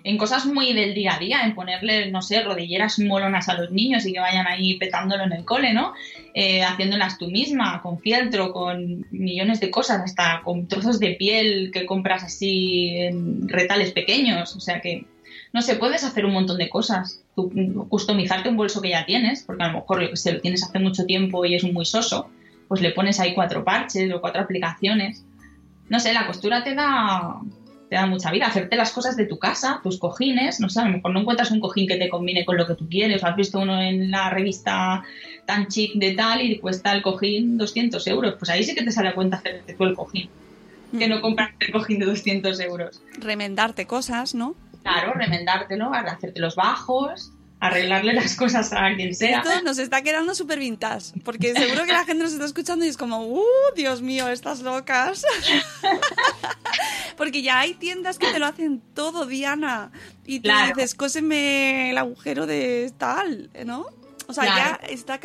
En 0.05 0.17
cosas 0.17 0.45
muy 0.45 0.73
del 0.73 0.93
día 0.93 1.15
a 1.15 1.19
día, 1.19 1.43
en 1.43 1.55
ponerle, 1.55 2.11
no 2.11 2.21
sé, 2.21 2.43
rodilleras 2.43 2.99
molonas 2.99 3.47
a 3.47 3.53
los 3.53 3.71
niños 3.71 4.05
y 4.05 4.11
que 4.11 4.19
vayan 4.19 4.45
ahí 4.47 4.77
petándolo 4.77 5.23
en 5.23 5.31
el 5.31 5.45
cole, 5.45 5.73
¿no? 5.73 5.93
Eh, 6.33 6.61
haciéndolas 6.61 7.17
tú 7.17 7.31
misma, 7.31 7.81
con 7.81 7.99
fieltro, 7.99 8.51
con 8.51 9.05
millones 9.11 9.61
de 9.61 9.71
cosas, 9.71 10.01
hasta 10.03 10.41
con 10.43 10.67
trozos 10.67 10.99
de 10.99 11.11
piel 11.11 11.71
que 11.71 11.85
compras 11.85 12.23
así 12.23 12.89
en 12.97 13.47
retales 13.47 13.93
pequeños. 13.93 14.53
O 14.57 14.59
sea 14.59 14.81
que, 14.81 15.05
no 15.53 15.61
sé, 15.61 15.75
puedes 15.75 16.03
hacer 16.03 16.25
un 16.25 16.33
montón 16.33 16.57
de 16.57 16.67
cosas. 16.67 17.21
Tú, 17.33 17.49
customizarte 17.87 18.49
un 18.49 18.57
bolso 18.57 18.81
que 18.81 18.89
ya 18.89 19.05
tienes, 19.05 19.43
porque 19.43 19.63
a 19.63 19.67
lo 19.67 19.79
mejor 19.79 20.17
sé, 20.17 20.33
lo 20.33 20.41
tienes 20.41 20.63
hace 20.63 20.79
mucho 20.79 21.05
tiempo 21.05 21.45
y 21.45 21.55
es 21.55 21.63
muy 21.63 21.85
soso, 21.85 22.29
pues 22.67 22.81
le 22.81 22.91
pones 22.91 23.21
ahí 23.21 23.33
cuatro 23.33 23.63
parches 23.63 24.11
o 24.11 24.19
cuatro 24.19 24.41
aplicaciones. 24.41 25.23
No 25.87 26.01
sé, 26.01 26.11
la 26.11 26.27
costura 26.27 26.63
te 26.63 26.75
da, 26.75 27.39
te 27.93 27.99
da 27.99 28.07
mucha 28.07 28.31
vida. 28.31 28.47
Hacerte 28.47 28.75
las 28.75 28.91
cosas 28.91 29.15
de 29.15 29.27
tu 29.27 29.37
casa, 29.37 29.79
tus 29.83 29.99
cojines, 29.99 30.59
no 30.59 30.67
sé, 30.67 30.79
a 30.79 30.85
lo 30.85 30.93
mejor 30.93 31.13
no 31.13 31.19
encuentras 31.19 31.51
un 31.51 31.59
cojín 31.59 31.87
que 31.87 31.97
te 31.97 32.09
combine 32.09 32.43
con 32.43 32.57
lo 32.57 32.65
que 32.65 32.73
tú 32.73 32.89
quieres. 32.89 33.21
O 33.21 33.27
has 33.27 33.35
visto 33.35 33.59
uno 33.59 33.79
en 33.79 34.09
la 34.09 34.31
revista 34.31 35.03
tan 35.45 35.67
chic 35.67 35.93
de 35.93 36.15
tal 36.15 36.41
y 36.41 36.57
cuesta 36.57 36.91
el 36.91 37.03
cojín 37.03 37.55
200 37.59 38.07
euros. 38.07 38.33
Pues 38.39 38.49
ahí 38.49 38.63
sí 38.63 38.73
que 38.73 38.83
te 38.83 38.91
sale 38.91 39.09
a 39.09 39.13
cuenta 39.13 39.37
hacerte 39.37 39.75
tú 39.75 39.83
el 39.83 39.93
cojín. 39.93 40.27
Que 40.97 41.07
no 41.07 41.21
comprarte 41.21 41.67
el 41.67 41.71
cojín 41.71 41.99
de 41.99 42.07
200 42.07 42.59
euros. 42.61 42.99
Remendarte 43.19 43.85
cosas, 43.85 44.33
¿no? 44.33 44.55
Claro, 44.81 45.13
remendártelo, 45.13 45.93
hacerte 45.93 46.39
los 46.39 46.55
bajos, 46.55 47.31
arreglarle 47.59 48.13
las 48.13 48.35
cosas 48.35 48.73
a 48.73 48.93
quien 48.95 49.13
sea. 49.13 49.37
Esto 49.37 49.61
nos 49.63 49.77
está 49.77 50.01
quedando 50.01 50.33
súper 50.33 50.57
vintage, 50.57 51.13
porque 51.23 51.53
seguro 51.53 51.85
que 51.85 51.93
la 51.93 52.05
gente 52.05 52.23
nos 52.23 52.33
está 52.33 52.45
escuchando 52.45 52.85
y 52.85 52.87
es 52.87 52.97
como, 52.97 53.25
¡uh, 53.25 53.43
Dios 53.75 54.01
mío, 54.01 54.29
estas 54.29 54.61
locas! 54.61 55.23
porque 57.15 57.41
ya 57.41 57.59
hay 57.59 57.73
tiendas 57.75 58.17
que 58.19 58.31
te 58.31 58.39
lo 58.39 58.45
hacen 58.45 58.81
todo, 58.93 59.25
Diana, 59.25 59.91
y 60.25 60.39
tú 60.39 60.43
Claro. 60.49 60.75
dices, 60.75 60.95
cóseme 60.95 61.91
el 61.91 61.97
agujero 61.97 62.45
de 62.45 62.91
tal, 62.97 63.49
¿no? 63.65 63.85
O 64.27 64.33
sea, 64.33 64.43
Claro. 64.45 64.79
ya 64.81 64.87
está... 64.87 65.19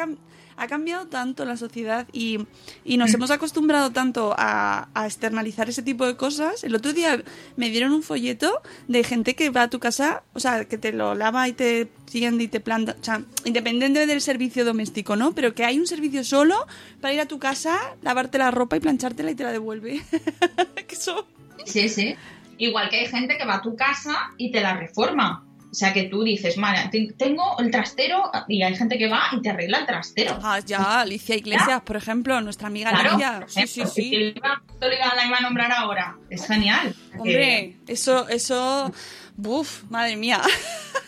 ha 0.61 0.67
cambiado 0.67 1.07
tanto 1.07 1.45
la 1.45 1.57
sociedad 1.57 2.09
y, 2.13 2.41
y 2.85 2.97
nos 2.97 3.15
hemos 3.15 3.31
acostumbrado 3.31 3.93
tanto 3.93 4.35
a, 4.37 4.89
a 4.93 5.07
externalizar 5.07 5.69
ese 5.69 5.83
tipo 5.85 6.05
de 6.05 6.17
cosas. 6.17 6.65
El 6.65 6.75
otro 6.75 6.93
día 6.93 7.23
me 7.55 7.71
dieron 7.71 7.93
un 7.93 8.03
folleto 8.03 8.61
de 8.89 9.05
gente 9.05 9.37
que 9.37 9.51
va 9.51 9.63
a 9.63 9.71
tu 9.71 9.79
casa, 9.79 10.25
o 10.33 10.41
sea, 10.41 10.65
que 10.65 10.77
te 10.77 10.91
lo 10.93 11.15
lava 11.15 11.47
y 11.47 11.53
te 11.53 11.87
tiende 12.11 12.43
y 12.43 12.49
te 12.49 12.59
planta, 12.59 12.97
o 13.01 13.05
sea, 13.05 13.23
independiente 13.45 14.05
del 14.05 14.21
servicio 14.21 14.65
doméstico, 14.65 15.15
¿no? 15.15 15.33
Pero 15.33 15.55
que 15.55 15.65
hay 15.65 15.79
un 15.79 15.87
servicio 15.87 16.25
solo 16.25 16.67
para 17.01 17.15
ir 17.15 17.21
a 17.21 17.27
tu 17.27 17.39
casa, 17.39 17.79
lavarte 18.03 18.39
la 18.39 18.51
ropa 18.51 18.77
y 18.77 18.81
planchártela 18.81 19.31
y 19.31 19.37
te 19.37 19.45
la 19.45 19.53
devuelve. 19.53 20.03
que 20.89 20.95
eso... 20.97 21.25
Sí, 21.69 21.89
sí. 21.89 22.17
Igual 22.59 22.89
que 22.91 23.01
hay 23.01 23.07
gente 23.07 23.37
que 23.39 23.45
va 23.45 23.57
a 23.57 23.63
tu 23.63 23.77
casa 23.77 24.31
y 24.37 24.51
te 24.51 24.61
la 24.61 24.75
reforma. 24.77 25.45
O 25.71 25.75
sea, 25.75 25.93
que 25.93 26.05
tú 26.05 26.23
dices, 26.25 26.57
te- 26.91 27.13
tengo 27.19 27.59
el 27.59 27.71
trastero 27.71 28.31
y 28.49 28.63
hay 28.63 28.75
gente 28.75 28.97
que 28.97 29.07
va 29.07 29.25
y 29.33 29.43
te 29.43 29.51
arregla 29.51 29.81
el 29.81 29.87
trastero. 29.87 30.39
Ah, 30.43 30.61
ya, 30.61 31.01
Alicia 31.01 31.37
Iglesias, 31.37 31.83
por 31.83 31.95
ejemplo, 31.97 32.41
nuestra 32.41 32.69
amiga 32.69 32.89
Claro, 32.91 33.11
Alicia. 33.11 33.45
Sí, 33.49 33.67
sí, 33.67 33.83
sí. 33.87 34.33
iba- 34.35 34.63
la 34.81 35.27
iba 35.27 35.37
a 35.37 35.41
nombrar 35.43 35.71
ahora. 35.71 36.17
Es 36.31 36.47
genial. 36.47 36.95
Hombre, 37.19 37.77
eso, 37.87 38.27
eso, 38.31 38.91
buf, 39.37 39.83
madre 39.91 40.17
mía. 40.17 40.41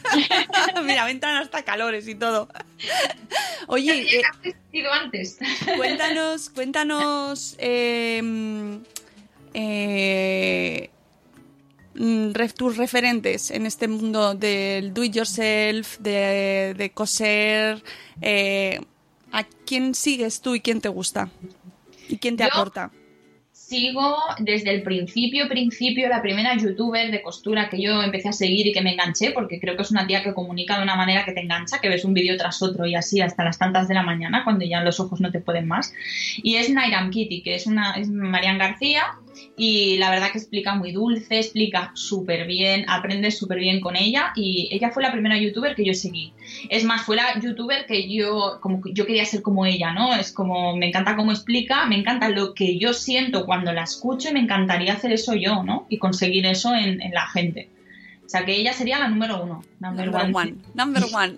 Mira, 0.84 1.06
ventan 1.06 1.36
hasta 1.38 1.62
calores 1.62 2.06
y 2.06 2.14
todo. 2.14 2.48
Oye, 3.66 4.18
eh, 4.18 4.22
antes. 4.92 5.38
cuéntanos, 5.76 6.50
cuéntanos, 6.50 7.56
eh, 7.58 8.78
eh, 9.54 10.90
mm, 11.94 12.30
tus 12.56 12.76
referentes 12.76 13.50
en 13.50 13.66
este 13.66 13.88
mundo 13.88 14.34
del 14.34 14.92
do 14.94 15.04
it 15.04 15.14
yourself, 15.14 15.98
de, 15.98 16.74
de 16.76 16.90
coser. 16.90 17.82
eh, 18.20 18.80
¿A 19.32 19.44
quién 19.64 19.94
sigues 19.94 20.40
tú 20.40 20.54
y 20.56 20.60
quién 20.60 20.80
te 20.80 20.88
gusta? 20.88 21.30
¿Y 22.08 22.16
quién 22.18 22.36
te 22.36 22.44
Yo- 22.44 22.50
aporta? 22.52 22.90
Sigo 23.52 24.16
desde 24.40 24.70
el 24.74 24.82
principio, 24.82 25.48
principio, 25.48 26.08
la 26.08 26.20
primera 26.20 26.56
youtuber 26.56 27.12
de 27.12 27.22
costura 27.22 27.68
que 27.70 27.80
yo 27.80 28.02
empecé 28.02 28.28
a 28.30 28.32
seguir 28.32 28.66
y 28.66 28.72
que 28.72 28.80
me 28.80 28.94
enganché, 28.94 29.30
porque 29.30 29.60
creo 29.60 29.76
que 29.76 29.82
es 29.82 29.92
una 29.92 30.08
tía 30.08 30.24
que 30.24 30.34
comunica 30.34 30.76
de 30.76 30.82
una 30.82 30.96
manera 30.96 31.24
que 31.24 31.30
te 31.30 31.40
engancha, 31.42 31.78
que 31.80 31.88
ves 31.88 32.04
un 32.04 32.12
vídeo 32.12 32.36
tras 32.36 32.60
otro 32.62 32.84
y 32.86 32.96
así 32.96 33.20
hasta 33.20 33.44
las 33.44 33.58
tantas 33.60 33.86
de 33.86 33.94
la 33.94 34.02
mañana, 34.02 34.42
cuando 34.42 34.64
ya 34.64 34.80
los 34.82 34.98
ojos 34.98 35.20
no 35.20 35.30
te 35.30 35.38
pueden 35.38 35.68
más. 35.68 35.92
Y 36.42 36.56
es 36.56 36.68
Nairam 36.70 37.10
Kitty, 37.12 37.42
que 37.42 37.54
es 37.54 37.68
una 37.68 37.92
es 37.92 38.08
Marian 38.08 38.58
García, 38.58 39.04
y 39.56 39.96
la 39.98 40.10
verdad 40.10 40.32
que 40.32 40.38
explica 40.38 40.74
muy 40.74 40.92
dulce, 40.92 41.38
explica 41.38 41.90
súper 41.94 42.46
bien, 42.46 42.84
aprendes 42.88 43.38
súper 43.38 43.58
bien 43.58 43.80
con 43.80 43.96
ella, 43.96 44.32
y 44.34 44.68
ella 44.70 44.90
fue 44.90 45.02
la 45.02 45.12
primera 45.12 45.38
youtuber 45.38 45.74
que 45.74 45.84
yo 45.84 45.94
seguí. 45.94 46.32
Es 46.68 46.84
más, 46.84 47.02
fue 47.02 47.16
la 47.16 47.38
youtuber 47.40 47.86
que 47.86 48.08
yo, 48.08 48.58
como 48.60 48.80
que 48.80 48.92
yo 48.92 49.06
quería 49.06 49.24
ser 49.24 49.42
como 49.42 49.66
ella, 49.66 49.92
¿no? 49.92 50.14
Es 50.14 50.32
como, 50.32 50.76
me 50.76 50.88
encanta 50.88 51.16
cómo 51.16 51.32
explica, 51.32 51.86
me 51.86 51.96
encanta 51.96 52.28
lo 52.28 52.54
que 52.54 52.78
yo 52.78 52.92
siento 52.92 53.46
cuando 53.46 53.72
la 53.72 53.82
escucho 53.82 54.30
y 54.30 54.32
me 54.32 54.40
encantaría 54.40 54.94
hacer 54.94 55.12
eso 55.12 55.34
yo, 55.34 55.62
¿no? 55.62 55.86
Y 55.88 55.98
conseguir 55.98 56.46
eso 56.46 56.74
en, 56.74 57.00
en 57.00 57.12
la 57.12 57.26
gente. 57.26 57.68
O 58.24 58.28
sea, 58.30 58.44
que 58.44 58.54
ella 58.54 58.72
sería 58.72 59.00
la 59.00 59.08
número 59.08 59.42
uno, 59.42 59.64
number, 59.80 60.06
Number 60.06 60.22
one, 60.22 60.34
one. 60.34 60.54
Number 60.74 61.02
one. 61.12 61.34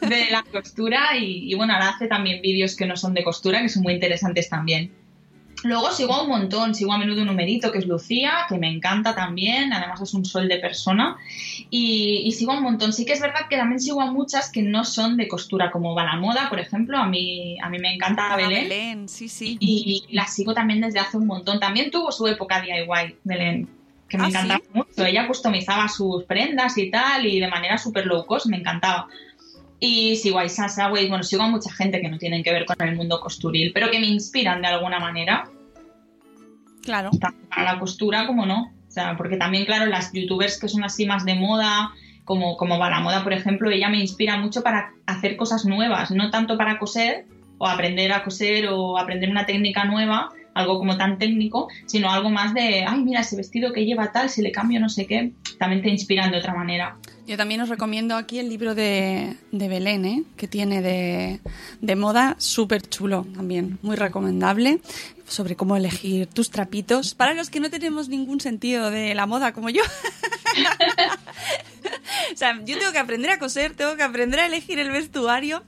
de 0.00 0.30
la 0.30 0.44
costura 0.44 1.16
y, 1.18 1.52
y 1.52 1.54
bueno, 1.56 1.72
ahora 1.72 1.88
hace 1.88 2.06
también 2.06 2.40
vídeos 2.40 2.76
que 2.76 2.86
no 2.86 2.96
son 2.96 3.14
de 3.14 3.24
costura, 3.24 3.60
que 3.60 3.68
son 3.68 3.82
muy 3.82 3.94
interesantes 3.94 4.48
también. 4.48 4.92
Luego 5.62 5.90
sigo 5.92 6.14
a 6.14 6.22
un 6.22 6.28
montón, 6.30 6.74
sigo 6.74 6.92
a 6.92 6.98
menudo 6.98 7.20
un 7.20 7.26
numerito 7.26 7.70
que 7.70 7.78
es 7.78 7.86
Lucía, 7.86 8.46
que 8.48 8.56
me 8.58 8.70
encanta 8.70 9.14
también, 9.14 9.72
además 9.72 10.00
es 10.00 10.14
un 10.14 10.24
sol 10.24 10.48
de 10.48 10.58
persona, 10.58 11.16
y, 11.68 12.22
y 12.24 12.32
sigo 12.32 12.52
a 12.52 12.56
un 12.56 12.62
montón. 12.62 12.92
Sí 12.92 13.04
que 13.04 13.12
es 13.12 13.20
verdad 13.20 13.40
que 13.48 13.56
también 13.56 13.78
sigo 13.80 14.00
a 14.00 14.10
muchas 14.10 14.50
que 14.50 14.62
no 14.62 14.84
son 14.84 15.16
de 15.16 15.28
costura, 15.28 15.70
como 15.70 15.94
va 15.94 16.04
la 16.04 16.16
moda, 16.16 16.48
por 16.48 16.60
ejemplo, 16.60 16.96
a 16.98 17.06
mí, 17.06 17.58
a 17.62 17.68
mí 17.68 17.78
me 17.78 17.94
encanta 17.94 18.32
Ah, 18.32 18.36
Belén, 18.36 18.68
Belén, 18.68 19.08
sí, 19.08 19.28
sí. 19.28 19.56
y 19.60 20.04
la 20.10 20.26
sigo 20.26 20.54
también 20.54 20.80
desde 20.80 20.98
hace 21.00 21.16
un 21.16 21.26
montón. 21.26 21.60
También 21.60 21.90
tuvo 21.90 22.10
su 22.12 22.26
época 22.26 22.60
DIY, 22.62 23.16
Belén, 23.24 23.68
que 24.08 24.16
me 24.18 24.24
Ah, 24.24 24.28
encantaba 24.28 24.60
¿sí? 24.60 24.70
mucho. 24.72 25.04
Ella 25.04 25.26
customizaba 25.26 25.88
sus 25.88 26.24
prendas 26.24 26.76
y 26.78 26.90
tal, 26.90 27.26
y 27.26 27.38
de 27.38 27.48
manera 27.48 27.76
súper 27.78 28.06
low 28.06 28.24
cost, 28.26 28.46
me 28.46 28.56
encantaba. 28.56 29.08
Y 29.80 30.16
sigo 30.16 30.38
a 30.38 30.44
Isa 30.44 30.68
Saway, 30.68 31.08
bueno, 31.08 31.24
sigo 31.24 31.42
a 31.42 31.48
mucha 31.48 31.72
gente 31.72 32.00
que 32.00 32.08
no 32.08 32.18
tienen 32.18 32.42
que 32.42 32.52
ver 32.52 32.66
con 32.66 32.86
el 32.86 32.94
mundo 32.96 33.18
costuril, 33.18 33.72
pero 33.72 33.90
que 33.90 33.98
me 33.98 34.06
inspiran 34.06 34.60
de 34.60 34.68
alguna 34.68 35.00
manera, 35.00 35.48
Claro. 36.82 37.10
tanto 37.18 37.48
para 37.48 37.74
la 37.74 37.78
costura 37.78 38.26
como 38.26 38.44
no. 38.46 38.72
O 38.88 38.92
sea, 38.92 39.16
porque 39.16 39.36
también, 39.36 39.64
claro, 39.64 39.86
las 39.86 40.12
youtubers 40.12 40.58
que 40.60 40.68
son 40.68 40.84
así 40.84 41.06
más 41.06 41.24
de 41.24 41.34
moda, 41.34 41.92
como, 42.24 42.56
como 42.56 42.78
va 42.78 42.90
la 42.90 43.00
moda, 43.00 43.22
por 43.22 43.32
ejemplo, 43.32 43.70
ella 43.70 43.88
me 43.88 44.00
inspira 44.00 44.36
mucho 44.36 44.62
para 44.62 44.92
hacer 45.06 45.36
cosas 45.36 45.64
nuevas, 45.64 46.10
no 46.10 46.30
tanto 46.30 46.58
para 46.58 46.78
coser 46.78 47.24
o 47.58 47.66
aprender 47.66 48.12
a 48.12 48.22
coser 48.22 48.68
o 48.68 48.98
aprender 48.98 49.30
una 49.30 49.46
técnica 49.46 49.84
nueva, 49.84 50.30
algo 50.54 50.78
como 50.78 50.96
tan 50.96 51.18
técnico, 51.18 51.68
sino 51.86 52.10
algo 52.10 52.30
más 52.30 52.52
de, 52.52 52.84
ay, 52.86 53.02
mira, 53.02 53.20
ese 53.20 53.36
vestido 53.36 53.72
que 53.72 53.84
lleva 53.84 54.12
tal, 54.12 54.28
si 54.28 54.42
le 54.42 54.52
cambio 54.52 54.80
no 54.80 54.88
sé 54.88 55.06
qué, 55.06 55.32
también 55.58 55.82
te 55.82 55.88
inspiran 55.88 56.30
de 56.32 56.38
otra 56.38 56.54
manera. 56.54 56.96
Yo 57.30 57.36
también 57.36 57.60
os 57.60 57.68
recomiendo 57.68 58.16
aquí 58.16 58.40
el 58.40 58.48
libro 58.48 58.74
de, 58.74 59.36
de 59.52 59.68
Belén, 59.68 60.04
¿eh? 60.04 60.24
que 60.36 60.48
tiene 60.48 60.82
de, 60.82 61.38
de 61.80 61.94
moda 61.94 62.34
súper 62.38 62.82
chulo 62.82 63.24
también, 63.36 63.78
muy 63.82 63.94
recomendable, 63.94 64.80
sobre 65.28 65.54
cómo 65.54 65.76
elegir 65.76 66.26
tus 66.26 66.50
trapitos, 66.50 67.14
para 67.14 67.34
los 67.34 67.48
que 67.48 67.60
no 67.60 67.70
tenemos 67.70 68.08
ningún 68.08 68.40
sentido 68.40 68.90
de 68.90 69.14
la 69.14 69.26
moda 69.26 69.52
como 69.52 69.70
yo. 69.70 69.84
o 72.34 72.36
sea, 72.36 72.58
yo 72.64 72.76
tengo 72.80 72.90
que 72.90 72.98
aprender 72.98 73.30
a 73.30 73.38
coser, 73.38 73.74
tengo 73.76 73.94
que 73.94 74.02
aprender 74.02 74.40
a 74.40 74.46
elegir 74.46 74.80
el 74.80 74.90
vestuario, 74.90 75.62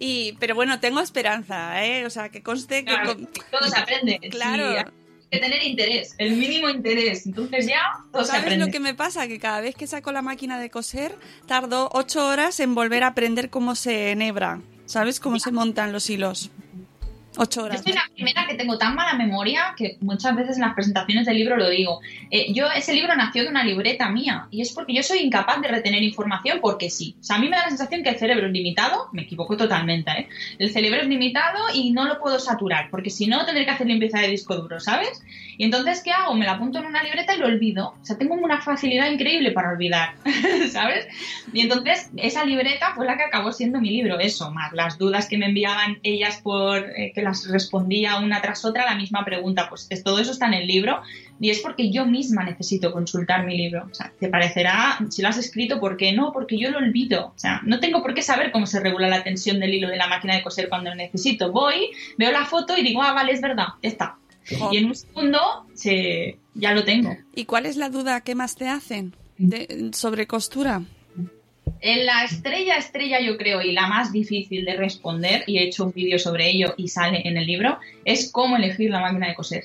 y 0.00 0.32
pero 0.40 0.56
bueno, 0.56 0.80
tengo 0.80 0.98
esperanza, 0.98 1.86
¿eh? 1.86 2.06
o 2.06 2.10
sea, 2.10 2.30
que 2.30 2.42
conste 2.42 2.84
que... 2.84 2.90
Claro, 2.92 3.14
con- 3.14 3.28
todo 3.52 3.70
se 3.70 3.78
aprende. 3.78 4.18
Claro. 4.30 4.80
Sí, 4.80 4.84
que 5.34 5.40
tener 5.40 5.62
interés, 5.62 6.14
el 6.18 6.36
mínimo 6.36 6.68
interés. 6.68 7.26
Entonces 7.26 7.66
ya 7.66 7.80
todo 8.12 8.22
se 8.22 8.28
¿Sabes 8.28 8.42
aprende. 8.44 8.66
lo 8.66 8.72
que 8.72 8.80
me 8.80 8.94
pasa? 8.94 9.26
Que 9.28 9.38
cada 9.38 9.60
vez 9.60 9.74
que 9.74 9.86
saco 9.86 10.12
la 10.12 10.22
máquina 10.22 10.58
de 10.58 10.70
coser, 10.70 11.14
tardo 11.46 11.90
ocho 11.92 12.26
horas 12.26 12.60
en 12.60 12.74
volver 12.74 13.04
a 13.04 13.08
aprender 13.08 13.50
cómo 13.50 13.74
se 13.74 14.10
enhebra. 14.12 14.60
¿Sabes? 14.86 15.18
Cómo 15.18 15.38
se 15.38 15.50
montan 15.50 15.92
los 15.92 16.10
hilos. 16.10 16.50
Ocho 17.36 17.60
Yo 17.60 17.66
horas. 17.66 17.82
soy 17.82 17.92
la 17.92 18.04
primera 18.14 18.46
que 18.46 18.54
tengo 18.54 18.78
tan 18.78 18.94
mala 18.94 19.14
memoria 19.14 19.74
que 19.76 19.96
muchas 20.00 20.36
veces 20.36 20.56
en 20.56 20.62
las 20.62 20.74
presentaciones 20.74 21.26
del 21.26 21.36
libro 21.36 21.56
lo 21.56 21.68
digo. 21.68 22.00
Eh, 22.30 22.52
yo, 22.52 22.66
ese 22.70 22.94
libro 22.94 23.14
nació 23.16 23.42
de 23.42 23.48
una 23.48 23.64
libreta 23.64 24.08
mía 24.08 24.46
y 24.50 24.60
es 24.60 24.72
porque 24.72 24.94
yo 24.94 25.02
soy 25.02 25.18
incapaz 25.18 25.60
de 25.60 25.68
retener 25.68 26.02
información 26.02 26.58
porque 26.60 26.90
sí. 26.90 27.16
O 27.20 27.24
sea, 27.24 27.36
a 27.36 27.38
mí 27.38 27.48
me 27.48 27.56
da 27.56 27.64
la 27.64 27.68
sensación 27.68 28.02
que 28.02 28.10
el 28.10 28.18
cerebro 28.18 28.46
es 28.46 28.52
limitado, 28.52 29.08
me 29.12 29.22
equivoco 29.22 29.56
totalmente, 29.56 30.10
¿eh? 30.12 30.28
El 30.58 30.70
cerebro 30.70 31.00
es 31.00 31.08
limitado 31.08 31.58
y 31.74 31.90
no 31.90 32.04
lo 32.04 32.20
puedo 32.20 32.38
saturar 32.38 32.88
porque 32.90 33.10
si 33.10 33.26
no 33.26 33.44
tendré 33.44 33.64
que 33.64 33.72
hacer 33.72 33.86
limpieza 33.86 34.20
de 34.20 34.28
disco 34.28 34.56
duro, 34.56 34.78
¿sabes? 34.78 35.22
Y 35.56 35.64
entonces, 35.64 36.02
¿qué 36.02 36.10
hago? 36.12 36.34
Me 36.34 36.44
la 36.46 36.52
apunto 36.52 36.78
en 36.78 36.86
una 36.86 37.02
libreta 37.02 37.34
y 37.34 37.38
lo 37.38 37.46
olvido. 37.46 37.88
O 37.88 37.98
sea, 38.04 38.16
tengo 38.18 38.34
una 38.34 38.60
facilidad 38.60 39.10
increíble 39.10 39.52
para 39.52 39.70
olvidar, 39.70 40.10
¿sabes? 40.70 41.06
Y 41.52 41.60
entonces, 41.60 42.10
esa 42.16 42.44
libreta 42.44 42.92
fue 42.94 43.06
la 43.06 43.16
que 43.16 43.22
acabó 43.24 43.52
siendo 43.52 43.80
mi 43.80 43.90
libro, 43.90 44.18
eso, 44.18 44.50
más 44.50 44.72
las 44.72 44.98
dudas 44.98 45.28
que 45.28 45.38
me 45.38 45.46
enviaban 45.46 45.98
ellas 46.02 46.40
por 46.42 46.78
eh, 46.96 47.12
que 47.14 47.22
las 47.22 47.48
respondía 47.48 48.16
una 48.18 48.40
tras 48.42 48.64
otra 48.64 48.84
la 48.84 48.96
misma 48.96 49.24
pregunta. 49.24 49.68
Pues 49.68 49.86
es- 49.90 50.02
todo 50.04 50.18
eso 50.18 50.32
está 50.32 50.46
en 50.46 50.54
el 50.54 50.66
libro 50.66 51.00
y 51.40 51.50
es 51.50 51.60
porque 51.60 51.90
yo 51.90 52.06
misma 52.06 52.44
necesito 52.44 52.92
consultar 52.92 53.44
mi 53.44 53.56
libro. 53.56 53.86
O 53.90 53.94
sea, 53.94 54.12
te 54.18 54.28
parecerá, 54.28 54.98
si 55.10 55.22
lo 55.22 55.28
has 55.28 55.38
escrito, 55.38 55.80
¿por 55.80 55.96
qué 55.96 56.12
no? 56.12 56.32
Porque 56.32 56.58
yo 56.58 56.70
lo 56.70 56.78
olvido. 56.78 57.26
O 57.34 57.38
sea, 57.38 57.60
no 57.64 57.80
tengo 57.80 58.02
por 58.02 58.14
qué 58.14 58.22
saber 58.22 58.50
cómo 58.52 58.66
se 58.66 58.80
regula 58.80 59.08
la 59.08 59.22
tensión 59.24 59.58
del 59.60 59.74
hilo 59.74 59.88
de 59.88 59.96
la 59.96 60.06
máquina 60.08 60.34
de 60.34 60.42
coser 60.42 60.68
cuando 60.68 60.90
lo 60.90 60.96
necesito. 60.96 61.52
Voy, 61.52 61.90
veo 62.18 62.30
la 62.32 62.44
foto 62.44 62.76
y 62.76 62.82
digo, 62.82 63.02
ah, 63.02 63.12
vale, 63.12 63.32
es 63.32 63.40
verdad, 63.40 63.66
está. 63.82 64.16
Y 64.72 64.76
en 64.76 64.86
un 64.86 64.94
segundo 64.94 65.38
se, 65.74 66.38
ya 66.54 66.72
lo 66.74 66.84
tengo. 66.84 67.16
¿Y 67.34 67.44
cuál 67.46 67.66
es 67.66 67.76
la 67.76 67.88
duda 67.90 68.20
que 68.22 68.34
más 68.34 68.56
te 68.56 68.68
hacen 68.68 69.14
de- 69.38 69.90
sobre 69.94 70.26
costura? 70.26 70.82
En 71.80 72.06
la 72.06 72.24
estrella 72.24 72.76
estrella 72.76 73.20
yo 73.20 73.36
creo 73.36 73.60
y 73.62 73.72
la 73.72 73.86
más 73.86 74.12
difícil 74.12 74.64
de 74.64 74.74
responder 74.76 75.44
y 75.46 75.58
he 75.58 75.64
hecho 75.64 75.84
un 75.84 75.92
vídeo 75.92 76.18
sobre 76.18 76.48
ello 76.50 76.74
y 76.76 76.88
sale 76.88 77.22
en 77.26 77.36
el 77.36 77.46
libro 77.46 77.78
es 78.04 78.30
cómo 78.30 78.56
elegir 78.56 78.90
la 78.90 79.00
máquina 79.00 79.28
de 79.28 79.34
coser. 79.34 79.64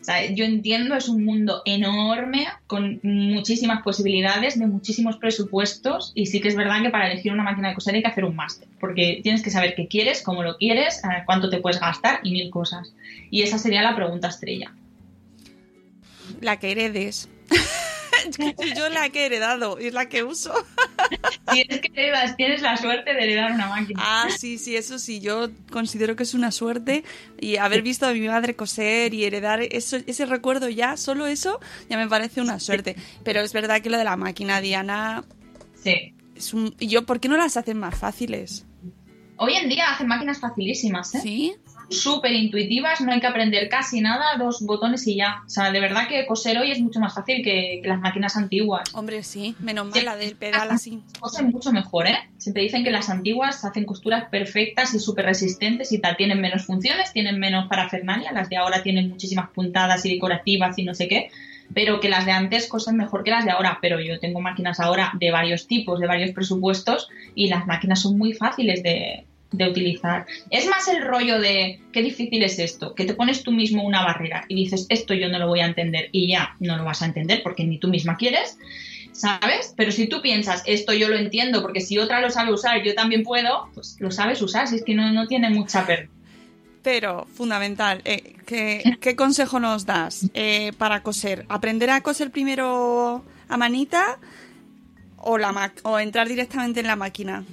O 0.00 0.04
sea, 0.04 0.24
yo 0.30 0.44
entiendo, 0.44 0.94
es 0.94 1.08
un 1.08 1.24
mundo 1.24 1.60
enorme 1.66 2.46
con 2.66 3.00
muchísimas 3.02 3.82
posibilidades, 3.82 4.58
de 4.58 4.66
muchísimos 4.66 5.18
presupuestos 5.18 6.12
y 6.14 6.26
sí 6.26 6.40
que 6.40 6.48
es 6.48 6.56
verdad 6.56 6.82
que 6.82 6.90
para 6.90 7.10
elegir 7.10 7.32
una 7.32 7.42
máquina 7.42 7.68
de 7.68 7.74
coser 7.74 7.94
hay 7.94 8.02
que 8.02 8.08
hacer 8.08 8.24
un 8.24 8.34
máster 8.34 8.66
porque 8.80 9.20
tienes 9.22 9.42
que 9.42 9.50
saber 9.50 9.74
qué 9.74 9.86
quieres, 9.86 10.22
cómo 10.22 10.42
lo 10.42 10.56
quieres, 10.56 11.02
cuánto 11.26 11.50
te 11.50 11.58
puedes 11.58 11.78
gastar 11.78 12.20
y 12.22 12.32
mil 12.32 12.50
cosas. 12.50 12.94
Y 13.30 13.42
esa 13.42 13.58
sería 13.58 13.82
la 13.82 13.94
pregunta 13.94 14.28
estrella. 14.28 14.72
La 16.40 16.58
que 16.58 16.72
heredes. 16.72 17.28
Yo 18.76 18.88
la 18.88 19.08
que 19.10 19.22
he 19.22 19.26
heredado 19.26 19.80
y 19.80 19.86
es 19.86 19.94
la 19.94 20.08
que 20.08 20.22
uso. 20.24 20.52
Si 21.52 21.62
es 21.68 21.80
que 21.80 21.90
heredas, 21.94 22.36
tienes 22.36 22.62
la 22.62 22.76
suerte 22.76 23.12
de 23.12 23.24
heredar 23.24 23.50
una 23.50 23.66
máquina. 23.66 24.00
Ah, 24.00 24.28
sí, 24.36 24.58
sí, 24.58 24.76
eso 24.76 24.98
sí, 25.00 25.18
yo 25.20 25.48
considero 25.72 26.14
que 26.14 26.22
es 26.22 26.34
una 26.34 26.52
suerte 26.52 27.02
y 27.40 27.56
haber 27.56 27.82
visto 27.82 28.06
a 28.06 28.12
mi 28.12 28.20
madre 28.28 28.54
coser 28.54 29.12
y 29.14 29.24
heredar 29.24 29.60
eso, 29.62 29.96
ese 30.06 30.26
recuerdo 30.26 30.68
ya, 30.68 30.96
solo 30.96 31.26
eso, 31.26 31.58
ya 31.88 31.96
me 31.96 32.06
parece 32.06 32.40
una 32.40 32.60
suerte. 32.60 32.94
Pero 33.24 33.40
es 33.40 33.52
verdad 33.52 33.80
que 33.82 33.90
lo 33.90 33.98
de 33.98 34.04
la 34.04 34.16
máquina, 34.16 34.60
Diana, 34.60 35.24
Sí. 35.82 36.14
es 36.36 36.54
un... 36.54 36.74
y 36.78 36.86
yo, 36.86 37.04
¿por 37.04 37.18
qué 37.18 37.28
no 37.28 37.36
las 37.36 37.56
hacen 37.56 37.78
más 37.78 37.98
fáciles? 37.98 38.64
Hoy 39.36 39.54
en 39.54 39.68
día 39.68 39.90
hacen 39.92 40.06
máquinas 40.06 40.38
facilísimas, 40.38 41.14
¿eh? 41.16 41.20
¿Sí? 41.22 41.54
Súper 41.90 42.32
intuitivas, 42.32 43.00
no 43.00 43.12
hay 43.12 43.20
que 43.20 43.26
aprender 43.26 43.68
casi 43.68 44.00
nada, 44.00 44.36
dos 44.38 44.62
botones 44.62 45.06
y 45.08 45.16
ya. 45.16 45.42
O 45.44 45.50
sea, 45.50 45.72
de 45.72 45.80
verdad 45.80 46.06
que 46.08 46.24
coser 46.24 46.56
hoy 46.58 46.70
es 46.70 46.80
mucho 46.80 47.00
más 47.00 47.14
fácil 47.14 47.42
que, 47.42 47.80
que 47.82 47.88
las 47.88 47.98
máquinas 47.98 48.36
antiguas. 48.36 48.94
Hombre, 48.94 49.24
sí. 49.24 49.56
Menos 49.58 49.88
mal 49.88 50.04
la 50.04 50.16
del 50.16 50.36
pedal 50.36 50.70
así. 50.70 51.00
Cosen 51.18 51.50
mucho 51.50 51.72
mejor, 51.72 52.06
¿eh? 52.06 52.16
Siempre 52.38 52.62
dicen 52.62 52.84
que 52.84 52.92
las 52.92 53.10
antiguas 53.10 53.64
hacen 53.64 53.84
costuras 53.84 54.28
perfectas 54.30 54.94
y 54.94 55.00
súper 55.00 55.26
resistentes 55.26 55.90
y 55.90 55.98
tal. 55.98 56.16
Tienen 56.16 56.40
menos 56.40 56.64
funciones, 56.64 57.12
tienen 57.12 57.40
menos 57.40 57.66
parafernalia. 57.68 58.32
Las 58.32 58.48
de 58.48 58.56
ahora 58.56 58.82
tienen 58.82 59.08
muchísimas 59.08 59.50
puntadas 59.50 60.06
y 60.06 60.14
decorativas 60.14 60.78
y 60.78 60.84
no 60.84 60.94
sé 60.94 61.08
qué. 61.08 61.30
Pero 61.74 62.00
que 62.00 62.08
las 62.08 62.24
de 62.24 62.32
antes 62.32 62.68
cosen 62.68 62.96
mejor 62.96 63.24
que 63.24 63.30
las 63.32 63.44
de 63.44 63.50
ahora. 63.50 63.78
Pero 63.82 64.00
yo 64.00 64.20
tengo 64.20 64.40
máquinas 64.40 64.78
ahora 64.78 65.12
de 65.18 65.32
varios 65.32 65.66
tipos, 65.66 65.98
de 65.98 66.06
varios 66.06 66.30
presupuestos 66.30 67.08
y 67.34 67.48
las 67.48 67.66
máquinas 67.66 68.00
son 68.00 68.16
muy 68.16 68.32
fáciles 68.32 68.82
de, 68.82 69.26
de 69.52 69.68
utilizar. 69.68 70.26
Es 70.50 70.66
más 70.68 70.86
el 70.88 71.02
rollo 71.02 71.40
de 71.40 71.80
qué 71.92 72.02
difícil 72.02 72.42
es 72.42 72.58
esto, 72.58 72.94
que 72.94 73.04
te 73.04 73.14
pones 73.14 73.42
tú 73.42 73.50
mismo 73.52 73.82
una 73.84 74.02
barrera 74.04 74.44
y 74.48 74.54
dices 74.54 74.86
esto 74.88 75.12
yo 75.14 75.28
no 75.28 75.38
lo 75.38 75.48
voy 75.48 75.60
a 75.60 75.66
entender 75.66 76.08
y 76.12 76.28
ya 76.28 76.54
no 76.60 76.76
lo 76.76 76.84
vas 76.84 77.02
a 77.02 77.06
entender 77.06 77.42
porque 77.42 77.64
ni 77.64 77.78
tú 77.78 77.88
misma 77.88 78.16
quieres, 78.16 78.58
¿sabes? 79.12 79.74
Pero 79.76 79.90
si 79.90 80.06
tú 80.06 80.22
piensas 80.22 80.62
esto 80.66 80.92
yo 80.92 81.08
lo 81.08 81.16
entiendo 81.16 81.62
porque 81.62 81.80
si 81.80 81.98
otra 81.98 82.20
lo 82.20 82.30
sabe 82.30 82.52
usar 82.52 82.82
yo 82.84 82.94
también 82.94 83.22
puedo, 83.24 83.68
pues 83.74 83.96
lo 83.98 84.10
sabes 84.10 84.40
usar, 84.40 84.68
si 84.68 84.76
es 84.76 84.84
que 84.84 84.94
no, 84.94 85.10
no 85.12 85.26
tiene 85.26 85.50
mucha 85.50 85.84
pérdida. 85.86 86.10
Pero, 86.82 87.26
fundamental, 87.34 88.00
eh, 88.06 88.36
¿qué, 88.46 88.96
qué 89.00 89.14
consejo 89.14 89.60
nos 89.60 89.84
das 89.84 90.30
eh, 90.32 90.72
para 90.78 91.02
coser? 91.02 91.44
¿Aprender 91.50 91.90
a 91.90 92.00
coser 92.00 92.30
primero 92.30 93.22
a 93.48 93.56
manita 93.58 94.18
o, 95.18 95.36
la 95.36 95.52
ma- 95.52 95.74
o 95.82 95.98
entrar 95.98 96.26
directamente 96.26 96.80
en 96.80 96.86
la 96.86 96.96
máquina? 96.96 97.44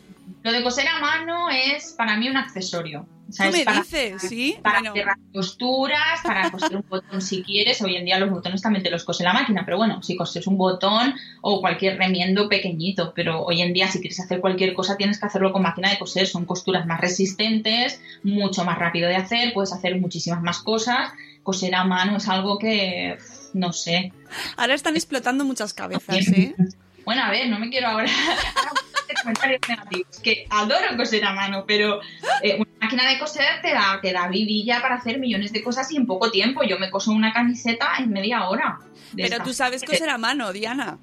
Lo 0.47 0.53
de 0.53 0.63
coser 0.63 0.87
a 0.87 0.99
mano 0.99 1.49
es 1.49 1.91
para 1.97 2.15
mí 2.15 2.29
un 2.29 2.37
accesorio. 2.37 3.05
O 3.27 3.33
sea, 3.33 3.47
¿Tú 3.51 3.57
me 3.57 3.65
para- 3.65 3.81
dices? 3.81 4.21
¿Sí? 4.21 4.57
Para 4.63 4.79
Bueno. 4.79 4.93
cerrar 4.95 5.17
costuras, 5.33 6.21
para 6.23 6.49
coser 6.49 6.77
un 6.77 6.85
botón 6.87 7.21
si 7.21 7.43
quieres. 7.43 7.81
Hoy 7.81 7.97
en 7.97 8.05
día 8.05 8.17
los 8.17 8.29
botones 8.29 8.61
también 8.61 8.81
te 8.81 8.89
los 8.89 9.03
cose 9.03 9.25
la 9.25 9.33
máquina, 9.33 9.63
pero 9.65 9.75
bueno, 9.75 10.01
si 10.01 10.15
coses 10.15 10.47
un 10.47 10.57
botón 10.57 11.15
o 11.41 11.59
cualquier 11.59 11.97
remiendo 11.97 12.47
pequeñito, 12.47 13.11
pero 13.13 13.43
hoy 13.43 13.61
en 13.61 13.73
día 13.73 13.89
si 13.89 13.99
quieres 13.99 14.21
hacer 14.21 14.39
cualquier 14.39 14.73
cosa 14.73 14.95
tienes 14.95 15.19
que 15.19 15.25
hacerlo 15.25 15.51
con 15.51 15.63
máquina 15.63 15.89
de 15.89 15.99
coser. 15.99 16.25
Son 16.27 16.45
costuras 16.45 16.85
más 16.85 17.01
resistentes, 17.01 18.01
mucho 18.23 18.63
más 18.63 18.77
rápido 18.79 19.09
de 19.09 19.17
hacer, 19.17 19.51
puedes 19.53 19.73
hacer 19.73 19.99
muchísimas 19.99 20.41
más 20.41 20.59
cosas. 20.59 21.11
Coser 21.43 21.75
a 21.75 21.83
mano 21.83 22.15
es 22.15 22.29
algo 22.29 22.57
que, 22.57 23.17
no 23.53 23.73
sé, 23.73 24.13
Ahora 24.55 24.73
están 24.75 24.95
explotando 24.95 25.43
muchas 25.43 25.73
cabezas, 25.73 26.15
¿eh? 26.29 26.55
bueno, 27.03 27.23
a 27.23 27.31
ver, 27.31 27.49
no 27.49 27.59
me 27.59 27.69
quiero 27.69 27.87
ahora 27.89 28.09
comentarios 29.21 29.61
negativos, 29.67 30.19
que 30.19 30.45
adoro 30.49 30.97
coser 30.97 31.25
a 31.25 31.33
mano, 31.33 31.65
pero 31.67 32.01
eh, 32.41 32.55
una 32.55 32.71
máquina 32.81 33.09
de 33.09 33.19
coser 33.19 33.61
te 33.61 33.73
da, 33.73 33.99
te 34.01 34.13
da 34.13 34.27
vidilla 34.27 34.81
para 34.81 34.95
hacer 34.95 35.19
millones 35.19 35.51
de 35.51 35.63
cosas 35.63 35.91
y 35.91 35.97
en 35.97 36.05
poco 36.05 36.31
tiempo. 36.31 36.63
Yo 36.63 36.79
me 36.79 36.89
coso 36.89 37.11
una 37.11 37.33
camiseta 37.33 37.87
en 37.99 38.11
media 38.11 38.47
hora. 38.47 38.79
Pero 39.15 39.43
tú 39.43 39.53
sabes 39.53 39.83
coser 39.83 40.09
a 40.09 40.17
mano, 40.17 40.51
Diana. 40.53 40.99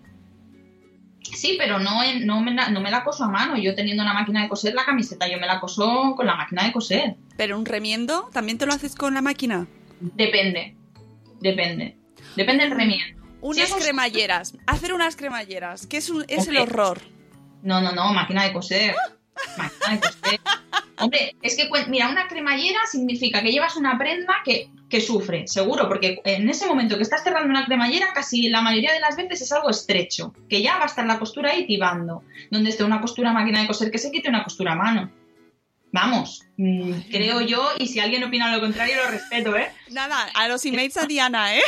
Sí, 1.33 1.57
pero 1.59 1.79
no, 1.79 2.01
no, 2.21 2.41
me 2.41 2.53
la, 2.53 2.69
no 2.71 2.81
me 2.81 2.91
la 2.91 3.03
coso 3.03 3.25
a 3.25 3.29
mano. 3.29 3.57
Yo 3.57 3.75
teniendo 3.75 4.03
una 4.03 4.13
máquina 4.13 4.43
de 4.43 4.49
coser, 4.49 4.75
la 4.75 4.85
camiseta 4.85 5.27
yo 5.29 5.39
me 5.39 5.47
la 5.47 5.61
coso 5.61 6.15
con 6.17 6.27
la 6.27 6.37
máquina 6.37 6.65
de 6.65 6.73
coser. 6.73 7.17
Pero 7.37 7.59
un 7.59 7.65
remiendo, 7.65 8.29
¿también 8.33 8.59
te 8.59 8.67
lo 8.67 8.73
haces 8.73 8.95
con 8.95 9.15
la 9.15 9.23
máquina? 9.23 9.67
Depende, 10.01 10.77
depende. 11.41 11.97
Depende 12.37 12.65
del 12.65 12.73
remiendo. 12.73 13.23
Unas 13.41 13.69
Si 13.69 13.75
cremalleras. 13.75 14.55
Hacer 14.67 14.93
unas 14.93 15.17
cremalleras, 15.17 15.87
que 15.87 15.99
es, 15.99 16.11
un, 16.11 16.25
es 16.29 16.49
el 16.49 16.57
horror. 16.57 17.01
No, 17.65 17.81
no, 17.81 17.93
no, 17.93 18.13
máquina 18.13 18.45
de 18.45 18.53
coser. 18.53 18.95
Máquina 19.57 19.95
de 19.95 20.01
coser. 20.01 20.41
Hombre, 20.99 21.35
es 21.43 21.57
que, 21.57 21.69
mira, 21.89 22.09
una 22.09 22.29
cremallera 22.29 22.79
significa 22.87 23.43
que 23.43 23.51
llevas 23.51 23.75
una 23.75 23.99
prenda 23.99 24.35
que, 24.45 24.71
que 24.89 25.01
sufre, 25.01 25.49
seguro, 25.49 25.89
porque 25.89 26.21
en 26.25 26.49
ese 26.49 26.67
momento 26.67 26.97
que 26.97 27.03
estás 27.03 27.25
cerrando 27.25 27.49
una 27.49 27.65
cremallera, 27.65 28.13
casi 28.15 28.49
la 28.49 28.63
mayoría 28.63 28.93
de 28.93 29.01
las 29.01 29.17
veces 29.17 29.43
es 29.43 29.53
algo 29.53 29.71
estrecho, 29.71 30.33
que 30.49 30.63
ya 30.63 30.77
va 30.77 30.85
a 30.85 30.87
estar 30.87 31.07
la 31.07 31.19
costura 31.19 31.51
ahí 31.51 31.67
tibando. 31.67 32.23
Donde 32.51 32.71
esté 32.71 32.85
una 32.85 33.01
costura 33.01 33.33
máquina 33.33 33.61
de 33.61 33.67
coser, 33.67 33.91
que 33.91 33.99
se 33.99 34.13
quite 34.13 34.29
una 34.29 34.45
costura 34.45 34.73
a 34.73 34.77
mano. 34.77 35.11
Vamos, 35.91 36.45
mm, 36.57 36.93
creo 37.11 37.41
yo, 37.41 37.71
y 37.79 37.87
si 37.87 38.01
alguien 38.01 38.25
opina 38.25 38.55
lo 38.55 38.61
contrario, 38.61 38.97
lo 39.05 39.11
respeto, 39.11 39.57
¿eh? 39.57 39.71
Nada, 39.91 40.29
a 40.35 40.49
los 40.49 40.65
emails 40.65 40.97
a 40.97 41.07
Diana, 41.07 41.57
¿eh? 41.57 41.63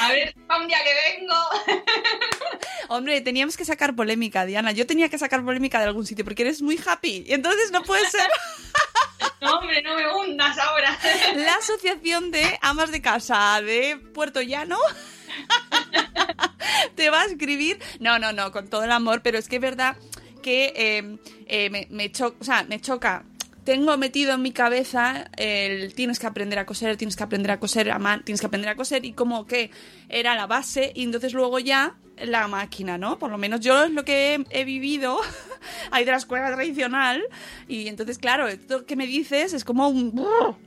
A 0.00 0.08
ver, 0.10 0.34
un 0.60 0.66
día 0.68 0.78
que 0.84 1.18
vengo. 1.18 1.34
Hombre, 2.88 3.20
teníamos 3.20 3.56
que 3.56 3.64
sacar 3.64 3.94
polémica, 3.94 4.44
Diana. 4.44 4.72
Yo 4.72 4.86
tenía 4.86 5.08
que 5.08 5.18
sacar 5.18 5.44
polémica 5.44 5.78
de 5.80 5.86
algún 5.86 6.04
sitio 6.06 6.24
porque 6.24 6.42
eres 6.42 6.60
muy 6.62 6.78
happy. 6.84 7.24
Y 7.26 7.32
entonces 7.32 7.70
no 7.70 7.82
puede 7.82 8.08
ser 8.10 8.28
No, 9.40 9.58
hombre, 9.58 9.82
no 9.82 9.94
me 9.96 10.06
hundas 10.14 10.58
ahora. 10.58 10.98
la 11.36 11.54
asociación 11.54 12.30
de 12.30 12.58
amas 12.60 12.90
de 12.90 13.00
casa 13.00 13.60
de 13.62 13.96
Puerto 14.14 14.42
Llano. 14.42 14.78
Te 16.96 17.10
va 17.10 17.22
a 17.22 17.24
escribir. 17.26 17.78
No, 18.00 18.18
no, 18.18 18.32
no, 18.32 18.52
con 18.52 18.68
todo 18.68 18.84
el 18.84 18.92
amor, 18.92 19.22
pero 19.22 19.38
es 19.38 19.48
que 19.48 19.56
es 19.56 19.62
verdad 19.62 19.96
que 20.42 20.72
eh, 20.76 21.18
eh, 21.46 21.70
me, 21.70 21.86
me 21.90 22.10
cho- 22.10 22.34
o 22.38 22.44
sea, 22.44 22.64
me 22.64 22.80
choca. 22.80 23.24
Tengo 23.64 23.96
metido 23.96 24.34
en 24.34 24.42
mi 24.42 24.52
cabeza 24.52 25.30
el 25.36 25.94
tienes 25.94 26.18
que 26.18 26.26
aprender 26.26 26.58
a 26.58 26.66
coser, 26.66 26.96
tienes 26.96 27.16
que 27.16 27.22
aprender 27.22 27.50
a 27.52 27.60
coser, 27.60 27.90
a 27.90 28.20
tienes 28.24 28.40
que 28.40 28.46
aprender 28.46 28.70
a 28.70 28.74
coser 28.74 29.04
y 29.04 29.12
como 29.12 29.46
que 29.46 29.70
era 30.08 30.34
la 30.34 30.46
base 30.46 30.92
y 30.94 31.04
entonces 31.04 31.32
luego 31.32 31.60
ya 31.60 31.94
la 32.18 32.48
máquina, 32.48 32.98
¿no? 32.98 33.18
Por 33.18 33.30
lo 33.30 33.38
menos 33.38 33.60
yo 33.60 33.84
es 33.84 33.90
lo 33.90 34.04
que 34.04 34.44
he, 34.50 34.64
vivido 34.64 35.20
ahí 35.92 36.04
de 36.04 36.10
la 36.10 36.16
escuela 36.16 36.52
tradicional 36.52 37.22
y 37.68 37.86
entonces 37.86 38.18
claro, 38.18 38.48
esto 38.48 38.84
que 38.84 38.96
me 38.96 39.06
dices 39.06 39.52
es 39.52 39.64
como 39.64 39.88
un... 39.88 40.14
No. 40.14 40.58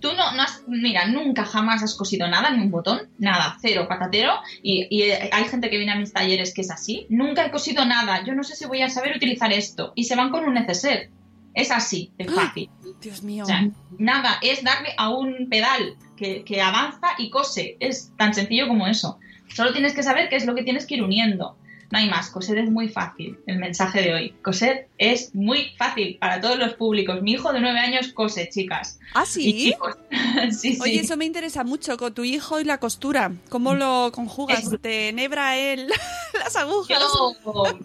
Tú 0.00 0.08
no, 0.08 0.32
no 0.32 0.42
has, 0.42 0.62
mira, 0.66 1.06
nunca 1.06 1.44
jamás 1.44 1.82
has 1.82 1.94
cosido 1.94 2.28
nada, 2.28 2.50
ni 2.50 2.64
un 2.64 2.70
botón, 2.70 3.08
nada, 3.18 3.56
cero, 3.62 3.86
patatero. 3.88 4.34
Y, 4.62 4.86
y 4.90 5.10
hay 5.10 5.44
gente 5.44 5.70
que 5.70 5.78
viene 5.78 5.92
a 5.92 5.96
mis 5.96 6.12
talleres 6.12 6.52
que 6.52 6.62
es 6.62 6.70
así. 6.70 7.06
Nunca 7.08 7.46
he 7.46 7.50
cosido 7.50 7.84
nada, 7.84 8.24
yo 8.24 8.34
no 8.34 8.42
sé 8.42 8.56
si 8.56 8.66
voy 8.66 8.82
a 8.82 8.90
saber 8.90 9.16
utilizar 9.16 9.52
esto. 9.52 9.92
Y 9.94 10.04
se 10.04 10.16
van 10.16 10.30
con 10.30 10.44
un 10.44 10.54
neceser. 10.54 11.10
Es 11.58 11.72
así, 11.72 12.12
de 12.16 12.26
fácil. 12.26 12.70
Dios 13.00 13.24
mío. 13.24 13.42
O 13.42 13.46
sea, 13.46 13.68
nada, 13.98 14.38
es 14.42 14.62
darle 14.62 14.90
a 14.96 15.10
un 15.10 15.48
pedal 15.48 15.96
que, 16.16 16.44
que 16.44 16.62
avanza 16.62 17.08
y 17.18 17.30
cose. 17.30 17.76
Es 17.80 18.12
tan 18.16 18.32
sencillo 18.32 18.68
como 18.68 18.86
eso. 18.86 19.18
Solo 19.52 19.72
tienes 19.72 19.92
que 19.92 20.04
saber 20.04 20.28
qué 20.28 20.36
es 20.36 20.46
lo 20.46 20.54
que 20.54 20.62
tienes 20.62 20.86
que 20.86 20.94
ir 20.94 21.02
uniendo. 21.02 21.56
No 21.90 21.98
hay 21.98 22.08
más, 22.10 22.28
coser 22.30 22.58
es 22.58 22.70
muy 22.70 22.88
fácil. 22.88 23.38
El 23.46 23.58
mensaje 23.58 24.02
de 24.02 24.12
hoy. 24.14 24.30
Coser 24.42 24.88
es 24.98 25.34
muy 25.34 25.72
fácil 25.78 26.18
para 26.20 26.40
todos 26.40 26.58
los 26.58 26.74
públicos. 26.74 27.22
Mi 27.22 27.32
hijo 27.32 27.52
de 27.52 27.60
nueve 27.60 27.78
años 27.78 28.08
cose, 28.12 28.48
chicas. 28.50 28.98
¿Ah, 29.14 29.24
sí? 29.24 29.72
sí, 30.50 30.74
sí. 30.74 30.78
Oye, 30.82 31.00
eso 31.00 31.16
me 31.16 31.24
interesa 31.24 31.64
mucho 31.64 31.96
con 31.96 32.12
tu 32.12 32.24
hijo 32.24 32.60
y 32.60 32.64
la 32.64 32.78
costura. 32.78 33.32
¿Cómo 33.48 33.74
lo 33.74 34.10
conjugas? 34.12 34.64
Es- 34.70 34.80
¿Te 34.82 35.08
enhebra 35.08 35.56
él 35.56 35.88
las 36.38 36.56
agujas? 36.56 36.98
Yo, 37.00 37.34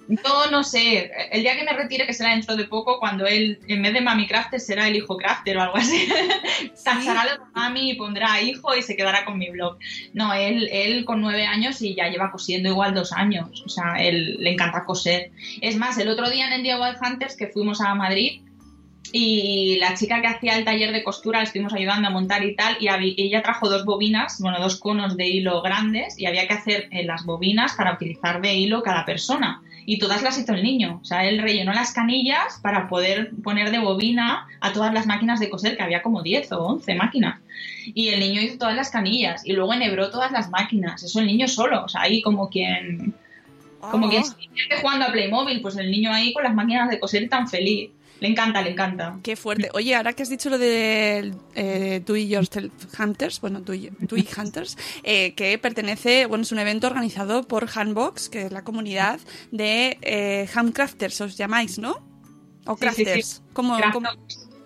yo 0.10 0.52
no 0.52 0.64
sé, 0.66 1.10
el 1.32 1.42
día 1.42 1.56
que 1.56 1.64
me 1.64 1.72
retire, 1.74 2.06
que 2.06 2.14
será 2.14 2.32
dentro 2.32 2.56
de 2.58 2.66
poco, 2.66 3.00
cuando 3.00 3.26
él, 3.26 3.60
en 3.68 3.82
vez 3.82 3.94
de 3.94 4.02
mami 4.02 4.28
crafter, 4.28 4.60
será 4.60 4.88
el 4.90 4.98
hijo 4.98 5.16
crafter 5.18 5.58
o 5.58 5.62
algo 5.62 5.78
así. 5.78 6.08
Tachará 6.84 7.24
lo 7.26 7.32
de 7.46 7.52
mami 7.54 7.92
y 7.92 7.96
pondrá 7.96 8.42
hijo 8.42 8.76
y 8.76 8.82
se 8.82 8.96
quedará 8.96 9.26
con 9.26 9.38
mi 9.38 9.50
blog. 9.50 9.78
No, 10.14 10.34
él, 10.34 10.68
él 10.72 11.06
con 11.06 11.22
nueve 11.22 11.46
años 11.46 11.82
y 11.82 11.96
ya 11.96 12.10
lleva 12.10 12.32
cosiendo 12.32 12.70
igual 12.70 12.94
dos 12.94 13.14
años. 13.14 13.64
O 13.66 13.70
sea, 13.70 13.93
él 14.02 14.38
le 14.40 14.52
encanta 14.52 14.86
coser. 14.86 15.32
Es 15.62 15.76
más, 15.76 15.98
el 15.98 16.10
otro 16.10 16.30
día 16.30 16.48
en 16.48 16.54
el 16.54 16.64
día 16.64 16.80
Wild 16.80 16.98
Hunters 17.02 17.36
que 17.36 17.48
fuimos 17.48 17.82
a 17.82 17.94
Madrid, 17.96 18.42
y 19.16 19.78
la 19.78 19.94
chica 19.94 20.22
que 20.22 20.28
hacía 20.28 20.58
el 20.58 20.66
taller 20.66 20.92
de 20.92 21.04
costura 21.04 21.38
la 21.38 21.44
estuvimos 21.44 21.72
ayudando 21.72 22.08
a 22.08 22.12
montar 22.12 22.44
y 22.44 22.56
tal 22.56 22.78
y 22.80 22.88
ella 23.22 23.44
trajo 23.44 23.70
dos 23.70 23.86
bobinas, 23.86 24.42
bueno, 24.42 24.60
dos 24.60 24.78
conos 24.78 25.16
de 25.16 25.28
hilo 25.28 25.62
grandes 25.62 26.20
y 26.20 26.26
había 26.26 26.48
que 26.48 26.56
hacer 26.56 26.88
eh, 26.90 27.06
las 27.06 27.24
bobinas 27.24 27.74
para 27.74 27.94
utilizar 27.94 28.42
de 28.42 28.56
hilo 28.56 28.82
cada 28.82 29.06
persona. 29.06 29.62
Y 29.86 30.00
todas 30.00 30.24
las 30.24 30.40
hizo 30.40 30.54
el 30.54 30.64
niño, 30.64 31.00
o 31.02 31.06
sea, 31.06 31.28
él 31.28 31.40
rellenó 31.40 31.74
las 31.74 31.92
canillas 31.92 32.60
para 32.64 32.88
poder 32.88 33.32
poner 33.44 33.70
de 33.70 33.80
bobina 33.80 34.48
a 34.62 34.72
todas 34.72 34.94
las 34.94 35.06
máquinas 35.06 35.42
de 35.42 35.50
coser, 35.50 35.76
que 35.78 35.84
había 35.84 36.02
como 36.02 36.24
10 36.24 36.54
o 36.54 36.64
11 36.64 36.96
máquinas. 36.96 37.42
Y 37.86 38.08
el 38.08 38.22
niño 38.22 38.42
hizo 38.42 38.58
todas 38.58 38.76
las 38.76 38.90
canillas 38.90 39.46
y 39.46 39.52
luego 39.52 39.74
enhebró 39.74 40.10
todas 40.10 40.32
las 40.32 40.50
máquinas, 40.50 41.04
eso 41.04 41.20
el 41.20 41.28
niño 41.28 41.48
solo, 41.50 41.84
o 41.84 41.90
sea, 41.90 42.02
ahí 42.02 42.22
como 42.22 42.50
quien 42.50 43.14
como 43.92 44.08
Ah. 44.08 44.10
quien 44.10 44.24
esté 44.24 44.78
jugando 44.82 45.06
a 45.06 45.12
Playmobil, 45.12 45.62
pues 45.62 45.76
el 45.78 45.90
niño 45.92 46.12
ahí 46.14 46.34
con 46.34 46.44
las 46.44 46.54
máquinas 46.54 46.90
de 46.90 47.00
coser 47.00 47.28
tan 47.30 47.48
feliz. 47.48 47.92
Le 48.20 48.30
encanta, 48.30 48.62
le 48.62 48.70
encanta. 48.72 49.20
Qué 49.22 49.36
fuerte. 49.36 49.70
Oye, 49.74 49.96
ahora 49.96 50.14
que 50.14 50.24
has 50.24 50.30
dicho 50.30 50.50
lo 50.50 50.58
de 50.58 51.34
eh, 51.56 52.02
Do 52.06 52.16
It 52.16 52.30
Yourself 52.30 52.72
Hunters, 52.98 53.42
bueno, 53.42 53.60
Do 53.60 53.74
It 53.74 53.92
Do 54.00 54.16
It 54.16 54.30
Hunters, 54.38 54.78
eh, 55.04 55.34
que 55.34 55.58
pertenece, 55.58 56.26
bueno, 56.28 56.44
es 56.44 56.52
un 56.54 56.60
evento 56.60 56.88
organizado 56.88 57.44
por 57.46 57.68
Handbox, 57.74 58.30
que 58.30 58.44
es 58.44 58.52
la 58.54 58.64
comunidad 58.64 59.20
de 59.52 59.98
eh, 60.02 60.48
handcrafters, 60.56 61.20
os 61.20 61.36
llamáis, 61.38 61.80
¿no? 61.80 61.98
O 62.66 62.78
Sí, 62.78 62.86
sí, 62.88 62.96
sí. 62.96 63.04
crafters. 63.04 63.42
¿Cómo- 63.52 63.78
Craft- 63.78 63.92
cómo- 63.92 64.10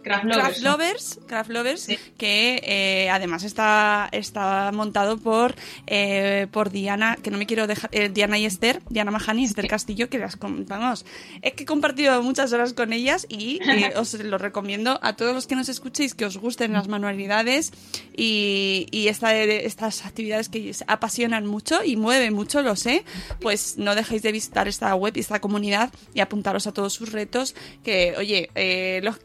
Craft 0.07 0.23
Lovers. 0.25 0.41
Craft. 0.47 0.59
Lovers, 0.61 1.19
Craft 1.27 1.49
Lovers, 1.49 1.81
Sí. 1.81 1.97
que 2.17 2.61
eh, 2.63 3.09
además 3.09 3.43
está, 3.43 4.09
está 4.11 4.71
montado 4.73 5.17
por, 5.17 5.55
eh, 5.85 6.47
por 6.51 6.71
Diana, 6.71 7.17
que 7.21 7.31
no 7.31 7.37
me 7.37 7.45
quiero 7.45 7.67
dejar, 7.67 7.89
eh, 7.93 8.09
Diana 8.09 8.37
y 8.37 8.45
Esther, 8.45 8.81
Diana 8.89 9.11
Mahani 9.11 9.43
y 9.43 9.45
Esther 9.45 9.67
Castillo, 9.67 10.09
que 10.09 10.17
las, 10.19 10.37
vamos, 10.39 11.05
es 11.41 11.53
que 11.53 11.63
he 11.63 11.65
compartido 11.65 12.21
muchas 12.23 12.51
horas 12.53 12.73
con 12.73 12.93
ellas 12.93 13.25
y 13.29 13.59
eh, 13.63 13.93
os 13.97 14.13
lo 14.13 14.37
recomiendo 14.37 14.99
a 15.01 15.15
todos 15.15 15.33
los 15.33 15.47
que 15.47 15.55
nos 15.55 15.69
escuchéis 15.69 16.13
que 16.15 16.25
os 16.25 16.37
gusten 16.37 16.73
las 16.73 16.87
manualidades 16.87 17.71
y, 18.15 18.87
y 18.91 19.07
esta, 19.07 19.35
estas 19.35 20.05
actividades 20.05 20.49
que 20.49 20.71
apasionan 20.87 21.45
mucho 21.45 21.83
y 21.83 21.95
mueven 21.95 22.33
mucho, 22.33 22.61
lo 22.61 22.75
sé, 22.75 23.03
pues 23.39 23.77
no 23.77 23.95
dejéis 23.95 24.21
de 24.21 24.31
visitar 24.31 24.67
esta 24.67 24.93
web 24.95 25.13
y 25.15 25.19
esta 25.19 25.39
comunidad 25.41 25.91
y 26.13 26.19
apuntaros 26.19 26.67
a 26.67 26.71
todos 26.73 26.93
sus 26.93 27.11
retos 27.11 27.55
que, 27.83 28.15
oye, 28.17 28.49
eh, 28.55 29.01
los, 29.03 29.17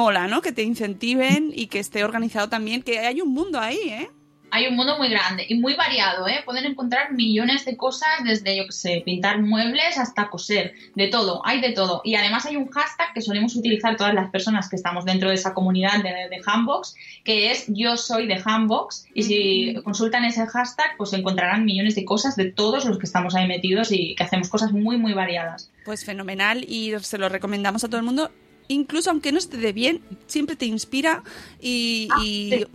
mola, 0.00 0.26
¿no? 0.28 0.40
Que 0.40 0.52
te 0.52 0.62
incentiven 0.62 1.52
y 1.54 1.66
que 1.66 1.78
esté 1.78 2.04
organizado 2.04 2.48
también, 2.48 2.82
que 2.82 3.00
hay 3.00 3.20
un 3.20 3.34
mundo 3.34 3.60
ahí, 3.60 3.76
¿eh? 3.76 4.08
Hay 4.52 4.66
un 4.66 4.74
mundo 4.74 4.96
muy 4.96 5.10
grande 5.10 5.44
y 5.46 5.56
muy 5.56 5.74
variado, 5.74 6.26
¿eh? 6.26 6.40
Pueden 6.44 6.64
encontrar 6.64 7.12
millones 7.12 7.66
de 7.66 7.76
cosas, 7.76 8.08
desde, 8.24 8.56
yo 8.56 8.64
que 8.64 8.72
sé, 8.72 9.02
pintar 9.04 9.42
muebles 9.42 9.98
hasta 9.98 10.30
coser, 10.30 10.72
de 10.94 11.08
todo, 11.08 11.42
hay 11.44 11.60
de 11.60 11.72
todo. 11.72 12.00
Y 12.02 12.14
además 12.14 12.46
hay 12.46 12.56
un 12.56 12.68
hashtag 12.70 13.12
que 13.12 13.20
solemos 13.20 13.54
utilizar 13.54 13.96
todas 13.96 14.14
las 14.14 14.30
personas 14.30 14.70
que 14.70 14.76
estamos 14.76 15.04
dentro 15.04 15.28
de 15.28 15.34
esa 15.34 15.52
comunidad 15.52 16.02
de, 16.02 16.10
de 16.34 16.42
Handbox, 16.44 16.94
que 17.22 17.52
es 17.52 17.66
yo 17.68 17.98
soy 17.98 18.26
de 18.26 18.40
Handbox. 18.42 19.06
Y 19.14 19.22
si 19.22 19.74
consultan 19.84 20.24
ese 20.24 20.46
hashtag, 20.46 20.96
pues 20.96 21.12
encontrarán 21.12 21.66
millones 21.66 21.94
de 21.94 22.06
cosas 22.06 22.36
de 22.36 22.50
todos 22.50 22.86
los 22.86 22.98
que 22.98 23.06
estamos 23.06 23.34
ahí 23.34 23.46
metidos 23.46 23.92
y 23.92 24.14
que 24.14 24.24
hacemos 24.24 24.48
cosas 24.48 24.72
muy, 24.72 24.96
muy 24.96 25.12
variadas. 25.12 25.70
Pues 25.84 26.06
fenomenal 26.06 26.64
y 26.66 26.94
se 27.02 27.18
lo 27.18 27.28
recomendamos 27.28 27.84
a 27.84 27.88
todo 27.88 27.98
el 27.98 28.06
mundo. 28.06 28.30
Incluso 28.70 29.10
aunque 29.10 29.32
no 29.32 29.38
esté 29.38 29.56
de 29.56 29.72
bien, 29.72 30.00
siempre 30.28 30.54
te 30.54 30.64
inspira 30.66 31.22
y, 31.60 32.06
Ah, 32.12 32.22
y, 32.24 32.50
sí. 32.50 32.66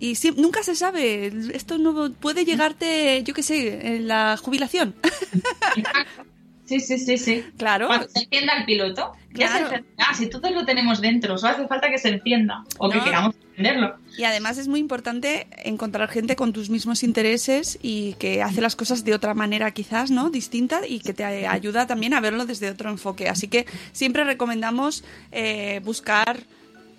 y 0.00 0.14
sí, 0.16 0.32
nunca 0.36 0.62
se 0.64 0.74
sabe. 0.74 1.32
Esto 1.54 1.78
no 1.78 2.10
puede 2.12 2.44
llegarte, 2.44 3.22
yo 3.24 3.32
qué 3.32 3.42
sé, 3.44 3.94
en 3.96 4.08
la 4.08 4.36
jubilación. 4.36 4.94
Sí, 6.66 6.80
sí, 6.80 6.98
sí, 6.98 7.16
sí. 7.16 7.44
claro. 7.56 7.86
Cuando 7.86 8.08
se 8.08 8.20
encienda 8.20 8.54
el 8.58 8.64
piloto, 8.64 9.12
ya 9.32 9.46
Claro. 9.48 9.68
se 9.68 9.74
encenderá. 9.76 10.14
Si 10.14 10.26
todos 10.28 10.50
lo 10.50 10.64
tenemos 10.66 11.00
dentro, 11.00 11.38
solo 11.38 11.52
hace 11.54 11.66
falta 11.68 11.88
que 11.90 11.98
se 11.98 12.08
encienda 12.08 12.64
o 12.78 12.90
que 12.90 13.00
queramos 13.00 13.34
encenderlo. 13.50 13.96
Y 14.18 14.24
además 14.24 14.58
es 14.58 14.66
muy 14.66 14.80
importante 14.80 15.46
encontrar 15.64 16.08
gente 16.08 16.34
con 16.36 16.52
tus 16.52 16.68
mismos 16.70 17.02
intereses 17.04 17.78
y 17.82 18.14
que 18.14 18.42
hace 18.42 18.60
las 18.60 18.74
cosas 18.76 19.04
de 19.04 19.14
otra 19.14 19.34
manera 19.34 19.70
quizás, 19.70 20.10
¿no? 20.10 20.30
Distinta 20.30 20.80
y 20.86 21.00
que 21.00 21.12
te 21.14 21.24
ayuda 21.24 21.86
también 21.86 22.14
a 22.14 22.20
verlo 22.20 22.46
desde 22.46 22.68
otro 22.70 22.90
enfoque. 22.90 23.28
Así 23.28 23.46
que 23.48 23.66
siempre 23.92 24.24
recomendamos 24.24 25.04
eh, 25.32 25.80
buscar 25.84 26.40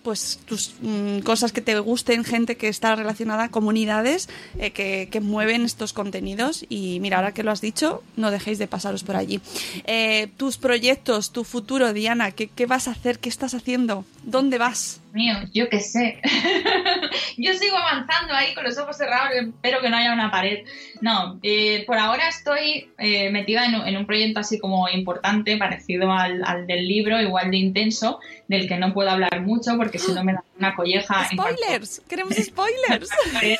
pues 0.07 0.39
tus 0.45 0.73
mm, 0.79 1.19
cosas 1.19 1.51
que 1.51 1.59
te 1.59 1.77
gusten, 1.79 2.23
gente 2.23 2.55
que 2.55 2.69
está 2.69 2.95
relacionada, 2.95 3.49
comunidades 3.49 4.29
eh, 4.57 4.71
que, 4.71 5.09
que 5.11 5.19
mueven 5.19 5.65
estos 5.65 5.91
contenidos 5.91 6.65
y 6.69 7.01
mira, 7.01 7.17
ahora 7.17 7.33
que 7.33 7.43
lo 7.43 7.51
has 7.51 7.59
dicho, 7.59 8.01
no 8.15 8.31
dejéis 8.31 8.57
de 8.57 8.69
pasaros 8.69 9.03
por 9.03 9.17
allí. 9.17 9.41
Eh, 9.83 10.29
tus 10.37 10.55
proyectos, 10.55 11.33
tu 11.33 11.43
futuro, 11.43 11.91
Diana, 11.91 12.31
¿qué, 12.31 12.47
¿qué 12.47 12.65
vas 12.65 12.87
a 12.87 12.91
hacer? 12.91 13.19
¿Qué 13.19 13.27
estás 13.27 13.53
haciendo? 13.53 14.05
¿Dónde 14.23 14.57
vas? 14.57 15.01
Mío, 15.13 15.33
yo 15.53 15.67
qué 15.69 15.79
sé. 15.79 16.19
yo 17.37 17.53
sigo 17.53 17.77
avanzando 17.77 18.33
ahí 18.33 18.53
con 18.53 18.63
los 18.63 18.77
ojos 18.77 18.97
cerrados, 18.97 19.31
espero 19.35 19.79
que 19.81 19.89
no 19.89 19.97
haya 19.97 20.13
una 20.13 20.29
pared. 20.29 20.65
No, 21.01 21.39
eh, 21.43 21.83
por 21.87 21.97
ahora 21.97 22.27
estoy 22.27 22.91
eh, 22.99 23.29
metida 23.31 23.65
en, 23.65 23.75
un- 23.75 23.87
en 23.87 23.97
un 23.97 24.05
proyecto 24.05 24.39
así 24.41 24.59
como 24.59 24.87
importante, 24.89 25.57
parecido 25.57 26.11
al, 26.11 26.43
al 26.45 26.67
del 26.67 26.87
libro, 26.87 27.19
igual 27.21 27.49
de 27.51 27.57
intenso, 27.57 28.19
del 28.47 28.67
que 28.67 28.77
no 28.77 28.93
puedo 28.93 29.09
hablar 29.09 29.41
mucho 29.41 29.75
porque 29.77 29.97
si 29.97 30.11
no 30.11 30.23
me 30.23 30.33
da 30.33 30.43
una 30.59 30.75
colleja. 30.75 31.27
en 31.31 31.37
¡Spoilers! 31.37 32.01
¡Queremos 32.07 32.33
spoilers! 32.43 33.09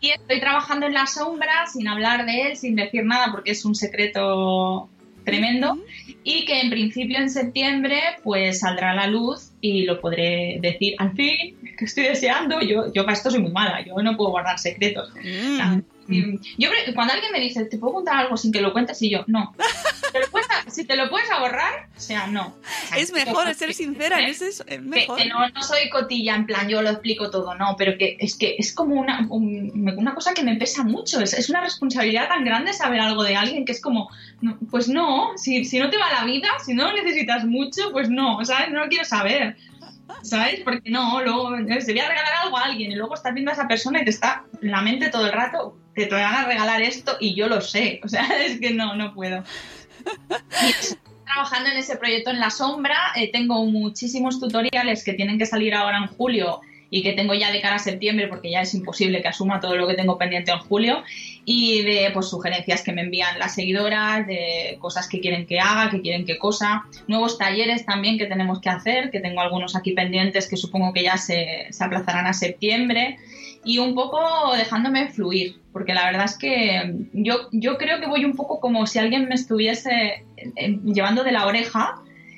Y 0.00 0.10
estoy 0.10 0.40
trabajando 0.40 0.86
en 0.86 0.94
la 0.94 1.06
sombra 1.06 1.66
sin 1.66 1.86
hablar 1.88 2.24
de 2.24 2.42
él, 2.48 2.56
sin 2.56 2.76
decir 2.76 3.04
nada 3.04 3.30
porque 3.30 3.50
es 3.50 3.64
un 3.64 3.74
secreto 3.74 4.88
tremendo 5.24 5.76
y 6.24 6.44
que 6.46 6.60
en 6.60 6.70
principio 6.70 7.18
en 7.18 7.28
septiembre 7.28 8.00
pues 8.22 8.60
saldrá 8.60 8.92
a 8.92 8.94
la 8.94 9.06
luz 9.06 9.50
y 9.66 9.84
lo 9.84 10.00
podré 10.00 10.58
decir 10.60 10.94
al 10.98 11.12
fin 11.12 11.56
que 11.76 11.84
estoy 11.84 12.04
deseando 12.04 12.60
yo 12.60 12.92
yo 12.92 13.02
para 13.04 13.14
esto 13.14 13.30
soy 13.30 13.40
muy 13.40 13.52
mala 13.52 13.84
yo 13.84 13.94
no 14.02 14.16
puedo 14.16 14.30
guardar 14.30 14.58
secretos 14.58 15.12
Mm. 15.22 15.82
Mm, 16.08 16.38
yo 16.58 16.70
creo- 16.70 16.94
cuando 16.94 17.14
alguien 17.14 17.32
me 17.32 17.40
dice 17.40 17.64
te 17.64 17.78
puedo 17.78 17.94
contar 17.94 18.16
algo 18.18 18.36
sin 18.36 18.52
que 18.52 18.60
lo 18.60 18.72
cuentes 18.72 19.00
y 19.02 19.10
yo 19.10 19.24
no 19.26 19.54
¿Te 20.12 20.20
lo 20.20 20.26
puedes- 20.30 20.46
si 20.68 20.84
te 20.84 20.96
lo 20.96 21.08
puedes 21.10 21.30
ahorrar 21.30 21.88
o 21.96 22.00
sea 22.00 22.26
no 22.26 22.46
O 22.56 22.88
sea, 22.88 22.98
Es 22.98 23.12
mejor 23.12 23.52
ser 23.54 23.74
sincera, 23.74 24.20
ese 24.20 24.48
es 24.48 24.62
que, 24.66 24.78
mejor. 24.78 25.18
que 25.18 25.26
no, 25.26 25.48
no 25.48 25.62
soy 25.62 25.88
cotilla, 25.90 26.34
en 26.36 26.46
plan, 26.46 26.68
yo 26.68 26.80
lo 26.82 26.90
explico 26.90 27.30
todo, 27.30 27.54
no, 27.54 27.74
pero 27.76 27.96
que 27.98 28.16
es 28.20 28.36
que 28.36 28.54
es 28.58 28.72
como 28.74 28.94
una, 28.94 29.26
un- 29.28 29.72
una 29.96 30.14
cosa 30.14 30.32
que 30.34 30.42
me 30.42 30.56
pesa 30.56 30.84
mucho, 30.84 31.20
es, 31.20 31.32
es 31.34 31.50
una 31.50 31.60
responsabilidad 31.60 32.28
tan 32.28 32.44
grande 32.44 32.72
saber 32.72 33.00
algo 33.00 33.22
de 33.24 33.34
alguien 33.36 33.64
que 33.64 33.72
es 33.72 33.80
como, 33.80 34.08
no, 34.40 34.58
pues 34.70 34.88
no, 34.88 35.32
si, 35.36 35.64
si 35.64 35.78
no 35.78 35.90
te 35.90 35.96
va 35.98 36.12
la 36.12 36.24
vida, 36.24 36.48
si 36.64 36.74
no 36.74 36.84
lo 36.90 36.92
necesitas 37.02 37.44
mucho, 37.44 37.90
pues 37.92 38.08
no, 38.08 38.44
¿sabes? 38.44 38.70
No 38.70 38.80
lo 38.84 38.88
quiero 38.88 39.04
saber, 39.04 39.56
¿sabes? 40.22 40.60
Porque 40.64 40.90
no, 40.90 41.22
luego 41.22 41.56
eh, 41.56 41.80
se 41.80 41.92
voy 41.92 42.00
a 42.00 42.08
regalar 42.08 42.32
algo 42.44 42.56
a 42.58 42.64
alguien 42.64 42.92
y 42.92 42.96
luego 42.96 43.14
estás 43.14 43.34
viendo 43.34 43.50
a 43.50 43.54
esa 43.54 43.66
persona 43.68 44.00
y 44.00 44.04
te 44.04 44.10
está 44.10 44.44
en 44.62 44.70
la 44.70 44.82
mente 44.82 45.08
todo 45.08 45.26
el 45.26 45.32
rato 45.32 45.76
que 45.96 46.06
te 46.06 46.14
van 46.14 46.34
a 46.34 46.44
regalar 46.46 46.82
esto 46.82 47.16
y 47.18 47.34
yo 47.34 47.48
lo 47.48 47.60
sé, 47.60 48.00
o 48.04 48.08
sea, 48.08 48.28
es 48.44 48.60
que 48.60 48.70
no, 48.70 48.94
no 48.94 49.14
puedo. 49.14 49.42
Y 50.62 50.70
eso, 50.70 50.96
trabajando 51.24 51.70
en 51.70 51.78
ese 51.78 51.96
proyecto 51.96 52.30
en 52.30 52.38
la 52.38 52.50
sombra. 52.50 52.96
eh, 53.16 53.30
tengo 53.32 53.64
muchísimos 53.64 54.38
tutoriales 54.38 55.02
que 55.02 55.14
tienen 55.14 55.38
que 55.38 55.46
salir 55.46 55.74
ahora 55.74 55.98
en 55.98 56.06
julio 56.06 56.60
y 56.88 57.02
que 57.02 57.14
tengo 57.14 57.34
ya 57.34 57.50
de 57.50 57.60
cara 57.60 57.76
a 57.76 57.80
septiembre 57.80 58.28
porque 58.28 58.50
ya 58.50 58.60
es 58.60 58.72
imposible 58.74 59.20
que 59.20 59.28
asuma 59.28 59.58
todo 59.58 59.76
lo 59.76 59.88
que 59.88 59.94
tengo 59.94 60.18
pendiente 60.18 60.52
en 60.52 60.58
julio 60.58 61.02
y 61.44 61.82
de 61.82 62.10
pues 62.12 62.28
sugerencias 62.28 62.82
que 62.82 62.92
me 62.92 63.02
envían 63.02 63.40
las 63.40 63.54
seguidoras 63.54 64.24
de 64.26 64.76
cosas 64.78 65.08
que 65.08 65.20
quieren 65.20 65.46
que 65.46 65.58
haga 65.58 65.90
que 65.90 66.00
quieren 66.00 66.24
que 66.24 66.38
cosa 66.38 66.84
nuevos 67.08 67.38
talleres 67.38 67.84
también 67.84 68.18
que 68.18 68.26
tenemos 68.26 68.60
que 68.60 68.68
hacer 68.68 69.10
que 69.10 69.18
tengo 69.18 69.40
algunos 69.40 69.74
aquí 69.74 69.92
pendientes 69.92 70.48
que 70.48 70.56
supongo 70.56 70.92
que 70.92 71.02
ya 71.02 71.16
se, 71.16 71.66
se 71.70 71.84
aplazarán 71.84 72.26
a 72.26 72.32
septiembre 72.32 73.18
y 73.66 73.78
un 73.78 73.94
poco 73.94 74.54
dejándome 74.56 75.08
fluir, 75.10 75.56
porque 75.72 75.92
la 75.92 76.06
verdad 76.06 76.24
es 76.24 76.38
que 76.38 76.94
yo, 77.12 77.48
yo 77.52 77.76
creo 77.76 77.98
que 78.00 78.06
voy 78.06 78.24
un 78.24 78.36
poco 78.36 78.60
como 78.60 78.86
si 78.86 78.98
alguien 79.00 79.28
me 79.28 79.34
estuviese 79.34 80.24
eh, 80.36 80.78
llevando 80.84 81.24
de 81.24 81.32
la 81.32 81.46
oreja 81.46 81.96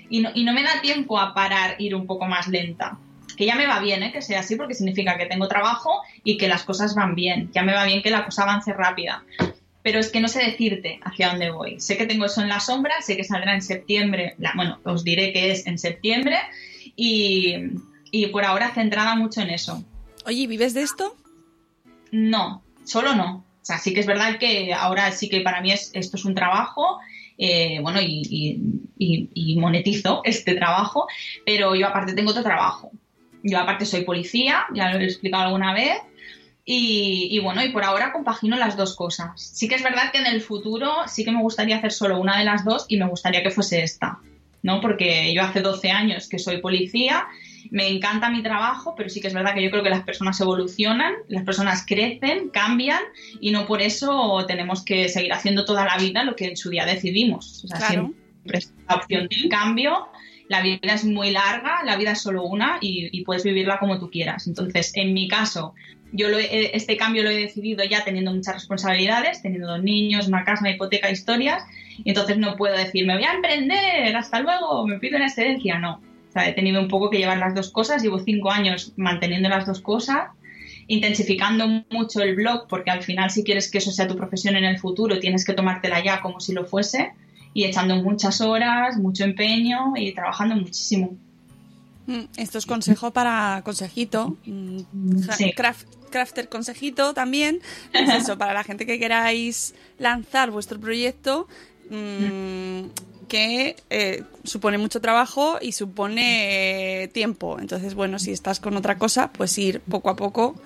y 0.09 0.21
no, 0.21 0.31
y 0.35 0.45
no 0.45 0.55
me 0.55 0.63
da 0.63 0.81
tiempo 0.81 1.19
a 1.21 1.35
parar, 1.35 1.77
ir 1.79 1.95
un 1.95 2.07
poco 2.07 2.25
más 2.27 2.49
lenta. 2.49 2.99
Que 3.37 3.45
ya 3.47 3.55
me 3.55 3.67
va 3.67 3.79
bien 3.79 4.03
¿eh? 4.03 4.11
que 4.11 4.23
sea 4.23 4.41
así, 4.41 4.57
porque 4.57 4.75
significa 4.75 5.17
que 5.19 5.27
tengo 5.27 5.47
trabajo 5.47 6.01
y 6.25 6.39
que 6.39 6.49
las 6.49 6.65
cosas 6.65 6.95
van 6.97 7.15
bien. 7.15 7.51
Ya 7.53 7.63
me 7.63 7.73
va 7.75 7.85
bien 7.85 8.03
que 8.03 8.11
la 8.11 8.25
cosa 8.25 8.43
avance 8.45 8.73
rápida. 8.73 9.23
Pero 9.83 10.01
es 10.01 10.11
que 10.11 10.21
no 10.21 10.27
sé 10.29 10.43
decirte 10.45 10.99
hacia 11.05 11.29
dónde 11.29 11.51
voy. 11.51 11.79
Sé 11.79 11.97
que 11.97 12.07
tengo 12.07 12.25
eso 12.25 12.41
en 12.43 12.49
la 12.49 12.59
sombra, 12.59 12.95
sé 13.01 13.17
que 13.17 13.23
saldrá 13.23 13.55
en 13.55 13.63
septiembre. 13.63 14.35
la- 14.39 14.53
bueno, 14.57 14.79
os 14.85 15.05
diré 15.05 15.33
que 15.33 15.51
es 15.53 15.67
en 15.69 15.79
septiembre. 15.79 16.37
Y, 16.97 17.55
y 18.11 18.27
por 18.29 18.45
ahora 18.45 18.71
centrada 18.75 19.15
mucho 19.15 19.41
en 19.43 19.51
eso. 19.51 19.85
Oye, 20.29 20.47
¿vives 20.47 20.75
de 20.75 20.83
esto? 20.83 21.17
No, 22.13 22.63
solo 22.85 23.15
no. 23.15 23.47
O 23.63 23.65
sea, 23.65 23.79
sí 23.79 23.95
que 23.95 24.01
es 24.01 24.07
verdad 24.07 24.39
que 24.39 24.75
ahora 24.75 25.11
sí 25.11 25.31
que 25.31 25.41
para 25.41 25.63
mí 25.63 25.73
es, 25.73 25.91
esto 25.95 26.19
es 26.19 26.25
un 26.27 26.35
trabajo, 26.35 26.99
eh, 27.39 27.79
bueno, 27.81 27.99
y, 28.03 28.61
y- 28.99 29.57
monetizo 29.57 30.21
este 30.25 30.55
trabajo, 30.55 31.07
pero 31.47 31.75
yo 31.75 31.87
aparte 31.89 32.13
tengo 32.13 32.31
otro 32.33 32.43
trabajo. 32.43 32.91
Yo 33.43 33.59
aparte 33.59 33.87
soy 33.87 34.03
policía, 34.03 34.67
ya 34.75 34.93
lo 34.93 34.99
he 34.99 35.05
explicado 35.05 35.45
alguna 35.45 35.73
vez, 35.73 35.97
y, 36.65 37.29
y 37.31 37.39
bueno, 37.39 37.65
y 37.65 37.71
por 37.71 37.85
ahora 37.85 38.13
compagino 38.13 38.57
las 38.57 38.77
dos 38.77 38.95
cosas. 38.97 39.31
Sí 39.41 39.67
que 39.67 39.77
es 39.77 39.83
verdad 39.83 40.13
que 40.13 40.19
en 40.19 40.27
el 40.27 40.43
futuro 40.43 40.93
sí 41.07 41.25
que 41.25 41.33
me 41.33 41.41
gustaría 41.41 41.79
hacer 41.79 41.93
solo 41.93 42.21
una 42.21 42.39
de 42.39 42.45
las 42.45 42.67
dos 42.67 42.85
y 42.89 42.99
me 42.99 43.09
gustaría 43.09 43.43
que 43.43 43.51
fuese 43.51 43.83
esta, 43.83 44.19
¿no? 44.63 44.81
Porque 44.83 45.33
yo 45.35 45.43
hace 45.43 45.63
12 45.63 45.91
años 45.91 46.29
que 46.29 46.39
soy 46.39 46.61
policía, 46.61 47.27
me 47.71 47.89
encanta 47.89 48.31
mi 48.31 48.43
trabajo, 48.43 48.95
pero 48.97 49.09
sí 49.09 49.21
que 49.21 49.29
es 49.29 49.35
verdad 49.35 49.55
que 49.55 49.63
yo 49.63 49.71
creo 49.71 49.83
que 49.83 49.91
las 49.91 50.03
personas 50.05 50.41
evolucionan, 50.41 51.15
las 51.29 51.45
personas 51.45 51.85
crecen, 51.87 52.51
cambian 52.51 53.01
y 53.41 53.51
no 53.51 53.67
por 53.67 53.83
eso 53.83 54.45
tenemos 54.47 54.85
que 54.85 55.09
seguir 55.09 55.33
haciendo 55.33 55.65
toda 55.65 55.85
la 55.85 55.97
vida 55.97 56.25
lo 56.25 56.35
que 56.37 56.47
en 56.47 56.57
su 56.57 56.71
día 56.71 56.87
decidimos. 56.87 57.65
O 57.65 57.69
sea, 57.69 57.79
Claro. 57.79 58.13
siempre 58.43 58.59
es 58.59 58.73
la 58.89 58.97
opción 58.97 59.29
del 59.29 59.49
cambio. 59.49 60.09
La 60.49 60.63
vida 60.63 60.95
es 60.95 61.05
muy 61.05 61.31
larga, 61.31 61.83
la 61.85 61.97
vida 61.97 62.13
es 62.13 62.23
solo 62.23 62.43
una 62.45 62.79
y, 62.81 63.11
y 63.13 63.23
puedes 63.23 63.45
vivirla 63.45 63.79
como 63.79 63.99
tú 63.99 64.11
quieras. 64.11 64.47
Entonces, 64.47 64.93
en 64.95 65.13
mi 65.13 65.29
caso, 65.29 65.75
yo 66.11 66.31
lo 66.31 66.39
he- 66.39 66.75
este 66.75 66.97
cambio 66.97 67.23
lo 67.23 67.29
he 67.29 67.37
decidido 67.37 67.85
ya 67.85 68.03
teniendo 68.03 68.33
muchas 68.33 68.55
responsabilidades, 68.55 69.43
teniendo 69.43 69.69
dos 69.69 69.83
niños, 69.83 70.27
una 70.27 70.45
casa, 70.45 70.63
una 70.63 70.71
hipoteca, 70.71 71.11
historias, 71.11 71.63
y 71.99 72.09
entonces 72.09 72.39
no 72.39 72.57
puedo 72.57 72.75
decir, 72.75 73.05
me 73.07 73.15
voy 73.17 73.25
a 73.25 73.33
emprender, 73.35 74.17
hasta 74.17 74.41
luego, 74.41 74.87
me 74.87 74.99
pido 74.99 75.17
una 75.17 75.27
excedencia, 75.27 75.79
no. 75.79 76.01
Sea, 76.39 76.49
he 76.49 76.53
tenido 76.55 76.81
un 76.81 76.89
poco 76.89 77.11
que 77.11 77.19
llevar 77.19 77.39
las 77.39 77.55
dos 77.55 77.71
cosas, 77.71 78.03
llevo 78.03 78.19
cinco 78.21 78.51
años 78.51 78.93
manteniendo 78.97 79.49
las 79.49 79.67
dos 79.67 79.81
cosas, 79.81 80.31
intensificando 80.87 81.67
mucho 81.91 82.21
el 82.21 82.35
blog, 82.35 82.67
porque 82.69 82.91
al 82.91 83.03
final 83.03 83.31
si 83.31 83.45
quieres 83.45 83.71
que 83.71 83.79
eso 83.79 83.91
sea 83.91 84.07
tu 84.09 84.17
profesión 84.17 84.57
en 84.57 84.65
el 84.65 84.79
futuro, 84.79 85.19
tienes 85.19 85.45
que 85.45 85.53
tomártela 85.53 86.03
ya 86.03 86.21
como 86.21 86.41
si 86.41 86.53
lo 86.53 86.65
fuese, 86.65 87.13
y 87.55 87.65
echando 87.65 87.97
muchas 87.97 88.41
horas, 88.41 88.97
mucho 88.99 89.25
empeño 89.25 89.95
y 89.97 90.13
trabajando 90.13 90.55
muchísimo. 90.57 91.17
Mm, 92.07 92.21
Esto 92.37 92.59
es 92.59 92.67
consejo 92.67 93.11
para 93.11 93.61
consejito. 93.65 94.37
mm, 94.47 95.23
ja- 95.27 95.33
Sí. 95.35 95.53
craft- 95.57 95.87
crafter 96.11 96.49
consejito 96.49 97.13
también. 97.13 97.61
Pues 97.93 98.09
eso, 98.33 98.39
para 98.39 98.55
la 98.55 98.65
gente 98.65 98.87
que 98.87 98.99
queráis 98.99 99.75
lanzar 99.99 100.51
vuestro 100.51 100.81
proyecto, 100.81 101.49
mm, 101.91 102.85
que 103.29 103.77
eh, 103.91 104.25
supone 104.45 104.79
mucho 104.79 105.01
trabajo 105.01 105.59
y 105.61 105.73
supone 105.73 107.03
eh, 107.05 107.09
tiempo. 107.09 107.59
Entonces, 107.61 107.95
bueno, 107.95 108.19
si 108.19 108.33
estás 108.33 108.59
con 108.61 108.77
otra 108.77 108.99
cosa, 108.99 109.31
pues 109.33 109.57
ir 109.59 109.81
poco 109.81 110.11
a 110.11 110.17
poco 110.17 110.57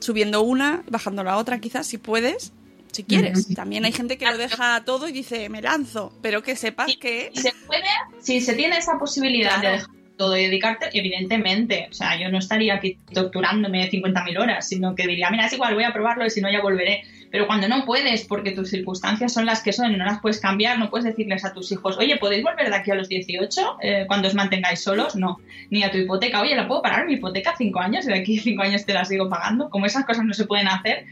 subiendo 0.00 0.42
una, 0.42 0.82
bajando 0.88 1.24
la 1.24 1.36
otra, 1.36 1.58
quizás, 1.58 1.86
si 1.86 1.98
puedes. 1.98 2.52
Si 2.92 3.04
quieres. 3.04 3.46
También 3.54 3.84
hay 3.84 3.92
gente 3.92 4.18
que 4.18 4.26
lo 4.26 4.36
deja 4.36 4.82
todo 4.84 5.08
y 5.08 5.12
dice, 5.12 5.48
me 5.48 5.62
lanzo. 5.62 6.12
Pero 6.22 6.42
que 6.42 6.56
sepas 6.56 6.90
que 7.00 7.30
Si 7.34 7.42
se 7.42 7.52
puede, 7.66 7.84
si 8.20 8.40
se 8.40 8.54
tiene 8.54 8.78
esa 8.78 8.98
posibilidad 8.98 9.60
Claro. 9.60 9.68
de 9.68 9.72
dejar 9.76 9.90
todo 10.16 10.36
y 10.36 10.42
dedicarte, 10.42 10.90
evidentemente. 10.92 11.86
O 11.88 11.94
sea, 11.94 12.20
yo 12.20 12.28
no 12.30 12.38
estaría 12.38 12.74
aquí 12.74 12.98
torturándome 13.12 13.88
50.000 13.90 14.38
horas, 14.40 14.68
sino 14.68 14.94
que 14.96 15.06
diría, 15.06 15.30
mira, 15.30 15.46
es 15.46 15.52
igual, 15.52 15.74
voy 15.74 15.84
a 15.84 15.92
probarlo 15.92 16.26
y 16.26 16.30
si 16.30 16.40
no 16.40 16.50
ya 16.50 16.60
volveré. 16.60 17.04
Pero 17.30 17.46
cuando 17.46 17.68
no 17.68 17.84
puedes, 17.84 18.24
porque 18.24 18.50
tus 18.50 18.70
circunstancias 18.70 19.32
son 19.32 19.46
las 19.46 19.62
que 19.62 19.72
son 19.72 19.96
no 19.96 20.04
las 20.04 20.20
puedes 20.20 20.40
cambiar, 20.40 20.78
no 20.78 20.90
puedes 20.90 21.04
decirles 21.04 21.44
a 21.44 21.52
tus 21.52 21.70
hijos, 21.72 21.96
oye, 21.98 22.16
¿podéis 22.16 22.42
volver 22.42 22.68
de 22.68 22.76
aquí 22.76 22.90
a 22.90 22.94
los 22.94 23.08
18 23.08 23.76
eh, 23.82 24.04
cuando 24.06 24.28
os 24.28 24.34
mantengáis 24.34 24.82
solos? 24.82 25.14
No. 25.14 25.38
Ni 25.70 25.82
a 25.82 25.90
tu 25.90 25.98
hipoteca, 25.98 26.40
oye, 26.40 26.56
¿la 26.56 26.66
puedo 26.66 26.82
parar 26.82 27.06
mi 27.06 27.14
hipoteca 27.14 27.54
cinco 27.56 27.80
años 27.80 28.04
y 28.04 28.08
de 28.08 28.18
aquí 28.18 28.38
cinco 28.38 28.62
años 28.62 28.84
te 28.84 28.94
la 28.94 29.04
sigo 29.04 29.28
pagando? 29.28 29.70
Como 29.70 29.86
esas 29.86 30.04
cosas 30.04 30.24
no 30.24 30.34
se 30.34 30.46
pueden 30.46 30.68
hacer, 30.68 31.06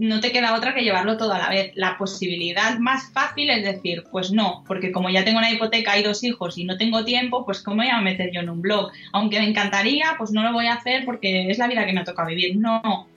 no 0.00 0.20
te 0.20 0.32
queda 0.32 0.54
otra 0.54 0.74
que 0.74 0.82
llevarlo 0.82 1.18
todo 1.18 1.34
a 1.34 1.38
la 1.38 1.50
vez. 1.50 1.72
La 1.74 1.98
posibilidad 1.98 2.78
más 2.78 3.12
fácil 3.12 3.50
es 3.50 3.62
decir, 3.62 4.04
pues 4.10 4.32
no, 4.32 4.64
porque 4.66 4.92
como 4.92 5.10
ya 5.10 5.24
tengo 5.24 5.38
una 5.38 5.50
hipoteca 5.50 5.98
y 5.98 6.02
dos 6.02 6.24
hijos 6.24 6.56
y 6.56 6.64
no 6.64 6.78
tengo 6.78 7.04
tiempo, 7.04 7.44
pues 7.44 7.60
¿cómo 7.62 7.76
voy 7.76 7.88
a 7.88 8.00
meter 8.00 8.30
yo 8.32 8.40
en 8.40 8.48
un 8.48 8.62
blog? 8.62 8.90
Aunque 9.12 9.38
me 9.38 9.48
encantaría, 9.48 10.14
pues 10.16 10.30
no 10.32 10.42
lo 10.42 10.54
voy 10.54 10.68
a 10.68 10.74
hacer 10.74 11.04
porque 11.04 11.50
es 11.50 11.58
la 11.58 11.68
vida 11.68 11.84
que 11.84 11.92
me 11.92 12.02
toca 12.02 12.24
vivir. 12.24 12.56
No. 12.56 13.09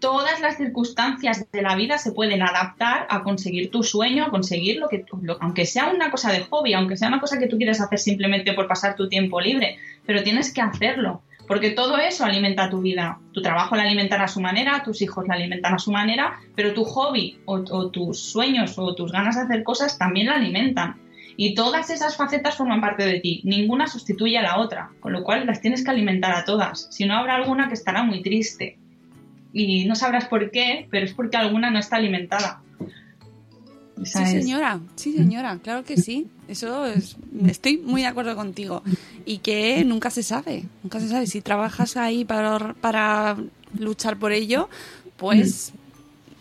Todas 0.00 0.40
las 0.40 0.56
circunstancias 0.56 1.50
de 1.50 1.62
la 1.62 1.74
vida 1.74 1.98
se 1.98 2.12
pueden 2.12 2.40
adaptar 2.42 3.06
a 3.10 3.22
conseguir 3.22 3.70
tu 3.70 3.82
sueño, 3.82 4.24
a 4.24 4.30
conseguir 4.30 4.78
lo 4.78 4.88
que, 4.88 5.04
lo- 5.22 5.38
aunque 5.40 5.66
sea 5.66 5.88
una 5.88 6.10
cosa 6.10 6.30
de 6.30 6.40
hobby, 6.44 6.72
aunque 6.74 6.96
sea 6.96 7.08
una 7.08 7.20
cosa 7.20 7.38
que 7.38 7.48
tú 7.48 7.56
quieres 7.56 7.80
hacer 7.80 7.98
simplemente 7.98 8.52
por 8.52 8.68
pasar 8.68 8.94
tu 8.94 9.08
tiempo 9.08 9.40
libre, 9.40 9.78
pero 10.06 10.22
tienes 10.22 10.52
que 10.54 10.60
hacerlo, 10.60 11.22
porque 11.48 11.70
todo 11.70 11.98
eso 11.98 12.24
alimenta 12.24 12.70
tu 12.70 12.80
vida. 12.80 13.18
Tu 13.32 13.42
trabajo 13.42 13.74
la 13.74 13.82
alimentará 13.82 14.24
a 14.24 14.28
su 14.28 14.40
manera, 14.40 14.82
tus 14.84 15.02
hijos 15.02 15.26
la 15.26 15.34
alimentan 15.34 15.74
a 15.74 15.78
su 15.80 15.90
manera, 15.90 16.38
pero 16.54 16.74
tu 16.74 16.84
hobby 16.84 17.40
o, 17.46 17.54
o 17.56 17.90
tus 17.90 18.20
sueños 18.20 18.78
o 18.78 18.94
tus 18.94 19.10
ganas 19.10 19.34
de 19.34 19.42
hacer 19.42 19.64
cosas 19.64 19.98
también 19.98 20.26
la 20.28 20.34
alimentan. 20.36 21.00
Y 21.36 21.54
todas 21.54 21.90
esas 21.90 22.16
facetas 22.16 22.56
forman 22.56 22.80
parte 22.80 23.04
de 23.04 23.20
ti, 23.20 23.40
ninguna 23.44 23.86
sustituye 23.86 24.38
a 24.38 24.42
la 24.42 24.58
otra, 24.58 24.90
con 25.00 25.12
lo 25.12 25.22
cual 25.24 25.46
las 25.46 25.60
tienes 25.60 25.84
que 25.84 25.90
alimentar 25.90 26.32
a 26.34 26.44
todas. 26.44 26.88
Si 26.90 27.04
no, 27.04 27.16
habrá 27.16 27.34
alguna 27.36 27.68
que 27.68 27.74
estará 27.74 28.02
muy 28.02 28.22
triste. 28.22 28.78
Y 29.52 29.84
no 29.86 29.94
sabrás 29.94 30.26
por 30.26 30.50
qué, 30.50 30.86
pero 30.90 31.06
es 31.06 31.14
porque 31.14 31.36
alguna 31.36 31.70
no 31.70 31.78
está 31.78 31.96
alimentada. 31.96 32.60
Esa 34.02 34.26
Sí, 34.26 34.36
es- 34.36 34.44
señora, 34.44 34.80
sí, 34.94 35.12
señora, 35.12 35.58
claro 35.62 35.84
que 35.84 35.96
sí. 35.96 36.28
Eso 36.46 36.86
es, 36.86 37.16
estoy 37.46 37.78
muy 37.78 38.02
de 38.02 38.06
acuerdo 38.06 38.36
contigo. 38.36 38.82
Y 39.26 39.38
que 39.38 39.84
nunca 39.84 40.10
se 40.10 40.22
sabe, 40.22 40.64
nunca 40.82 41.00
se 41.00 41.08
sabe. 41.08 41.26
Si 41.26 41.40
trabajas 41.40 41.96
ahí 41.96 42.24
para, 42.24 42.74
para 42.74 43.36
luchar 43.78 44.16
por 44.18 44.32
ello, 44.32 44.68
pues, 45.16 45.72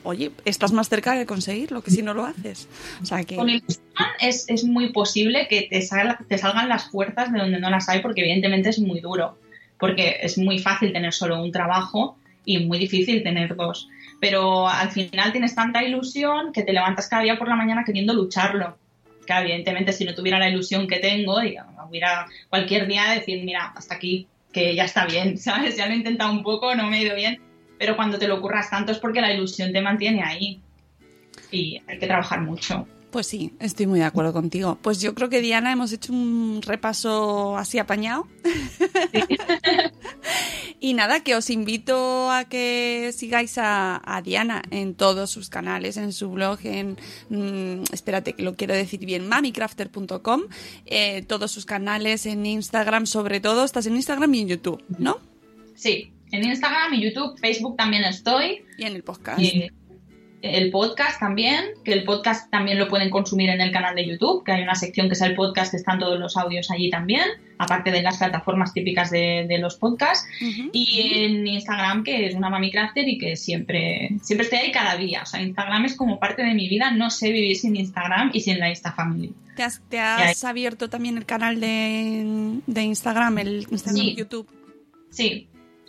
oye, 0.03 0.31
estás 0.45 0.71
más 0.71 0.87
cerca 0.87 1.13
de 1.13 1.25
conseguirlo 1.25 1.81
que 1.81 1.91
si 1.91 2.03
no 2.03 2.13
lo 2.13 2.25
haces. 2.25 2.67
O 3.01 3.05
sea 3.05 3.23
que, 3.23 3.35
Con 3.35 3.49
ilusión 3.49 3.81
es, 4.21 4.45
es 4.49 4.63
muy 4.63 4.91
posible 4.93 5.47
que 5.49 5.63
te, 5.63 5.81
salga- 5.81 6.19
te 6.27 6.37
salgan 6.37 6.69
las 6.69 6.89
fuerzas 6.91 7.31
de 7.33 7.39
donde 7.39 7.59
no 7.59 7.69
las 7.69 7.89
hay, 7.89 8.01
porque 8.01 8.21
evidentemente 8.21 8.69
es 8.69 8.79
muy 8.79 8.99
duro. 9.01 9.37
Porque 9.79 10.17
es 10.21 10.37
muy 10.37 10.59
fácil 10.59 10.93
tener 10.93 11.13
solo 11.13 11.41
un 11.43 11.51
trabajo 11.51 12.17
y 12.47 12.59
muy 12.59 12.79
difícil 12.79 13.21
tener 13.21 13.55
dos. 13.55 13.89
Pero 14.21 14.67
al 14.67 14.89
final 14.89 15.31
tienes 15.33 15.53
tanta 15.53 15.83
ilusión 15.83 16.53
que 16.53 16.63
te 16.63 16.73
levantas 16.73 17.07
cada 17.07 17.23
día 17.23 17.37
por 17.37 17.49
la 17.49 17.57
mañana 17.57 17.83
queriendo 17.85 18.13
lucharlo. 18.13 18.77
Que 19.27 19.33
evidentemente 19.33 19.91
si 19.91 20.05
no 20.05 20.15
tuviera 20.15 20.39
la 20.39 20.49
ilusión 20.49 20.87
que 20.87 20.99
tengo, 20.99 21.41
digamos, 21.41 21.75
hubiera 21.87 22.25
cualquier 22.49 22.87
día 22.87 23.11
decir, 23.11 23.43
mira, 23.43 23.73
hasta 23.75 23.95
aquí, 23.95 24.27
que 24.53 24.73
ya 24.73 24.85
está 24.85 25.05
bien, 25.05 25.37
¿sabes? 25.37 25.75
Ya 25.75 25.87
lo 25.87 25.93
he 25.93 25.97
intentado 25.97 26.31
un 26.31 26.41
poco, 26.41 26.73
no 26.73 26.87
me 26.87 26.97
ha 26.97 27.01
ido 27.01 27.15
bien. 27.15 27.41
Pero 27.77 27.97
cuando 27.97 28.17
te 28.17 28.29
lo 28.29 28.37
ocurras 28.37 28.69
tanto 28.69 28.93
es 28.93 28.97
porque 28.97 29.21
la 29.21 29.33
ilusión 29.33 29.73
te 29.73 29.81
mantiene 29.81 30.23
ahí. 30.23 30.61
Y 31.51 31.81
hay 31.85 31.99
que 31.99 32.07
trabajar 32.07 32.41
mucho. 32.41 32.87
Pues 33.11 33.27
sí, 33.27 33.53
estoy 33.59 33.87
muy 33.87 33.99
de 33.99 34.05
acuerdo 34.05 34.33
contigo. 34.33 34.77
Pues 34.81 35.01
yo 35.01 35.15
creo 35.15 35.29
que 35.29 35.41
Diana 35.41 35.71
hemos 35.71 35.91
hecho 35.93 36.13
un 36.13 36.61
repaso 36.61 37.57
así 37.57 37.79
apañado. 37.79 38.27
y 40.79 40.93
nada, 40.93 41.23
que 41.23 41.35
os 41.35 41.49
invito 41.49 42.31
a 42.31 42.45
que 42.45 43.11
sigáis 43.15 43.57
a, 43.57 44.01
a 44.03 44.21
Diana 44.21 44.61
en 44.71 44.93
todos 44.93 45.31
sus 45.31 45.49
canales, 45.49 45.97
en 45.97 46.13
su 46.13 46.29
blog, 46.29 46.59
en, 46.63 46.97
mm, 47.29 47.93
espérate 47.93 48.33
que 48.33 48.43
lo 48.43 48.55
quiero 48.55 48.73
decir 48.73 49.05
bien, 49.05 49.27
mamicrafter.com, 49.27 50.41
eh, 50.85 51.23
todos 51.23 51.51
sus 51.51 51.65
canales 51.65 52.25
en 52.25 52.45
Instagram, 52.45 53.05
sobre 53.05 53.39
todo, 53.39 53.63
estás 53.63 53.85
en 53.85 53.95
Instagram 53.95 54.33
y 54.35 54.41
en 54.41 54.47
YouTube, 54.49 54.83
¿no? 54.99 55.17
Sí, 55.75 56.11
en 56.31 56.43
Instagram 56.43 56.93
y 56.95 57.03
YouTube, 57.03 57.39
Facebook 57.39 57.77
también 57.77 58.03
estoy. 58.03 58.65
Y 58.77 58.83
en 58.83 58.95
el 58.95 59.03
podcast. 59.03 59.41
Y 59.41 59.71
el 60.41 60.69
podcast 60.69 61.19
también, 61.19 61.65
que 61.83 61.93
el 61.93 62.03
podcast 62.03 62.49
también 62.51 62.77
lo 62.77 62.87
pueden 62.87 63.09
consumir 63.09 63.49
en 63.49 63.59
el 63.59 63.71
canal 63.71 63.95
de 63.95 64.05
YouTube, 64.07 64.43
que 64.43 64.51
hay 64.51 64.61
una 64.63 64.75
sección 64.75 65.07
que 65.07 65.13
es 65.13 65.21
el 65.21 65.35
podcast, 65.35 65.73
están 65.73 65.99
todos 65.99 66.19
los 66.19 66.37
audios 66.37 66.69
allí 66.69 66.89
también, 66.89 67.23
aparte 67.57 67.91
de 67.91 68.03
las 68.03 68.17
plataformas 68.17 68.73
típicas 68.73 69.09
de, 69.09 69.45
de 69.47 69.57
los 69.57 69.77
podcasts. 69.77 70.27
Y 70.71 71.23
en 71.23 71.47
Instagram, 71.47 72.03
que 72.03 72.27
es 72.27 72.35
una 72.35 72.49
mami 72.49 72.71
crafter 72.71 73.07
y 73.07 73.17
que 73.17 73.35
siempre, 73.35 74.11
siempre 74.21 74.43
estoy 74.43 74.59
ahí 74.59 74.71
cada 74.71 74.95
día. 74.95 75.23
O 75.23 75.25
sea, 75.25 75.41
Instagram 75.41 75.85
es 75.85 75.95
como 75.95 76.19
parte 76.19 76.43
de 76.43 76.53
mi 76.53 76.69
vida, 76.69 76.91
no 76.91 77.09
sé 77.09 77.31
vivir 77.31 77.55
sin 77.55 77.75
Instagram 77.75 78.31
y 78.33 78.41
sin 78.41 78.59
la 78.59 78.69
Insta 78.69 78.91
Family. 78.91 79.33
¿Te 79.55 79.63
has, 79.63 79.81
te 79.89 79.99
has 79.99 80.43
abierto 80.43 80.87
también 80.87 81.17
el 81.17 81.25
canal 81.25 81.59
de, 81.59 82.59
de 82.67 82.81
Instagram, 82.83 83.39
el 83.39 83.67
Instagram 83.71 84.05
Sí. 84.05 84.15
YouTube? 84.15 84.47
Sí, 85.09 85.47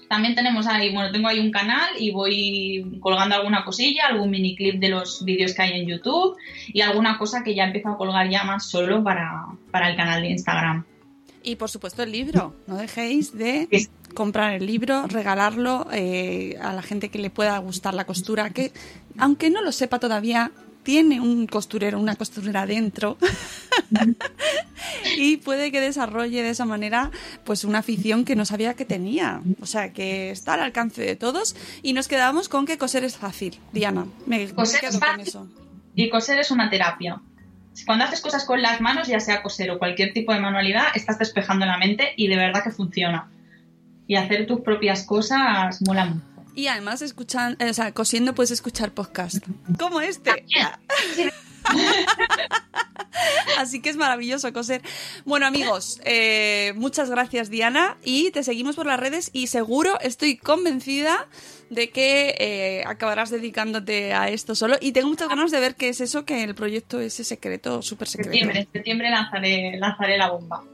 también 0.09 0.35
tenemos 0.35 0.67
ahí, 0.67 0.93
bueno, 0.93 1.13
tengo 1.13 1.29
ahí 1.29 1.39
un 1.39 1.51
canal 1.51 1.89
y 1.99 2.11
voy 2.11 2.99
colgando 3.01 3.35
alguna 3.37 3.65
cosilla, 3.65 4.07
algún 4.09 4.31
mini 4.31 4.57
clip 4.57 4.81
de 4.81 4.89
los 4.89 5.25
vídeos 5.25 5.55
que 5.55 5.63
hay 5.63 5.81
en 5.81 5.87
YouTube 5.87 6.37
y 6.69 6.81
alguna 6.81 7.19
cosa 7.19 7.43
que 7.45 7.55
ya 7.55 7.65
empiezo 7.65 7.91
a 7.91 7.97
colgar 7.99 8.29
ya 8.31 8.45
más 8.45 8.67
solo 8.69 9.05
para, 9.05 9.47
para 9.71 9.91
el 9.91 9.97
canal 9.97 10.23
de 10.23 10.31
Instagram. 10.31 10.85
Y 11.43 11.57
por 11.57 11.71
supuesto 11.71 12.03
el 12.03 12.13
libro. 12.13 12.55
No 12.67 12.77
dejéis 12.77 13.37
de 13.37 13.69
Sí. 13.71 13.89
comprar 14.15 14.55
el 14.55 14.67
libro, 14.67 15.07
regalarlo 15.07 15.87
eh, 15.93 16.57
a 16.61 16.73
la 16.73 16.83
gente 16.83 17.11
que 17.11 17.19
le 17.19 17.31
pueda 17.31 17.57
gustar 17.59 17.95
la 17.95 18.05
costura, 18.05 18.51
que 18.51 18.73
aunque 19.19 19.49
no 19.51 19.63
lo 19.63 19.73
sepa 19.73 19.99
todavía, 19.99 20.51
tiene 20.89 21.21
un 21.21 21.47
costurero, 21.47 22.01
una 22.01 22.17
costurera 22.17 22.65
dentro. 22.65 23.19
y 25.19 25.37
puede 25.37 25.71
que 25.71 25.83
desarrolle 25.83 26.43
de 26.43 26.49
esa 26.49 26.65
manera 26.65 27.11
pues 27.45 27.65
una 27.65 27.81
afición 27.81 28.25
que 28.25 28.35
no 28.35 28.47
sabía 28.47 28.73
que 28.73 28.87
tenía. 28.87 29.43
O 29.61 29.67
sea, 29.67 29.93
que 29.93 30.31
está 30.31 30.55
al 30.55 30.61
alcance 30.61 31.03
de 31.03 31.15
todos. 31.15 31.57
Y 31.83 31.93
nos 31.93 32.09
quedamos 32.09 32.49
con 32.49 32.65
que 32.65 32.79
coser 32.79 33.05
es 33.05 33.19
fácil. 33.19 33.59
Diana, 33.71 34.07
me, 34.25 34.47
me 34.47 34.55
Coser 34.55 34.77
es 34.77 34.81
quedo 34.81 35.01
con 35.01 35.09
fácil. 35.11 35.29
eso. 35.29 35.47
Y 35.95 36.09
coser 36.09 36.39
es 36.39 36.51
una 36.51 36.71
terapia. 36.71 37.21
Cuando 37.85 38.07
haces 38.07 38.23
cosas 38.23 38.47
con 38.47 38.63
las 38.63 38.81
manos, 38.81 39.09
ya 39.09 39.21
sea 39.21 39.43
coser 39.43 39.71
o 39.73 39.79
cualquier 39.79 40.15
tipo 40.15 40.33
de 40.33 40.41
manualidad, 40.41 40.85
estás 40.95 41.19
despejando 41.19 41.67
la 41.67 41.77
mente 41.77 42.15
y 42.17 42.29
de 42.29 42.37
verdad 42.37 42.65
que 42.65 42.71
funciona. 42.71 43.29
Y 44.07 44.15
hacer 44.15 44.47
tus 44.47 44.63
propias 44.63 45.03
cosas 45.03 45.83
mola 45.87 46.07
mucho. 46.07 46.28
Y 46.59 46.67
además 46.67 47.03
escuchan, 47.03 47.57
o 47.61 47.73
sea, 47.73 47.95
cosiendo 47.95 48.35
puedes 48.35 48.51
escuchar 48.51 48.93
podcast. 48.93 49.47
Como 49.79 50.01
este. 50.01 50.45
Así 53.59 53.81
que 53.81 53.91
es 53.91 53.97
maravilloso 53.97 54.53
coser. 54.53 54.83
Bueno, 55.25 55.47
amigos, 55.47 56.01
eh, 56.05 56.73
muchas 56.75 57.11
gracias, 57.11 57.49
Diana. 57.49 57.97
Y 58.03 58.33
te 58.33 58.43
seguimos 58.43 58.75
por 58.75 58.87
las 58.87 58.99
redes 58.99 59.31
y 59.33 59.47
seguro, 59.47 60.01
estoy 60.01 60.37
convencida 60.37 61.29
de 61.71 61.91
que 61.91 62.35
eh, 62.39 62.83
acabarás 62.87 63.31
dedicándote 63.31 64.13
a 64.13 64.29
esto 64.29 64.55
solo. 64.55 64.77
Y 64.81 64.93
tengo 64.93 65.09
muchas 65.09 65.29
ganas 65.29 65.51
de 65.51 65.61
ver 65.61 65.75
qué 65.75 65.89
es 65.89 66.01
eso, 66.01 66.25
que 66.25 66.43
el 66.43 66.55
proyecto 66.55 67.01
ese 67.01 67.25
secreto, 67.25 67.83
súper 67.83 68.09
secreto. 68.09 68.31
septiembre, 68.31 68.61
en 68.61 68.73
septiembre 68.73 69.11
lanzaré, 69.11 69.79
lanzaré 69.79 70.19
la 70.19 70.31
bomba. 70.31 70.65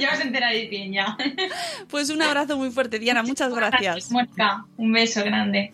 ya 0.00 0.12
os 0.12 0.20
enteraréis 0.20 0.70
bien 0.70 0.92
ya. 0.92 1.16
Pues 1.88 2.10
un 2.10 2.22
abrazo 2.22 2.56
muy 2.56 2.70
fuerte, 2.70 2.98
Diana. 2.98 3.22
Muchas 3.22 3.54
gracias. 3.54 4.10
Un 4.76 4.92
beso 4.92 5.22
grande. 5.24 5.72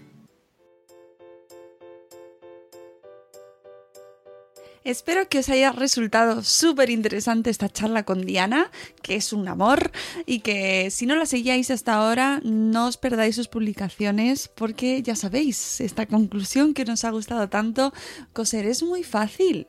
Espero 4.82 5.28
que 5.28 5.40
os 5.40 5.50
haya 5.50 5.72
resultado 5.72 6.42
súper 6.42 6.88
interesante 6.88 7.50
esta 7.50 7.68
charla 7.68 8.04
con 8.04 8.24
Diana, 8.24 8.70
que 9.02 9.16
es 9.16 9.34
un 9.34 9.46
amor, 9.46 9.92
y 10.24 10.40
que 10.40 10.90
si 10.90 11.04
no 11.04 11.16
la 11.16 11.26
seguíais 11.26 11.70
hasta 11.70 11.94
ahora, 11.94 12.40
no 12.44 12.86
os 12.86 12.96
perdáis 12.96 13.36
sus 13.36 13.48
publicaciones, 13.48 14.48
porque 14.48 15.02
ya 15.02 15.16
sabéis, 15.16 15.82
esta 15.82 16.06
conclusión 16.06 16.72
que 16.72 16.86
nos 16.86 17.04
ha 17.04 17.10
gustado 17.10 17.50
tanto, 17.50 17.92
coser 18.32 18.64
es 18.64 18.82
muy 18.82 19.04
fácil. 19.04 19.66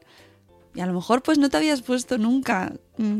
Y 0.73 0.79
a 0.79 0.85
lo 0.85 0.93
mejor 0.93 1.21
pues 1.21 1.37
no 1.37 1.49
te 1.49 1.57
habías 1.57 1.81
puesto 1.81 2.17
nunca 2.17 2.73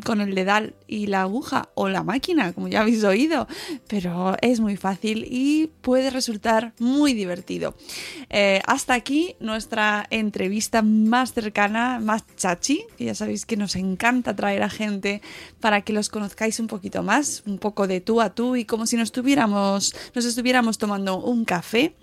con 0.03 0.21
el 0.21 0.35
dedal 0.35 0.73
y 0.87 1.07
la 1.07 1.21
aguja 1.21 1.69
o 1.73 1.89
la 1.89 2.03
máquina, 2.03 2.53
como 2.53 2.67
ya 2.67 2.81
habéis 2.81 3.03
oído, 3.03 3.47
pero 3.87 4.35
es 4.41 4.59
muy 4.59 4.77
fácil 4.77 5.25
y 5.29 5.67
puede 5.81 6.09
resultar 6.09 6.73
muy 6.79 7.13
divertido. 7.13 7.75
Eh, 8.29 8.61
hasta 8.65 8.93
aquí 8.93 9.35
nuestra 9.39 10.05
entrevista 10.09 10.81
más 10.81 11.33
cercana, 11.33 11.99
más 11.99 12.23
chachi, 12.35 12.85
que 12.97 13.05
ya 13.05 13.15
sabéis 13.15 13.45
que 13.45 13.57
nos 13.57 13.75
encanta 13.75 14.35
traer 14.35 14.63
a 14.63 14.69
gente 14.69 15.21
para 15.59 15.81
que 15.81 15.93
los 15.93 16.09
conozcáis 16.09 16.59
un 16.59 16.67
poquito 16.67 17.03
más, 17.03 17.43
un 17.45 17.57
poco 17.57 17.87
de 17.87 18.01
tú 18.01 18.21
a 18.21 18.33
tú 18.33 18.55
y 18.55 18.65
como 18.65 18.85
si 18.85 18.97
nos 18.97 19.07
estuviéramos, 19.09 19.95
nos 20.13 20.25
estuviéramos 20.25 20.77
tomando 20.77 21.17
un 21.17 21.45
café. 21.45 21.95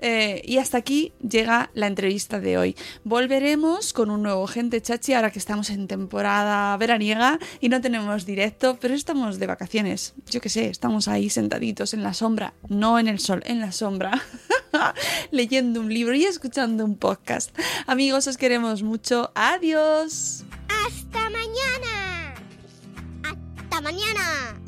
Eh, 0.00 0.42
y 0.44 0.58
hasta 0.58 0.78
aquí 0.78 1.12
llega 1.28 1.70
la 1.74 1.88
entrevista 1.88 2.38
de 2.38 2.56
hoy. 2.56 2.76
Volveremos 3.02 3.92
con 3.92 4.10
un 4.10 4.22
nuevo 4.22 4.46
Gente 4.46 4.80
Chachi 4.80 5.12
ahora 5.12 5.32
que 5.32 5.40
estamos 5.40 5.70
en 5.70 5.88
temporada 5.88 6.76
veraniega 6.76 7.17
y 7.60 7.68
no 7.68 7.80
tenemos 7.80 8.26
directo, 8.26 8.78
pero 8.80 8.94
estamos 8.94 9.38
de 9.38 9.46
vacaciones. 9.46 10.14
Yo 10.30 10.40
qué 10.40 10.48
sé, 10.48 10.68
estamos 10.68 11.08
ahí 11.08 11.30
sentaditos 11.30 11.94
en 11.94 12.02
la 12.02 12.14
sombra, 12.14 12.54
no 12.68 12.98
en 12.98 13.08
el 13.08 13.18
sol, 13.18 13.42
en 13.46 13.60
la 13.60 13.72
sombra, 13.72 14.22
leyendo 15.30 15.80
un 15.80 15.92
libro 15.92 16.14
y 16.14 16.24
escuchando 16.24 16.84
un 16.84 16.96
podcast. 16.96 17.56
Amigos, 17.86 18.26
os 18.26 18.36
queremos 18.36 18.82
mucho. 18.82 19.32
Adiós. 19.34 20.44
¡Hasta 20.86 21.30
mañana! 21.30 22.34
¡Hasta 23.24 23.80
mañana! 23.80 24.67